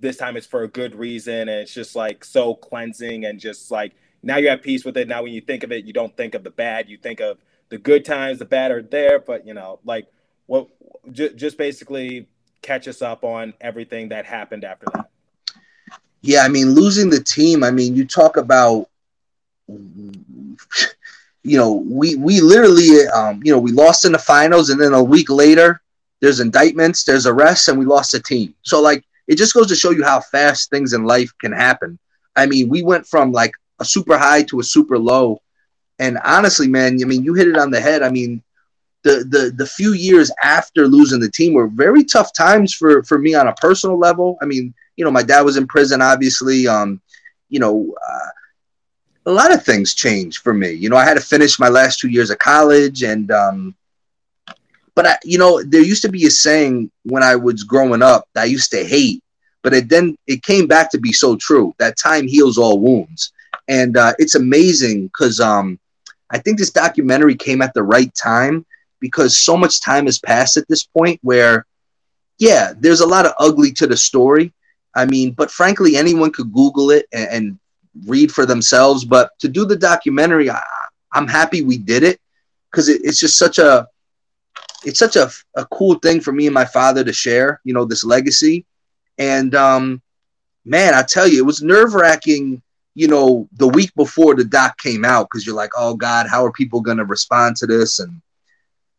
this 0.00 0.16
time 0.16 0.36
it's 0.36 0.46
for 0.46 0.62
a 0.62 0.68
good 0.68 0.94
reason, 0.94 1.40
and 1.40 1.50
it's 1.50 1.74
just 1.74 1.94
like 1.94 2.24
so 2.24 2.54
cleansing 2.54 3.24
and 3.24 3.38
just 3.38 3.70
like 3.70 3.94
now 4.22 4.36
you're 4.36 4.50
at 4.52 4.62
peace 4.62 4.84
with 4.84 4.96
it. 4.96 5.08
Now 5.08 5.22
when 5.22 5.32
you 5.32 5.40
think 5.40 5.62
of 5.62 5.72
it, 5.72 5.84
you 5.84 5.92
don't 5.92 6.16
think 6.16 6.34
of 6.34 6.44
the 6.44 6.50
bad, 6.50 6.88
you 6.88 6.96
think 6.96 7.20
of 7.20 7.38
the 7.70 7.78
good 7.78 8.04
times, 8.04 8.38
the 8.38 8.44
bad 8.44 8.70
are 8.70 8.82
there, 8.82 9.18
but 9.18 9.46
you 9.46 9.54
know, 9.54 9.78
like 9.84 10.06
what 10.46 10.68
j- 11.12 11.34
just 11.34 11.58
basically 11.58 12.26
catch 12.62 12.88
us 12.88 13.02
up 13.02 13.24
on 13.24 13.54
everything 13.60 14.08
that 14.08 14.24
happened 14.26 14.64
after 14.64 14.86
that. 14.94 15.10
Yeah, 16.20 16.42
I 16.42 16.48
mean, 16.48 16.70
losing 16.70 17.10
the 17.10 17.22
team. 17.22 17.62
I 17.62 17.70
mean, 17.70 17.94
you 17.94 18.04
talk 18.04 18.36
about, 18.36 18.88
you 19.68 20.56
know, 21.44 21.72
we 21.72 22.16
we 22.16 22.40
literally, 22.40 23.06
um, 23.08 23.40
you 23.44 23.52
know, 23.52 23.58
we 23.58 23.72
lost 23.72 24.04
in 24.04 24.12
the 24.12 24.18
finals, 24.18 24.70
and 24.70 24.80
then 24.80 24.94
a 24.94 25.02
week 25.02 25.30
later, 25.30 25.80
there's 26.20 26.40
indictments, 26.40 27.04
there's 27.04 27.26
arrests, 27.26 27.68
and 27.68 27.78
we 27.78 27.84
lost 27.84 28.12
the 28.12 28.20
team. 28.20 28.54
So 28.62 28.82
like, 28.82 29.04
it 29.28 29.36
just 29.36 29.54
goes 29.54 29.68
to 29.68 29.76
show 29.76 29.90
you 29.90 30.04
how 30.04 30.20
fast 30.20 30.70
things 30.70 30.92
in 30.92 31.04
life 31.04 31.32
can 31.40 31.52
happen. 31.52 31.98
I 32.34 32.46
mean, 32.46 32.68
we 32.68 32.82
went 32.82 33.06
from 33.06 33.30
like 33.30 33.52
a 33.78 33.84
super 33.84 34.18
high 34.18 34.42
to 34.44 34.60
a 34.60 34.64
super 34.64 34.98
low, 34.98 35.40
and 35.98 36.18
honestly, 36.24 36.68
man, 36.68 36.98
I 37.02 37.04
mean, 37.04 37.24
you 37.24 37.34
hit 37.34 37.48
it 37.48 37.56
on 37.58 37.70
the 37.70 37.80
head. 37.80 38.02
I 38.02 38.10
mean, 38.10 38.42
the 39.02 39.24
the 39.28 39.52
the 39.56 39.66
few 39.66 39.92
years 39.92 40.30
after 40.42 40.86
losing 40.86 41.20
the 41.20 41.30
team 41.30 41.54
were 41.54 41.68
very 41.68 42.04
tough 42.04 42.32
times 42.32 42.74
for 42.74 43.02
for 43.02 43.18
me 43.18 43.34
on 43.34 43.48
a 43.48 43.54
personal 43.54 43.98
level. 43.98 44.38
I 44.42 44.46
mean 44.46 44.74
you 44.98 45.04
know, 45.04 45.12
my 45.12 45.22
dad 45.22 45.42
was 45.42 45.56
in 45.56 45.66
prison, 45.66 46.02
obviously. 46.02 46.66
Um, 46.66 47.00
you 47.48 47.60
know, 47.60 47.94
uh, 48.06 48.28
a 49.26 49.30
lot 49.30 49.54
of 49.54 49.64
things 49.64 49.94
changed 49.94 50.38
for 50.38 50.52
me. 50.52 50.72
You 50.72 50.90
know, 50.90 50.96
I 50.96 51.04
had 51.04 51.14
to 51.14 51.20
finish 51.20 51.58
my 51.58 51.68
last 51.68 52.00
two 52.00 52.08
years 52.08 52.30
of 52.30 52.38
college, 52.38 53.04
and 53.04 53.30
um, 53.30 53.76
but 54.96 55.06
I, 55.06 55.16
you 55.22 55.38
know, 55.38 55.62
there 55.62 55.82
used 55.82 56.02
to 56.02 56.10
be 56.10 56.26
a 56.26 56.30
saying 56.30 56.90
when 57.04 57.22
I 57.22 57.36
was 57.36 57.62
growing 57.62 58.02
up 58.02 58.28
that 58.34 58.42
I 58.42 58.46
used 58.46 58.72
to 58.72 58.84
hate, 58.84 59.22
but 59.62 59.72
it 59.72 59.88
then 59.88 60.16
it 60.26 60.42
came 60.42 60.66
back 60.66 60.90
to 60.90 60.98
be 60.98 61.12
so 61.12 61.36
true 61.36 61.72
that 61.78 61.96
time 61.96 62.26
heals 62.26 62.58
all 62.58 62.80
wounds, 62.80 63.32
and 63.68 63.96
uh, 63.96 64.14
it's 64.18 64.34
amazing 64.34 65.06
because 65.06 65.38
um, 65.38 65.78
I 66.30 66.38
think 66.38 66.58
this 66.58 66.70
documentary 66.70 67.34
came 67.34 67.62
at 67.62 67.74
the 67.74 67.82
right 67.82 68.12
time 68.14 68.66
because 69.00 69.38
so 69.38 69.56
much 69.56 69.80
time 69.80 70.06
has 70.06 70.18
passed 70.18 70.56
at 70.56 70.68
this 70.68 70.84
point 70.84 71.18
where, 71.22 71.66
yeah, 72.38 72.72
there's 72.76 73.00
a 73.00 73.06
lot 73.06 73.26
of 73.26 73.32
ugly 73.38 73.72
to 73.72 73.86
the 73.86 73.96
story, 73.96 74.52
I 74.94 75.06
mean, 75.06 75.32
but 75.32 75.50
frankly, 75.50 75.96
anyone 75.96 76.32
could 76.32 76.52
Google 76.52 76.90
it 76.90 77.06
and, 77.12 77.28
and 77.30 77.58
read 78.06 78.32
for 78.32 78.46
themselves. 78.46 79.04
But 79.04 79.30
to 79.40 79.48
do 79.48 79.64
the 79.64 79.76
documentary, 79.76 80.50
I, 80.50 80.60
am 81.14 81.28
happy 81.28 81.62
we 81.62 81.78
did 81.78 82.02
it 82.02 82.20
because 82.70 82.88
it, 82.88 83.00
it's 83.04 83.20
just 83.20 83.38
such 83.38 83.58
a 83.58 83.86
it's 84.84 84.98
such 84.98 85.16
a, 85.16 85.30
a 85.56 85.66
cool 85.66 85.94
thing 85.96 86.20
for 86.20 86.32
me 86.32 86.46
and 86.46 86.54
my 86.54 86.64
father 86.64 87.02
to 87.04 87.12
share. 87.12 87.60
You 87.64 87.74
know, 87.74 87.84
this 87.84 88.04
legacy, 88.04 88.64
and 89.18 89.54
um, 89.54 90.02
man, 90.64 90.94
I 90.94 91.02
tell 91.02 91.28
you, 91.28 91.38
it 91.38 91.46
was 91.46 91.62
nerve 91.62 91.94
wracking. 91.94 92.62
You 92.98 93.08
know, 93.08 93.48
the 93.52 93.68
week 93.68 93.94
before 93.94 94.34
the 94.34 94.44
doc 94.44 94.78
came 94.78 95.04
out, 95.04 95.28
because 95.30 95.46
you're 95.46 95.54
like, 95.54 95.70
oh 95.76 95.94
God, 95.94 96.26
how 96.28 96.44
are 96.44 96.52
people 96.52 96.80
going 96.80 96.98
to 96.98 97.04
respond 97.04 97.56
to 97.56 97.66
this, 97.66 98.00
and 98.00 98.20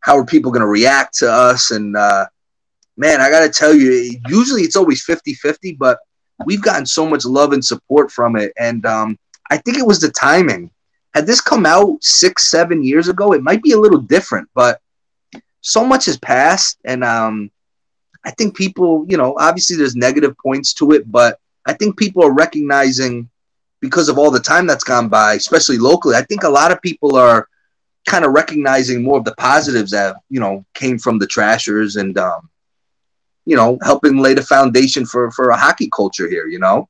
how 0.01 0.17
are 0.17 0.25
people 0.25 0.51
going 0.51 0.62
to 0.62 0.67
react 0.67 1.17
to 1.19 1.31
us, 1.31 1.71
and 1.71 1.97
uh, 1.97 2.25
man, 2.99 3.21
I 3.21 3.29
got 3.29 3.39
to 3.39 3.49
tell 3.49 3.73
you, 3.73 4.19
usually 4.27 4.62
it's 4.62 4.75
always 4.75 5.03
50 5.03 5.33
50, 5.33 5.73
but 5.73 5.99
we've 6.45 6.62
gotten 6.62 6.85
so 6.85 7.07
much 7.07 7.25
love 7.25 7.53
and 7.53 7.63
support 7.63 8.12
from 8.12 8.35
it. 8.35 8.51
And 8.57 8.85
um, 8.85 9.17
I 9.49 9.57
think 9.57 9.77
it 9.77 9.88
was 9.88 9.99
the 9.99 10.12
timing. 10.12 10.69
Had 11.13 11.25
this 11.25 11.41
come 11.41 11.65
out 11.65 12.03
six, 12.03 12.49
seven 12.49 12.83
years 12.83 13.07
ago, 13.07 13.33
it 13.33 13.41
might 13.41 13.63
be 13.63 13.71
a 13.71 13.79
little 13.79 13.99
different, 13.99 14.47
but 14.53 14.79
so 15.62 15.83
much 15.83 16.05
has 16.05 16.17
passed. 16.17 16.77
And 16.85 17.03
um, 17.03 17.49
I 18.25 18.31
think 18.31 18.55
people, 18.55 19.05
you 19.07 19.17
know, 19.17 19.35
obviously 19.39 19.75
there's 19.77 19.95
negative 19.95 20.35
points 20.38 20.73
to 20.75 20.91
it, 20.91 21.09
but 21.09 21.39
I 21.65 21.73
think 21.73 21.97
people 21.97 22.23
are 22.23 22.33
recognizing 22.33 23.29
because 23.82 24.10
of 24.10 24.18
all 24.18 24.32
the 24.32 24.39
time 24.39 24.68
that's 24.68 24.84
gone 24.84 25.10
by, 25.10 25.34
especially 25.34 25.78
locally. 25.78 26.15
I 26.15 26.24
think 26.24 26.44
a 26.44 26.50
lot 26.50 26.72
of 26.72 26.82
people 26.82 27.15
are 27.15 27.48
kind 28.06 28.26
of 28.26 28.32
recognizing 28.32 29.04
more 29.04 29.18
of 29.18 29.26
the 29.26 29.36
positives 29.36 29.92
that, 29.92 30.18
you 30.30 30.39
know, 30.39 30.65
came 30.74 30.98
from 30.98 31.20
the 31.20 31.28
trashers 31.28 31.96
and, 31.96 32.18
um, 32.18 32.50
you 33.46 33.56
know, 33.56 33.78
helping 33.82 34.18
lay 34.18 34.34
the 34.34 34.44
foundation 34.44 35.06
for 35.06 35.32
for 35.32 35.50
a 35.50 35.58
hockey 35.58 35.89
culture 35.96 36.30
here, 36.30 36.48
you 36.48 36.60
know. 36.60 36.88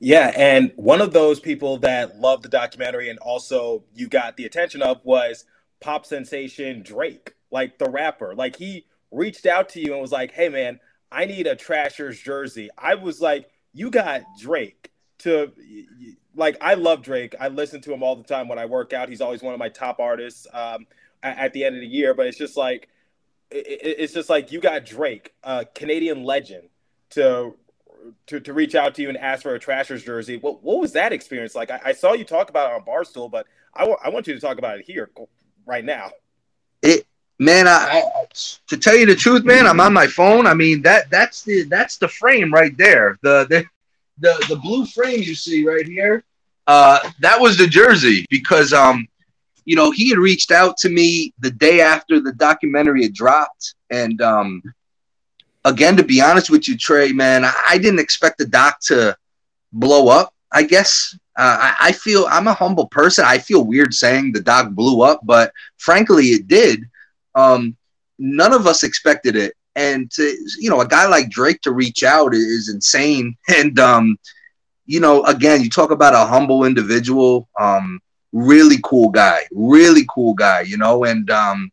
Yeah, 0.00 0.32
and 0.36 0.72
one 0.76 1.00
of 1.00 1.12
those 1.12 1.40
people 1.40 1.78
that 1.78 2.18
loved 2.18 2.42
the 2.42 2.48
documentary 2.48 3.08
and 3.08 3.18
also 3.20 3.84
you 3.94 4.08
got 4.08 4.36
the 4.36 4.44
attention 4.44 4.82
of 4.82 5.00
was 5.04 5.44
pop 5.80 6.04
sensation 6.04 6.82
Drake, 6.82 7.34
like 7.50 7.78
the 7.78 7.88
rapper. 7.88 8.34
Like 8.34 8.56
he 8.56 8.86
reached 9.10 9.46
out 9.46 9.70
to 9.70 9.80
you 9.80 9.92
and 9.92 10.02
was 10.02 10.12
like, 10.12 10.32
"Hey 10.32 10.48
man, 10.48 10.78
I 11.10 11.24
need 11.24 11.46
a 11.46 11.56
Trashers 11.56 12.20
jersey." 12.20 12.68
I 12.76 12.96
was 12.96 13.20
like, 13.20 13.48
"You 13.72 13.90
got 13.90 14.24
Drake 14.38 14.90
to 15.18 15.52
like 16.36 16.56
I 16.60 16.74
love 16.74 17.02
Drake. 17.02 17.34
I 17.40 17.48
listen 17.48 17.80
to 17.82 17.92
him 17.92 18.02
all 18.02 18.16
the 18.16 18.24
time 18.24 18.48
when 18.48 18.58
I 18.58 18.66
work 18.66 18.92
out. 18.92 19.08
He's 19.08 19.20
always 19.20 19.42
one 19.42 19.54
of 19.54 19.58
my 19.58 19.68
top 19.68 20.00
artists 20.00 20.46
um, 20.52 20.86
at, 21.22 21.38
at 21.38 21.52
the 21.52 21.64
end 21.64 21.76
of 21.76 21.80
the 21.80 21.86
year, 21.86 22.14
but 22.14 22.26
it's 22.26 22.38
just 22.38 22.56
like 22.56 22.88
it, 23.50 23.64
it's 23.98 24.12
just 24.12 24.28
like 24.28 24.52
you 24.52 24.60
got 24.60 24.84
Drake, 24.84 25.32
a 25.42 25.64
Canadian 25.64 26.24
legend, 26.24 26.68
to 27.10 27.54
to, 28.26 28.40
to 28.40 28.52
reach 28.52 28.74
out 28.74 28.94
to 28.96 29.02
you 29.02 29.08
and 29.08 29.18
ask 29.18 29.42
for 29.42 29.54
a 29.54 29.58
Trashers 29.58 30.02
jersey. 30.02 30.36
What 30.36 30.62
what 30.62 30.80
was 30.80 30.92
that 30.92 31.12
experience 31.12 31.54
like? 31.54 31.70
I, 31.70 31.80
I 31.86 31.92
saw 31.92 32.12
you 32.12 32.24
talk 32.24 32.50
about 32.50 32.70
it 32.70 32.74
on 32.74 32.84
Barstool, 32.84 33.30
but 33.30 33.46
I, 33.74 33.80
w- 33.80 33.98
I 34.04 34.08
want 34.10 34.26
you 34.26 34.34
to 34.34 34.40
talk 34.40 34.58
about 34.58 34.78
it 34.78 34.84
here 34.84 35.10
right 35.66 35.84
now. 35.84 36.10
It 36.82 37.06
man, 37.38 37.66
I, 37.66 38.02
I, 38.04 38.26
to 38.68 38.76
tell 38.76 38.96
you 38.96 39.06
the 39.06 39.14
truth, 39.14 39.44
man, 39.44 39.66
I'm 39.66 39.80
on 39.80 39.92
my 39.92 40.06
phone. 40.06 40.46
I 40.46 40.54
mean 40.54 40.82
that 40.82 41.10
that's 41.10 41.42
the 41.42 41.64
that's 41.64 41.96
the 41.98 42.08
frame 42.08 42.52
right 42.52 42.76
there. 42.76 43.18
The 43.22 43.46
the 43.48 43.64
the, 44.18 44.44
the 44.48 44.56
blue 44.56 44.86
frame 44.86 45.22
you 45.22 45.34
see 45.34 45.66
right 45.66 45.86
here. 45.86 46.24
Uh, 46.66 46.98
that 47.20 47.38
was 47.38 47.58
the 47.58 47.66
jersey 47.66 48.24
because 48.30 48.72
um 48.72 49.06
you 49.64 49.76
know, 49.76 49.90
he 49.90 50.10
had 50.10 50.18
reached 50.18 50.50
out 50.50 50.76
to 50.78 50.88
me 50.88 51.32
the 51.38 51.50
day 51.50 51.80
after 51.80 52.20
the 52.20 52.32
documentary 52.32 53.02
had 53.02 53.14
dropped. 53.14 53.74
And 53.90 54.20
um, 54.20 54.62
again, 55.64 55.96
to 55.96 56.04
be 56.04 56.20
honest 56.20 56.50
with 56.50 56.68
you, 56.68 56.76
Trey, 56.76 57.12
man, 57.12 57.44
I 57.44 57.78
didn't 57.78 58.00
expect 58.00 58.38
the 58.38 58.46
doc 58.46 58.80
to 58.84 59.16
blow 59.72 60.08
up, 60.08 60.34
I 60.52 60.64
guess. 60.64 61.16
Uh, 61.36 61.58
I, 61.60 61.88
I, 61.88 61.92
feel 61.92 62.26
I'm 62.30 62.46
a 62.46 62.54
humble 62.54 62.86
person. 62.88 63.24
I 63.26 63.38
feel 63.38 63.64
weird 63.64 63.92
saying 63.92 64.32
the 64.32 64.40
doc 64.40 64.70
blew 64.70 65.02
up, 65.02 65.20
but 65.24 65.52
frankly, 65.78 66.26
it 66.26 66.46
did. 66.46 66.84
Um, 67.34 67.76
none 68.18 68.52
of 68.52 68.66
us 68.66 68.84
expected 68.84 69.34
it 69.34 69.54
and 69.76 70.10
to 70.12 70.22
you 70.58 70.70
know 70.70 70.80
a 70.80 70.88
guy 70.88 71.06
like 71.06 71.30
Drake 71.30 71.60
to 71.62 71.72
reach 71.72 72.02
out 72.02 72.34
is 72.34 72.68
insane. 72.68 73.36
And 73.56 73.78
um, 73.78 74.18
you 74.86 75.00
know, 75.00 75.24
again, 75.24 75.62
you 75.62 75.70
talk 75.70 75.90
about 75.90 76.14
a 76.14 76.26
humble 76.26 76.64
individual, 76.64 77.48
um, 77.58 78.00
really 78.32 78.76
cool 78.84 79.08
guy, 79.08 79.40
really 79.52 80.04
cool 80.12 80.34
guy, 80.34 80.62
you 80.62 80.76
know, 80.76 81.04
and 81.04 81.30
um, 81.30 81.70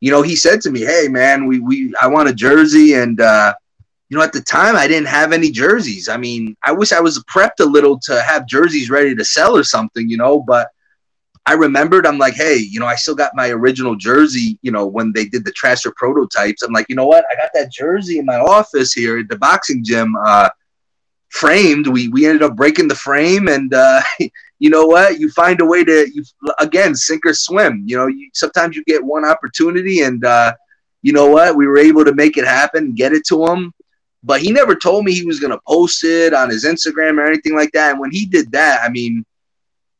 you 0.00 0.10
know, 0.10 0.22
he 0.22 0.36
said 0.36 0.60
to 0.62 0.70
me, 0.70 0.80
"Hey, 0.80 1.08
man, 1.08 1.46
we 1.46 1.60
we 1.60 1.94
I 2.00 2.06
want 2.06 2.28
a 2.28 2.34
jersey," 2.34 2.94
and 2.94 3.20
uh, 3.20 3.54
you 4.08 4.16
know, 4.16 4.22
at 4.22 4.32
the 4.32 4.40
time, 4.40 4.76
I 4.76 4.86
didn't 4.86 5.08
have 5.08 5.32
any 5.32 5.50
jerseys. 5.50 6.08
I 6.08 6.16
mean, 6.16 6.56
I 6.62 6.72
wish 6.72 6.92
I 6.92 7.00
was 7.00 7.22
prepped 7.24 7.60
a 7.60 7.64
little 7.64 7.98
to 8.00 8.22
have 8.22 8.46
jerseys 8.46 8.90
ready 8.90 9.14
to 9.14 9.24
sell 9.24 9.56
or 9.56 9.64
something, 9.64 10.08
you 10.08 10.16
know, 10.16 10.40
but 10.40 10.68
I 11.46 11.52
remembered, 11.52 12.06
I'm 12.06 12.18
like, 12.18 12.34
hey, 12.34 12.56
you 12.56 12.80
know, 12.80 12.86
I 12.86 12.96
still 12.96 13.14
got 13.14 13.36
my 13.36 13.50
original 13.50 13.94
jersey, 13.94 14.58
you 14.62 14.72
know, 14.72 14.84
when 14.84 15.12
they 15.12 15.26
did 15.26 15.44
the 15.44 15.52
Trasher 15.52 15.94
prototypes. 15.94 16.62
I'm 16.62 16.72
like, 16.72 16.86
you 16.88 16.96
know 16.96 17.06
what? 17.06 17.24
I 17.30 17.36
got 17.36 17.50
that 17.54 17.70
jersey 17.70 18.18
in 18.18 18.26
my 18.26 18.36
office 18.36 18.92
here 18.92 19.18
at 19.20 19.28
the 19.28 19.38
boxing 19.38 19.84
gym, 19.84 20.16
uh, 20.26 20.48
framed. 21.28 21.86
We 21.86 22.08
we 22.08 22.26
ended 22.26 22.42
up 22.42 22.56
breaking 22.56 22.88
the 22.88 22.96
frame, 22.96 23.48
and 23.48 23.72
uh, 23.72 24.02
you 24.58 24.70
know 24.70 24.86
what? 24.86 25.20
You 25.20 25.30
find 25.30 25.60
a 25.60 25.64
way 25.64 25.84
to 25.84 26.10
you 26.12 26.24
again 26.58 26.94
sink 26.94 27.24
or 27.24 27.34
swim. 27.34 27.84
You 27.86 27.96
know, 27.96 28.06
you, 28.08 28.28
sometimes 28.34 28.74
you 28.74 28.82
get 28.84 29.04
one 29.04 29.24
opportunity, 29.24 30.00
and 30.02 30.24
uh, 30.24 30.52
you 31.02 31.12
know 31.12 31.28
what? 31.28 31.54
We 31.54 31.68
were 31.68 31.78
able 31.78 32.04
to 32.04 32.14
make 32.14 32.36
it 32.36 32.44
happen, 32.44 32.94
get 32.94 33.12
it 33.12 33.26
to 33.28 33.46
him. 33.46 33.72
But 34.24 34.40
he 34.40 34.50
never 34.50 34.74
told 34.74 35.04
me 35.04 35.12
he 35.12 35.24
was 35.24 35.38
going 35.38 35.52
to 35.52 35.60
post 35.68 36.02
it 36.02 36.34
on 36.34 36.50
his 36.50 36.64
Instagram 36.64 37.18
or 37.18 37.26
anything 37.26 37.54
like 37.54 37.70
that. 37.72 37.92
And 37.92 38.00
when 38.00 38.10
he 38.10 38.26
did 38.26 38.50
that, 38.50 38.82
I 38.82 38.88
mean, 38.88 39.24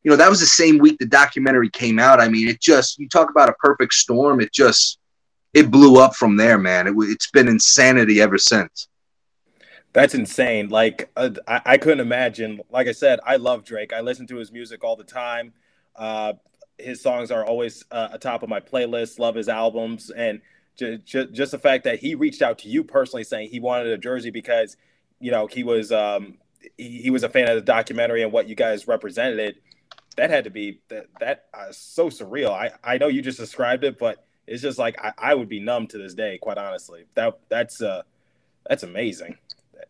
you 0.07 0.11
know, 0.11 0.17
that 0.19 0.31
was 0.31 0.39
the 0.39 0.47
same 0.47 0.79
week 0.79 0.99
the 1.01 1.07
documentary 1.07 1.69
came 1.69 1.99
out. 1.99 2.21
I 2.21 2.29
mean, 2.29 2.47
it 2.47 2.61
just, 2.61 2.97
you 2.97 3.09
talk 3.09 3.29
about 3.29 3.49
a 3.49 3.55
perfect 3.55 3.93
storm. 3.93 4.41
It 4.41 4.53
just, 4.53 5.01
it 5.53 5.69
blew 5.69 6.01
up 6.01 6.15
from 6.15 6.37
there, 6.37 6.59
man. 6.59 6.87
It, 6.87 6.95
it's 6.97 7.29
been 7.33 7.49
insanity 7.49 8.21
ever 8.21 8.39
since. 8.39 8.87
That's 9.93 10.15
insane. 10.15 10.69
Like, 10.69 11.11
uh, 11.17 11.31
I, 11.49 11.61
I, 11.67 11.79
couldn't 11.79 11.99
imagine. 11.99 12.61
Like 12.71 12.87
I 12.87 12.93
said, 12.93 13.19
I 13.27 13.35
love 13.35 13.65
Drake. 13.65 13.93
I 13.93 14.01
listen 14.01 14.29
to 14.29 14.37
his 14.37 14.53
music 14.53 14.85
all 14.85 14.95
the 14.95 15.03
time. 15.03 15.53
Uh, 15.97 16.35
his 16.79 17.03
songs 17.03 17.33
are 17.33 17.45
always 17.45 17.85
uh, 17.91 18.11
atop 18.13 18.45
of 18.45 18.49
my 18.49 18.61
playlist. 18.61 19.19
Love 19.19 19.35
his 19.35 19.49
albums. 19.49 20.11
And 20.11 20.41
just, 20.77 21.51
the 21.51 21.59
fact 21.61 21.83
that 21.83 21.99
he 21.99 22.15
reached 22.15 22.43
out 22.43 22.61
to 22.61 22.69
you 22.69 22.85
personally 22.85 23.25
saying 23.25 23.49
he 23.51 23.59
wanted 23.59 23.89
a 23.89 23.99
jersey 23.99 24.31
because, 24.31 24.77
you 25.19 25.33
know, 25.33 25.49
he 25.49 25.65
was, 25.65 25.91
um, 25.91 26.39
he, 26.79 27.03
he 27.03 27.11
was 27.11 27.25
a 27.25 27.29
fan 27.29 27.49
of 27.49 27.57
the 27.57 27.61
documentary 27.61 28.23
and 28.23 28.31
what 28.31 28.49
you 28.49 28.55
guys 28.55 28.87
represented 28.87 29.57
that 30.17 30.31
had 30.31 30.45
to 30.45 30.51
be 30.51 30.81
that 30.89 31.07
that 31.21 31.47
uh, 31.55 31.71
so 31.71 32.09
surreal. 32.09 32.51
I 32.51 32.73
I 32.83 32.99
know 32.99 33.09
you 33.09 33.23
just 33.23 33.39
described 33.39 33.85
it, 33.85 33.99
but 33.99 34.25
it's 34.47 34.63
just 34.63 34.79
like 34.79 34.99
I, 35.03 35.13
I 35.19 35.35
would 35.35 35.49
be 35.49 35.61
numb 35.61 35.87
to 35.89 35.99
this 35.99 36.15
day, 36.15 36.39
quite 36.39 36.59
honestly. 36.59 37.05
That 37.15 37.39
that's 37.49 37.83
uh 37.83 38.03
that's 38.69 38.83
amazing. 38.83 39.37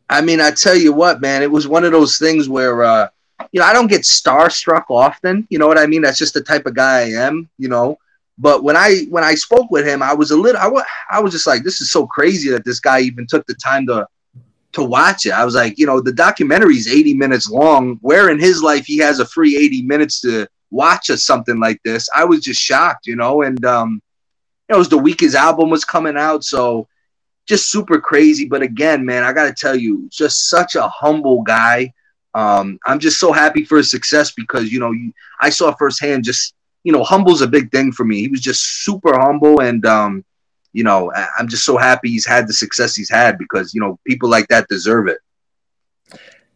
I 0.08 0.20
mean, 0.20 0.40
I 0.40 0.50
tell 0.50 0.76
you 0.76 0.92
what, 0.92 1.20
man, 1.20 1.42
it 1.42 1.50
was 1.50 1.68
one 1.68 1.84
of 1.84 1.92
those 1.92 2.18
things 2.18 2.48
where 2.48 2.82
uh 2.82 3.08
you 3.52 3.60
know, 3.60 3.66
I 3.66 3.72
don't 3.72 3.86
get 3.86 4.02
starstruck 4.02 4.84
often, 4.88 5.46
you 5.50 5.58
know 5.58 5.68
what 5.68 5.78
I 5.78 5.86
mean? 5.86 6.02
That's 6.02 6.18
just 6.18 6.34
the 6.34 6.42
type 6.42 6.66
of 6.66 6.74
guy 6.74 7.00
I 7.00 7.10
am, 7.10 7.48
you 7.58 7.68
know. 7.68 7.98
But 8.38 8.64
when 8.64 8.76
I 8.76 9.06
when 9.10 9.24
I 9.24 9.34
spoke 9.34 9.70
with 9.70 9.86
him, 9.86 10.02
I 10.02 10.12
was 10.12 10.30
a 10.30 10.36
little 10.36 10.60
I 10.60 10.66
was 10.66 10.84
I 11.10 11.20
was 11.20 11.32
just 11.32 11.46
like 11.46 11.62
this 11.62 11.80
is 11.80 11.90
so 11.90 12.06
crazy 12.06 12.50
that 12.50 12.64
this 12.64 12.80
guy 12.80 13.00
even 13.00 13.26
took 13.26 13.46
the 13.46 13.54
time 13.54 13.86
to 13.86 14.06
to 14.76 14.84
watch 14.84 15.24
it. 15.24 15.30
I 15.30 15.44
was 15.44 15.54
like, 15.54 15.78
you 15.78 15.86
know, 15.86 16.00
the 16.00 16.12
documentary 16.12 16.76
is 16.76 16.86
80 16.86 17.14
minutes 17.14 17.48
long. 17.48 17.98
Where 18.02 18.28
in 18.28 18.38
his 18.38 18.62
life 18.62 18.84
he 18.84 18.98
has 18.98 19.20
a 19.20 19.26
free 19.26 19.56
80 19.56 19.82
minutes 19.82 20.20
to 20.20 20.46
watch 20.70 21.08
a, 21.08 21.16
something 21.16 21.58
like 21.58 21.80
this? 21.82 22.08
I 22.14 22.24
was 22.24 22.40
just 22.40 22.60
shocked, 22.60 23.06
you 23.06 23.16
know. 23.16 23.40
And 23.40 23.64
um, 23.64 24.02
it 24.68 24.76
was 24.76 24.90
the 24.90 24.98
week 24.98 25.20
his 25.20 25.34
album 25.34 25.70
was 25.70 25.86
coming 25.86 26.18
out, 26.18 26.44
so 26.44 26.86
just 27.46 27.70
super 27.70 27.98
crazy. 27.98 28.44
But 28.44 28.60
again, 28.60 29.04
man, 29.04 29.24
I 29.24 29.32
got 29.32 29.46
to 29.46 29.54
tell 29.54 29.74
you, 29.74 30.08
just 30.12 30.50
such 30.50 30.74
a 30.74 30.86
humble 30.88 31.42
guy. 31.42 31.94
Um, 32.34 32.78
I'm 32.86 32.98
just 32.98 33.18
so 33.18 33.32
happy 33.32 33.64
for 33.64 33.78
his 33.78 33.90
success 33.90 34.32
because 34.32 34.70
you 34.70 34.78
know 34.78 34.90
you, 34.90 35.10
I 35.40 35.48
saw 35.48 35.74
firsthand 35.74 36.24
just 36.24 36.54
you 36.84 36.92
know 36.92 37.02
humble's 37.02 37.40
a 37.40 37.48
big 37.48 37.72
thing 37.72 37.92
for 37.92 38.04
me. 38.04 38.20
He 38.20 38.28
was 38.28 38.42
just 38.42 38.84
super 38.84 39.18
humble 39.18 39.62
and 39.62 39.86
um, 39.86 40.22
you 40.76 40.84
know, 40.84 41.10
I'm 41.38 41.48
just 41.48 41.64
so 41.64 41.78
happy 41.78 42.10
he's 42.10 42.26
had 42.26 42.46
the 42.46 42.52
success 42.52 42.94
he's 42.94 43.08
had 43.08 43.38
because, 43.38 43.72
you 43.72 43.80
know, 43.80 43.98
people 44.06 44.28
like 44.28 44.46
that 44.48 44.68
deserve 44.68 45.08
it. 45.08 45.16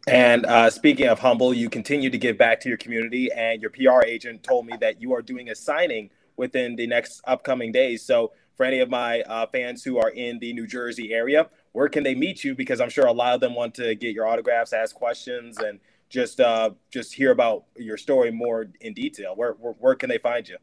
And 0.07 0.45
uh, 0.45 0.69
speaking 0.69 1.07
of 1.07 1.17
humble, 1.17 1.55
you 1.55 1.71
continue 1.71 2.11
to 2.11 2.17
give 2.19 2.37
back 2.37 2.59
to 2.61 2.69
your 2.69 2.77
community, 2.77 3.31
and 3.31 3.63
your 3.63 3.71
PR 3.71 4.05
agent 4.05 4.43
told 4.43 4.67
me 4.67 4.73
that 4.79 5.01
you 5.01 5.11
are 5.15 5.23
doing 5.23 5.49
a 5.49 5.55
signing 5.55 6.11
within 6.37 6.75
the 6.75 6.85
next 6.85 7.21
upcoming 7.25 7.71
days. 7.71 8.03
So, 8.03 8.31
for 8.55 8.63
any 8.63 8.79
of 8.79 8.91
my 8.91 9.21
uh, 9.21 9.47
fans 9.47 9.83
who 9.83 9.97
are 9.97 10.09
in 10.09 10.37
the 10.37 10.53
New 10.53 10.67
Jersey 10.67 11.13
area, 11.13 11.49
where 11.71 11.89
can 11.89 12.03
they 12.03 12.13
meet 12.13 12.43
you? 12.43 12.53
Because 12.53 12.79
I'm 12.79 12.89
sure 12.89 13.07
a 13.07 13.11
lot 13.11 13.33
of 13.33 13.41
them 13.41 13.55
want 13.55 13.73
to 13.75 13.95
get 13.95 14.13
your 14.13 14.27
autographs, 14.27 14.71
ask 14.71 14.95
questions, 14.95 15.57
and 15.57 15.79
just 16.09 16.39
uh, 16.39 16.71
just 16.91 17.13
hear 17.13 17.31
about 17.31 17.65
your 17.75 17.97
story 17.97 18.29
more 18.29 18.67
in 18.81 18.93
detail. 18.93 19.35
Where, 19.35 19.53
where, 19.53 19.73
where 19.79 19.95
can 19.95 20.09
they 20.09 20.19
find 20.19 20.47
you? 20.47 20.57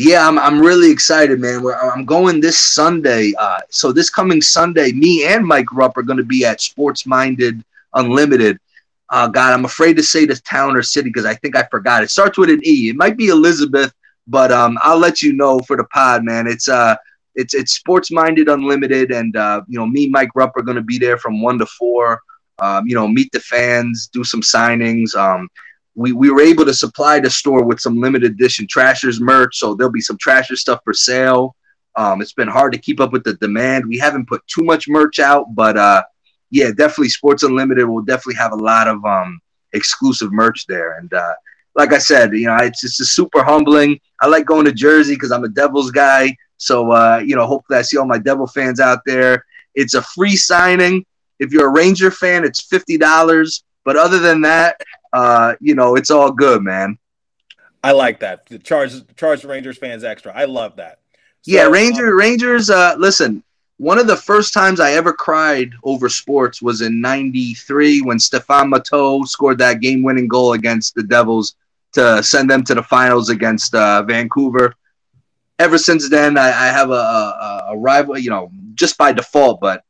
Yeah, 0.00 0.28
I'm, 0.28 0.38
I'm 0.38 0.60
really 0.60 0.92
excited, 0.92 1.40
man. 1.40 1.60
I'm 1.82 2.04
going 2.04 2.40
this 2.40 2.56
Sunday. 2.56 3.32
Uh, 3.36 3.58
so 3.68 3.90
this 3.90 4.10
coming 4.10 4.40
Sunday, 4.40 4.92
me 4.92 5.24
and 5.26 5.44
Mike 5.44 5.72
Rupp 5.72 5.96
are 5.96 6.04
going 6.04 6.18
to 6.18 6.24
be 6.24 6.44
at 6.44 6.60
Sports 6.60 7.04
Minded 7.04 7.64
Unlimited. 7.94 8.60
Uh, 9.10 9.26
God, 9.26 9.52
I'm 9.52 9.64
afraid 9.64 9.96
to 9.96 10.04
say 10.04 10.24
the 10.24 10.36
town 10.36 10.76
or 10.76 10.84
city 10.84 11.08
because 11.08 11.24
I 11.24 11.34
think 11.34 11.56
I 11.56 11.64
forgot. 11.64 12.04
It 12.04 12.10
starts 12.10 12.38
with 12.38 12.48
an 12.48 12.60
E. 12.64 12.90
It 12.90 12.94
might 12.94 13.16
be 13.16 13.30
Elizabeth, 13.30 13.92
but 14.28 14.52
um, 14.52 14.78
I'll 14.82 14.98
let 15.00 15.20
you 15.20 15.32
know 15.32 15.58
for 15.66 15.76
the 15.76 15.84
pod, 15.92 16.22
man. 16.22 16.46
It's 16.46 16.68
uh, 16.68 16.94
it's 17.34 17.54
it's 17.54 17.72
Sports 17.72 18.12
Minded 18.12 18.48
Unlimited, 18.48 19.10
and 19.10 19.34
uh, 19.34 19.62
you 19.66 19.80
know, 19.80 19.86
me, 19.86 20.08
Mike 20.08 20.30
Rupp 20.36 20.56
are 20.56 20.62
going 20.62 20.76
to 20.76 20.82
be 20.82 20.98
there 20.98 21.18
from 21.18 21.42
one 21.42 21.58
to 21.58 21.66
four. 21.66 22.20
Um, 22.60 22.86
you 22.86 22.94
know, 22.94 23.08
meet 23.08 23.32
the 23.32 23.40
fans, 23.40 24.08
do 24.12 24.22
some 24.22 24.42
signings. 24.42 25.16
Um, 25.16 25.48
we, 25.98 26.12
we 26.12 26.30
were 26.30 26.40
able 26.40 26.64
to 26.64 26.72
supply 26.72 27.18
the 27.18 27.28
store 27.28 27.64
with 27.64 27.80
some 27.80 28.00
limited 28.00 28.30
edition 28.30 28.68
Trashers 28.68 29.20
merch. 29.20 29.58
So 29.58 29.74
there'll 29.74 29.92
be 29.92 30.00
some 30.00 30.16
Trasher 30.16 30.56
stuff 30.56 30.80
for 30.84 30.94
sale. 30.94 31.56
Um, 31.96 32.22
it's 32.22 32.32
been 32.32 32.46
hard 32.46 32.72
to 32.72 32.78
keep 32.78 33.00
up 33.00 33.12
with 33.12 33.24
the 33.24 33.34
demand. 33.34 33.84
We 33.84 33.98
haven't 33.98 34.28
put 34.28 34.46
too 34.46 34.62
much 34.62 34.86
merch 34.88 35.18
out, 35.18 35.56
but 35.56 35.76
uh, 35.76 36.04
yeah, 36.50 36.68
definitely 36.68 37.08
Sports 37.08 37.42
Unlimited 37.42 37.88
will 37.88 38.02
definitely 38.02 38.36
have 38.36 38.52
a 38.52 38.56
lot 38.56 38.86
of 38.86 39.04
um, 39.04 39.40
exclusive 39.72 40.32
merch 40.32 40.66
there. 40.68 40.98
And 40.98 41.12
uh, 41.12 41.34
like 41.74 41.92
I 41.92 41.98
said, 41.98 42.32
you 42.32 42.46
know, 42.46 42.56
it's 42.58 42.80
just 42.80 42.98
super 43.12 43.42
humbling. 43.42 43.98
I 44.20 44.28
like 44.28 44.46
going 44.46 44.66
to 44.66 44.72
Jersey 44.72 45.14
because 45.14 45.32
I'm 45.32 45.42
a 45.42 45.48
Devils 45.48 45.90
guy. 45.90 46.36
So, 46.58 46.92
uh, 46.92 47.20
you 47.26 47.34
know, 47.34 47.44
hopefully 47.44 47.80
I 47.80 47.82
see 47.82 47.96
all 47.96 48.06
my 48.06 48.18
Devil 48.18 48.46
fans 48.46 48.78
out 48.78 49.00
there. 49.04 49.44
It's 49.74 49.94
a 49.94 50.02
free 50.02 50.36
signing. 50.36 51.04
If 51.40 51.50
you're 51.50 51.66
a 51.66 51.72
Ranger 51.72 52.12
fan, 52.12 52.44
it's 52.44 52.64
$50. 52.68 53.62
But 53.84 53.96
other 53.96 54.18
than 54.20 54.42
that, 54.42 54.80
uh, 55.12 55.54
you 55.60 55.74
know, 55.74 55.96
it's 55.96 56.10
all 56.10 56.32
good, 56.32 56.62
man. 56.62 56.98
I 57.82 57.92
like 57.92 58.20
that. 58.20 58.46
The 58.46 58.58
charge 58.58 58.94
charge 59.16 59.44
Rangers 59.44 59.78
fans 59.78 60.04
extra. 60.04 60.32
I 60.34 60.44
love 60.44 60.76
that. 60.76 61.00
So, 61.42 61.52
yeah, 61.52 61.66
Ranger 61.66 62.08
um, 62.08 62.18
Rangers. 62.18 62.70
Uh, 62.70 62.96
listen, 62.98 63.42
one 63.76 63.98
of 63.98 64.06
the 64.06 64.16
first 64.16 64.52
times 64.52 64.80
I 64.80 64.92
ever 64.92 65.12
cried 65.12 65.72
over 65.84 66.08
sports 66.08 66.60
was 66.60 66.80
in 66.80 67.00
'93 67.00 68.02
when 68.02 68.18
Stéphane 68.18 68.72
Matteau 68.72 69.26
scored 69.26 69.58
that 69.58 69.80
game-winning 69.80 70.28
goal 70.28 70.54
against 70.54 70.94
the 70.94 71.02
Devils 71.02 71.54
to 71.92 72.22
send 72.22 72.50
them 72.50 72.64
to 72.64 72.74
the 72.74 72.82
finals 72.82 73.30
against 73.30 73.74
uh, 73.74 74.02
Vancouver. 74.02 74.74
Ever 75.58 75.78
since 75.78 76.08
then, 76.08 76.36
I, 76.36 76.48
I 76.48 76.66
have 76.66 76.90
a, 76.90 76.92
a, 76.92 77.64
a 77.70 77.76
rival, 77.76 78.18
you 78.18 78.30
know, 78.30 78.50
just 78.74 78.98
by 78.98 79.12
default, 79.12 79.60
but 79.60 79.82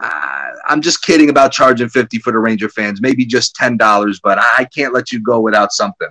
uh, 0.00 0.50
I'm 0.66 0.80
just 0.80 1.02
kidding 1.02 1.28
about 1.28 1.52
charging 1.52 1.88
50 1.88 2.18
for 2.18 2.32
the 2.32 2.38
Ranger 2.38 2.68
fans. 2.68 3.00
Maybe 3.00 3.24
just 3.26 3.54
$10, 3.56 4.20
but 4.22 4.38
I 4.38 4.66
can't 4.74 4.94
let 4.94 5.12
you 5.12 5.20
go 5.20 5.40
without 5.40 5.72
something. 5.72 6.08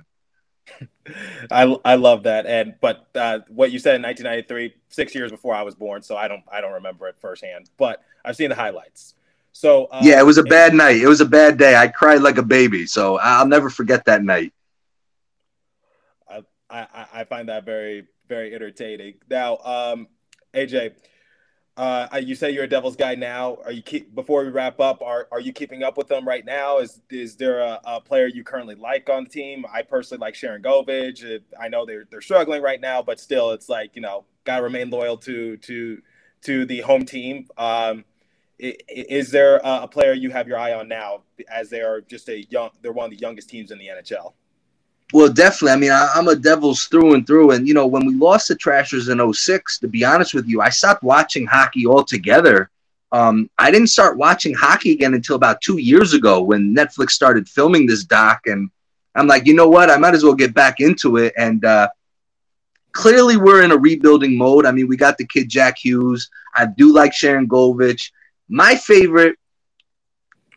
I, 1.50 1.76
I 1.84 1.96
love 1.96 2.22
that. 2.22 2.46
And, 2.46 2.74
but 2.80 3.08
uh, 3.14 3.40
what 3.48 3.72
you 3.72 3.78
said 3.78 3.96
in 3.96 4.02
1993, 4.02 4.74
six 4.88 5.14
years 5.14 5.30
before 5.32 5.54
I 5.54 5.62
was 5.62 5.74
born. 5.74 6.02
So 6.02 6.16
I 6.16 6.28
don't, 6.28 6.44
I 6.50 6.60
don't 6.60 6.74
remember 6.74 7.08
it 7.08 7.16
firsthand, 7.18 7.68
but 7.78 8.02
I've 8.24 8.36
seen 8.36 8.48
the 8.48 8.54
highlights. 8.54 9.14
So, 9.52 9.86
uh, 9.86 10.00
yeah, 10.04 10.20
it 10.20 10.24
was 10.24 10.38
a 10.38 10.44
bad 10.44 10.74
night. 10.74 10.96
It 10.96 11.08
was 11.08 11.20
a 11.20 11.26
bad 11.26 11.58
day. 11.58 11.74
I 11.74 11.88
cried 11.88 12.22
like 12.22 12.38
a 12.38 12.42
baby. 12.42 12.86
So 12.86 13.18
I'll 13.18 13.48
never 13.48 13.68
forget 13.68 14.04
that 14.04 14.22
night. 14.22 14.52
I, 16.28 16.42
I, 16.70 17.06
I 17.12 17.24
find 17.24 17.48
that 17.48 17.64
very, 17.64 18.06
very 18.28 18.54
entertaining. 18.54 19.14
Now, 19.28 19.56
um, 19.58 20.06
AJ, 20.54 20.92
uh, 21.80 22.20
you 22.22 22.34
say 22.34 22.50
you're 22.50 22.64
a 22.64 22.68
Devils 22.68 22.94
guy 22.94 23.14
now. 23.14 23.56
Are 23.64 23.72
you 23.72 23.80
keep 23.80 24.14
before 24.14 24.44
we 24.44 24.50
wrap 24.50 24.80
up? 24.80 25.00
Are 25.00 25.26
are 25.32 25.40
you 25.40 25.50
keeping 25.50 25.82
up 25.82 25.96
with 25.96 26.08
them 26.08 26.28
right 26.28 26.44
now? 26.44 26.76
Is 26.76 27.00
is 27.08 27.36
there 27.36 27.60
a, 27.60 27.80
a 27.84 28.00
player 28.02 28.26
you 28.26 28.44
currently 28.44 28.74
like 28.74 29.08
on 29.08 29.24
the 29.24 29.30
team? 29.30 29.64
I 29.72 29.80
personally 29.80 30.20
like 30.20 30.34
Sharangovich. 30.34 31.40
I 31.58 31.68
know 31.68 31.86
they're 31.86 32.04
they're 32.10 32.20
struggling 32.20 32.60
right 32.60 32.82
now, 32.82 33.00
but 33.00 33.18
still, 33.18 33.52
it's 33.52 33.70
like 33.70 33.96
you 33.96 34.02
know, 34.02 34.26
gotta 34.44 34.62
remain 34.62 34.90
loyal 34.90 35.16
to 35.18 35.56
to 35.56 36.02
to 36.42 36.66
the 36.66 36.80
home 36.80 37.06
team. 37.06 37.48
Um, 37.56 38.04
is 38.58 39.30
there 39.30 39.58
a 39.64 39.88
player 39.88 40.12
you 40.12 40.28
have 40.28 40.46
your 40.46 40.58
eye 40.58 40.74
on 40.74 40.86
now, 40.86 41.22
as 41.50 41.70
they 41.70 41.80
are 41.80 42.02
just 42.02 42.28
a 42.28 42.44
young? 42.50 42.72
They're 42.82 42.92
one 42.92 43.06
of 43.06 43.10
the 43.10 43.22
youngest 43.22 43.48
teams 43.48 43.70
in 43.70 43.78
the 43.78 43.86
NHL. 43.86 44.34
Well, 45.12 45.28
definitely. 45.32 45.72
I 45.72 45.76
mean, 45.76 45.90
I, 45.90 46.08
am 46.16 46.28
a 46.28 46.36
Devils 46.36 46.84
through 46.84 47.14
and 47.14 47.26
through. 47.26 47.50
And, 47.52 47.66
you 47.66 47.74
know, 47.74 47.86
when 47.86 48.06
we 48.06 48.14
lost 48.14 48.48
the 48.48 48.54
Trashers 48.54 49.08
in 49.08 49.32
06, 49.32 49.78
to 49.80 49.88
be 49.88 50.04
honest 50.04 50.34
with 50.34 50.46
you, 50.46 50.60
I 50.60 50.68
stopped 50.68 51.02
watching 51.02 51.46
hockey 51.46 51.86
altogether 51.86 52.70
Um, 53.12 53.50
I 53.58 53.70
didn't 53.70 53.88
start 53.88 54.16
watching 54.16 54.54
hockey 54.54 54.92
again 54.92 55.14
until 55.14 55.34
about 55.34 55.60
two 55.60 55.78
years 55.78 56.14
ago 56.14 56.42
when 56.42 56.74
Netflix 56.74 57.10
started 57.10 57.48
filming 57.48 57.86
this 57.86 58.04
doc, 58.04 58.42
and 58.46 58.70
I'm 59.16 59.26
like, 59.26 59.46
you 59.46 59.54
know 59.54 59.68
what? 59.68 59.90
I 59.90 59.96
might 59.96 60.14
as 60.14 60.22
well 60.22 60.34
get 60.34 60.54
back 60.54 60.78
into 60.78 61.16
it. 61.16 61.32
And 61.36 61.64
uh, 61.64 61.88
clearly, 62.92 63.36
we're 63.36 63.62
in 63.64 63.72
a 63.72 63.76
rebuilding 63.76 64.38
mode. 64.38 64.64
I 64.64 64.70
mean, 64.70 64.86
we 64.86 64.96
got 64.96 65.18
the 65.18 65.26
kid 65.26 65.48
Jack 65.48 65.78
Hughes. 65.78 66.30
I 66.54 66.66
do 66.66 66.92
like 66.92 67.12
Sharangovich. 67.12 68.12
My 68.48 68.76
favorite, 68.76 69.36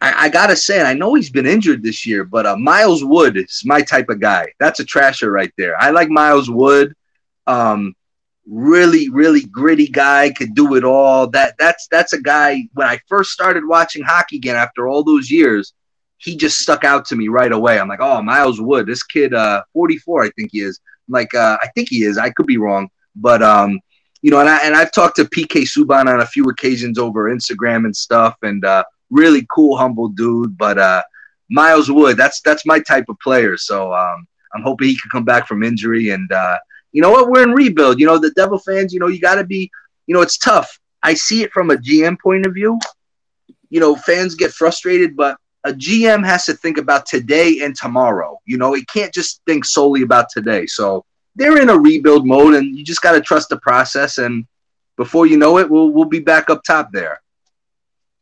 I, 0.04 0.26
I 0.26 0.30
gotta 0.30 0.56
say, 0.58 0.82
I 0.82 0.94
know 0.94 1.14
he's 1.14 1.30
been 1.30 1.48
injured 1.48 1.82
this 1.82 2.06
year, 2.06 2.26
but 2.26 2.46
uh, 2.46 2.58
Miles 2.58 3.06
Wood 3.06 3.38
is 3.38 3.62
my 3.64 3.82
type 3.82 4.10
of 4.10 4.20
guy. 4.20 4.52
That's 4.60 4.82
a 4.82 4.86
trasher 4.86 5.32
right 5.32 5.52
there. 5.58 5.80
I 5.82 5.92
like 5.92 6.10
Miles 6.10 6.50
Wood. 6.50 6.94
Um, 7.48 7.96
really, 8.46 9.08
really 9.10 9.46
gritty 9.46 9.88
guy, 9.88 10.32
could 10.32 10.56
do 10.56 10.76
it 10.76 10.84
all. 10.84 11.28
That 11.28 11.56
that's 11.58 11.88
that's 11.88 12.12
a 12.12 12.22
guy. 12.22 12.68
When 12.74 12.86
I 12.86 13.00
first 13.08 13.32
started 13.32 13.66
watching 13.66 14.04
hockey 14.04 14.36
again 14.36 14.58
after 14.58 14.90
all 14.90 15.06
those 15.06 15.32
years, 15.32 15.72
he 16.18 16.36
just 16.36 16.60
stuck 16.60 16.84
out 16.84 17.06
to 17.06 17.16
me 17.16 17.30
right 17.30 17.54
away. 17.54 17.80
I'm 17.80 17.88
like, 17.88 18.02
oh, 18.02 18.22
Miles 18.22 18.60
Wood, 18.60 18.88
this 18.88 19.04
kid, 19.04 19.34
uh, 19.34 19.64
44, 19.72 20.26
I 20.26 20.30
think 20.32 20.50
he 20.52 20.60
is. 20.60 20.82
I'm 21.08 21.14
like, 21.14 21.34
uh, 21.34 21.58
I 21.62 21.68
think 21.76 21.88
he 21.88 22.04
is. 22.04 22.18
I 22.18 22.30
could 22.30 22.46
be 22.46 22.58
wrong, 22.58 22.90
but 23.16 23.42
um, 23.42 23.80
you 24.22 24.32
know, 24.32 24.42
and 24.42 24.50
I 24.50 24.58
and 24.66 24.76
I've 24.76 24.92
talked 24.92 25.16
to 25.16 25.24
PK 25.24 25.62
Subban 25.62 26.08
on 26.14 26.20
a 26.20 26.26
few 26.26 26.44
occasions 26.50 27.00
over 27.00 27.34
Instagram 27.34 27.86
and 27.86 27.96
stuff, 27.96 28.36
and 28.42 28.66
uh, 28.66 28.84
really 29.14 29.48
cool, 29.54 29.78
humble 29.78 30.10
dude. 30.10 30.58
But 30.58 30.78
uh, 30.78 31.04
Miles 31.50 31.90
Wood, 31.90 32.18
that's 32.18 32.42
that's 32.42 32.66
my 32.66 32.80
type 32.80 33.06
of 33.10 33.20
player. 33.20 33.58
So 33.58 33.94
um, 33.94 34.28
I'm 34.54 34.64
hoping 34.64 34.90
he 34.90 34.98
can 35.00 35.10
come 35.10 35.26
back 35.26 35.48
from 35.48 35.64
injury 35.64 36.10
and 36.10 36.32
uh, 36.32 36.58
you 36.94 37.02
know 37.02 37.12
what? 37.12 37.28
We're 37.28 37.44
in 37.44 37.52
rebuild. 37.52 38.00
You 38.00 38.06
know, 38.06 38.20
the 38.20 38.32
Devil 38.32 38.60
fans, 38.60 38.94
you 38.94 39.00
know, 39.00 39.08
you 39.08 39.20
got 39.20 39.36
to 39.36 39.44
be, 39.44 39.70
you 40.06 40.16
know, 40.16 40.22
it's 40.22 40.38
tough. 40.38 40.80
I 41.02 41.16
see 41.16 41.44
it 41.44 41.52
from 41.52 41.72
a 41.72 41.76
GM 41.76 42.18
point 42.20 42.46
of 42.46 42.54
view. 42.54 42.80
You 43.70 43.80
know, 43.80 43.96
fans 43.96 44.36
get 44.36 44.52
frustrated, 44.52 45.16
but 45.16 45.38
a 45.64 45.74
GM 45.74 46.24
has 46.24 46.46
to 46.46 46.54
think 46.54 46.78
about 46.78 47.08
today 47.08 47.62
and 47.64 47.76
tomorrow. 47.76 48.40
You 48.46 48.58
know, 48.58 48.76
it 48.76 48.88
can't 48.88 49.14
just 49.14 49.42
think 49.48 49.66
solely 49.66 50.04
about 50.04 50.28
today. 50.30 50.68
So 50.68 51.04
they're 51.36 51.60
in 51.60 51.70
a 51.70 51.78
rebuild 51.78 52.28
mode, 52.28 52.54
and 52.54 52.78
you 52.78 52.84
just 52.84 53.02
got 53.02 53.14
to 53.14 53.22
trust 53.22 53.50
the 53.50 53.58
process. 53.58 54.20
And 54.20 54.46
before 54.96 55.26
you 55.26 55.38
know 55.38 55.58
it, 55.58 55.70
we'll 55.70 55.90
we'll 55.90 56.06
be 56.06 56.20
back 56.20 56.52
up 56.52 56.64
top 56.64 56.92
there. 56.94 57.23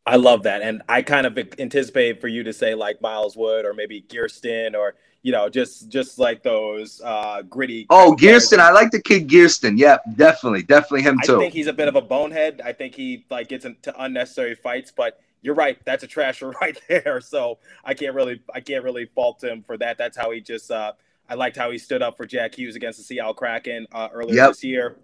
I 0.04 0.16
love 0.16 0.42
that, 0.44 0.62
and 0.62 0.82
I 0.88 1.02
kind 1.02 1.26
of 1.26 1.38
anticipate 1.58 2.20
for 2.20 2.28
you 2.28 2.42
to 2.44 2.52
say 2.52 2.74
like 2.74 3.00
Miles 3.00 3.36
Wood 3.36 3.64
or 3.64 3.72
maybe 3.72 4.02
Gearston 4.02 4.74
or 4.74 4.94
you 5.22 5.30
know, 5.30 5.48
just 5.48 5.88
just 5.88 6.18
like 6.18 6.42
those 6.42 7.00
uh, 7.04 7.42
gritty. 7.42 7.86
Oh, 7.90 8.16
Gearston, 8.18 8.58
I 8.58 8.72
like 8.72 8.90
the 8.90 9.00
kid 9.00 9.28
Gearston. 9.28 9.78
Yeah, 9.78 9.98
definitely, 10.16 10.64
definitely 10.64 11.02
him 11.02 11.18
too. 11.24 11.36
I 11.36 11.38
think 11.38 11.54
he's 11.54 11.68
a 11.68 11.72
bit 11.72 11.88
of 11.88 11.94
a 11.94 12.00
bonehead. 12.00 12.60
I 12.64 12.72
think 12.72 12.94
he 12.94 13.24
like 13.30 13.48
gets 13.48 13.64
into 13.64 13.94
unnecessary 14.02 14.56
fights, 14.56 14.92
but 14.94 15.20
you're 15.40 15.54
right. 15.54 15.78
That's 15.84 16.02
a 16.02 16.08
trasher 16.08 16.52
right 16.60 16.80
there. 16.88 17.20
So 17.20 17.58
I 17.84 17.94
can't 17.94 18.14
really, 18.14 18.40
I 18.52 18.60
can't 18.60 18.82
really 18.82 19.06
fault 19.06 19.42
him 19.42 19.62
for 19.62 19.76
that. 19.78 19.96
That's 19.96 20.16
how 20.16 20.30
he 20.30 20.40
just. 20.40 20.70
Uh, 20.70 20.92
I 21.28 21.34
liked 21.34 21.56
how 21.56 21.70
he 21.70 21.78
stood 21.78 22.02
up 22.02 22.16
for 22.16 22.26
Jack 22.26 22.56
Hughes 22.56 22.74
against 22.74 22.98
the 22.98 23.04
Seattle 23.04 23.32
Kraken 23.32 23.86
uh, 23.92 24.08
earlier 24.12 24.34
yep. 24.34 24.50
this 24.50 24.64
year. 24.64 24.96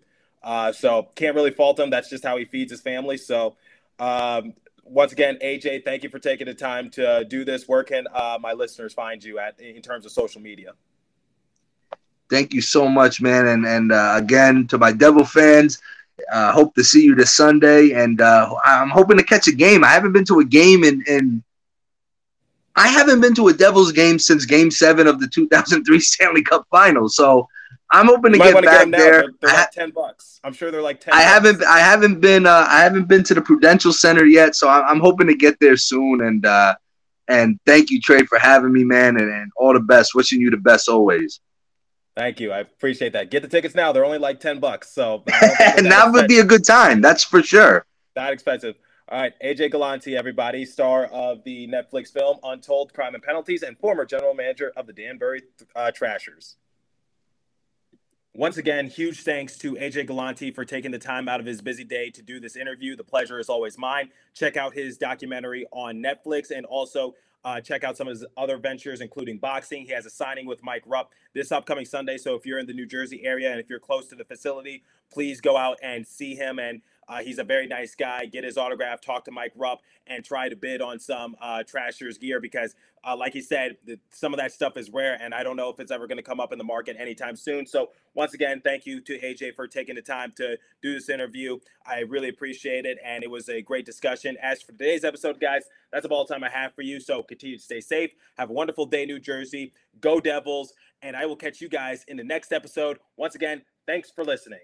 Uh, 0.42 0.72
so 0.72 1.08
can't 1.14 1.36
really 1.36 1.52
fault 1.52 1.78
him. 1.78 1.90
That's 1.90 2.10
just 2.10 2.24
how 2.24 2.36
he 2.36 2.44
feeds 2.44 2.72
his 2.72 2.80
family. 2.80 3.16
So 3.16 3.56
um, 4.00 4.54
once 4.90 5.12
again, 5.12 5.38
AJ, 5.42 5.84
thank 5.84 6.02
you 6.02 6.08
for 6.08 6.18
taking 6.18 6.46
the 6.46 6.54
time 6.54 6.90
to 6.90 7.24
do 7.24 7.44
this. 7.44 7.68
Where 7.68 7.84
can 7.84 8.06
uh, 8.12 8.38
my 8.40 8.52
listeners 8.52 8.92
find 8.92 9.22
you 9.22 9.38
at 9.38 9.60
in 9.60 9.82
terms 9.82 10.06
of 10.06 10.12
social 10.12 10.40
media? 10.40 10.72
Thank 12.30 12.52
you 12.52 12.60
so 12.60 12.88
much, 12.88 13.20
man. 13.20 13.46
And 13.46 13.66
and 13.66 13.92
uh, 13.92 14.14
again 14.16 14.66
to 14.68 14.78
my 14.78 14.92
Devil 14.92 15.24
fans, 15.24 15.80
uh, 16.30 16.52
hope 16.52 16.74
to 16.74 16.84
see 16.84 17.04
you 17.04 17.14
this 17.14 17.34
Sunday. 17.34 17.92
And 17.92 18.20
uh, 18.20 18.54
I'm 18.64 18.90
hoping 18.90 19.16
to 19.16 19.24
catch 19.24 19.48
a 19.48 19.52
game. 19.52 19.84
I 19.84 19.88
haven't 19.88 20.12
been 20.12 20.26
to 20.26 20.40
a 20.40 20.44
game 20.44 20.84
in 20.84 21.02
in 21.06 21.42
I 22.76 22.88
haven't 22.88 23.20
been 23.20 23.34
to 23.34 23.48
a 23.48 23.52
Devils 23.52 23.90
game 23.90 24.18
since 24.18 24.44
Game 24.44 24.70
Seven 24.70 25.08
of 25.08 25.20
the 25.20 25.26
2003 25.26 26.00
Stanley 26.00 26.42
Cup 26.42 26.66
Finals. 26.70 27.16
So 27.16 27.48
I'm 27.90 28.06
hoping 28.06 28.32
to 28.32 28.38
get 28.38 28.54
back 28.64 28.64
get 28.64 28.90
there. 28.90 29.24
They're, 29.40 29.50
like 29.50 29.70
ten 29.70 29.90
bucks. 29.90 30.40
I'm 30.44 30.52
sure 30.52 30.70
they're 30.70 30.82
like 30.82 31.00
ten. 31.00 31.14
I 31.14 31.18
bucks. 31.18 31.26
haven't. 31.26 31.64
I 31.64 31.78
haven't 31.78 32.20
been. 32.20 32.46
Uh, 32.46 32.66
I 32.68 32.80
haven't 32.82 33.08
been 33.08 33.24
to 33.24 33.34
the 33.34 33.40
Prudential 33.40 33.92
Center 33.92 34.26
yet, 34.26 34.54
so 34.54 34.68
I'm, 34.68 34.84
I'm 34.84 35.00
hoping 35.00 35.26
to 35.28 35.34
get 35.34 35.58
there 35.60 35.76
soon. 35.76 36.22
And 36.22 36.44
uh, 36.44 36.74
and 37.28 37.58
thank 37.64 37.90
you, 37.90 38.00
Trey, 38.00 38.24
for 38.24 38.38
having 38.38 38.72
me, 38.72 38.84
man, 38.84 39.16
and, 39.16 39.30
and 39.30 39.50
all 39.56 39.72
the 39.72 39.80
best. 39.80 40.14
Wishing 40.14 40.40
you 40.40 40.50
the 40.50 40.58
best 40.58 40.88
always. 40.88 41.40
Thank 42.16 42.40
you. 42.40 42.52
I 42.52 42.58
appreciate 42.60 43.12
that. 43.12 43.30
Get 43.30 43.42
the 43.42 43.48
tickets 43.48 43.74
now. 43.74 43.92
They're 43.92 44.04
only 44.04 44.18
like 44.18 44.40
ten 44.40 44.58
bucks, 44.58 44.90
so 44.90 45.22
and 45.26 45.86
that 45.90 46.10
would 46.10 46.28
be 46.28 46.40
a 46.40 46.44
good 46.44 46.66
time. 46.66 47.00
That's 47.00 47.24
for 47.24 47.42
sure. 47.42 47.86
Not 48.16 48.32
expensive. 48.32 48.76
All 49.10 49.18
right, 49.18 49.32
AJ 49.42 49.70
Galante, 49.70 50.14
everybody, 50.14 50.66
star 50.66 51.06
of 51.06 51.42
the 51.44 51.66
Netflix 51.66 52.12
film 52.12 52.36
Untold 52.42 52.92
Crime 52.92 53.14
and 53.14 53.22
Penalties, 53.22 53.62
and 53.62 53.78
former 53.78 54.04
general 54.04 54.34
manager 54.34 54.70
of 54.76 54.86
the 54.86 54.92
Danbury 54.92 55.40
uh, 55.74 55.90
Trashers. 55.90 56.56
Once 58.38 58.56
again, 58.56 58.86
huge 58.86 59.22
thanks 59.22 59.58
to 59.58 59.74
AJ 59.74 60.06
Galante 60.06 60.52
for 60.52 60.64
taking 60.64 60.92
the 60.92 60.98
time 60.98 61.28
out 61.28 61.40
of 61.40 61.46
his 61.46 61.60
busy 61.60 61.82
day 61.82 62.08
to 62.08 62.22
do 62.22 62.38
this 62.38 62.54
interview. 62.54 62.94
The 62.94 63.02
pleasure 63.02 63.40
is 63.40 63.48
always 63.48 63.76
mine. 63.76 64.10
Check 64.32 64.56
out 64.56 64.72
his 64.72 64.96
documentary 64.96 65.66
on 65.72 65.96
Netflix 65.96 66.52
and 66.52 66.64
also 66.64 67.16
uh, 67.44 67.60
check 67.60 67.82
out 67.82 67.96
some 67.96 68.06
of 68.06 68.12
his 68.12 68.24
other 68.36 68.56
ventures, 68.56 69.00
including 69.00 69.38
boxing. 69.38 69.84
He 69.84 69.92
has 69.92 70.06
a 70.06 70.10
signing 70.10 70.46
with 70.46 70.62
Mike 70.62 70.84
Rupp 70.86 71.10
this 71.34 71.50
upcoming 71.50 71.84
Sunday. 71.84 72.16
So 72.16 72.36
if 72.36 72.46
you're 72.46 72.60
in 72.60 72.66
the 72.66 72.72
New 72.72 72.86
Jersey 72.86 73.24
area 73.24 73.50
and 73.50 73.58
if 73.58 73.68
you're 73.68 73.80
close 73.80 74.06
to 74.10 74.14
the 74.14 74.24
facility, 74.24 74.84
please 75.12 75.40
go 75.40 75.56
out 75.56 75.76
and 75.82 76.06
see 76.06 76.36
him. 76.36 76.60
And 76.60 76.80
uh, 77.08 77.18
he's 77.22 77.38
a 77.38 77.44
very 77.44 77.66
nice 77.66 77.94
guy. 77.94 78.26
Get 78.26 78.44
his 78.44 78.58
autograph, 78.58 79.00
talk 79.00 79.24
to 79.24 79.30
Mike 79.30 79.52
Rupp, 79.56 79.80
and 80.06 80.24
try 80.24 80.48
to 80.48 80.56
bid 80.56 80.82
on 80.82 80.98
some 80.98 81.36
uh, 81.40 81.62
Trashers 81.62 82.18
gear 82.18 82.40
because, 82.40 82.74
uh, 83.04 83.16
like 83.16 83.32
he 83.32 83.40
said, 83.40 83.76
the, 83.86 83.98
some 84.10 84.34
of 84.34 84.38
that 84.38 84.52
stuff 84.52 84.76
is 84.76 84.90
rare, 84.90 85.18
and 85.20 85.34
I 85.34 85.42
don't 85.42 85.56
know 85.56 85.70
if 85.70 85.80
it's 85.80 85.90
ever 85.90 86.06
going 86.06 86.18
to 86.18 86.22
come 86.22 86.40
up 86.40 86.52
in 86.52 86.58
the 86.58 86.64
market 86.64 86.96
anytime 86.98 87.34
soon. 87.36 87.66
So, 87.66 87.90
once 88.14 88.34
again, 88.34 88.60
thank 88.62 88.84
you 88.84 89.00
to 89.00 89.18
AJ 89.18 89.54
for 89.54 89.66
taking 89.66 89.94
the 89.94 90.02
time 90.02 90.32
to 90.36 90.58
do 90.82 90.94
this 90.94 91.08
interview. 91.08 91.58
I 91.86 92.00
really 92.00 92.28
appreciate 92.28 92.84
it, 92.84 92.98
and 93.04 93.24
it 93.24 93.30
was 93.30 93.48
a 93.48 93.62
great 93.62 93.86
discussion. 93.86 94.36
As 94.42 94.60
for 94.60 94.72
today's 94.72 95.04
episode, 95.04 95.40
guys, 95.40 95.62
that's 95.92 96.04
about 96.04 96.16
all 96.16 96.26
the 96.26 96.34
time 96.34 96.44
I 96.44 96.50
have 96.50 96.74
for 96.74 96.82
you. 96.82 97.00
So, 97.00 97.22
continue 97.22 97.56
to 97.56 97.62
stay 97.62 97.80
safe. 97.80 98.10
Have 98.36 98.50
a 98.50 98.52
wonderful 98.52 98.86
day, 98.86 99.06
New 99.06 99.18
Jersey. 99.18 99.72
Go 100.00 100.20
Devils, 100.20 100.74
and 101.02 101.16
I 101.16 101.26
will 101.26 101.36
catch 101.36 101.60
you 101.60 101.68
guys 101.68 102.04
in 102.08 102.18
the 102.18 102.24
next 102.24 102.52
episode. 102.52 102.98
Once 103.16 103.34
again, 103.34 103.62
thanks 103.86 104.10
for 104.10 104.24
listening. 104.24 104.60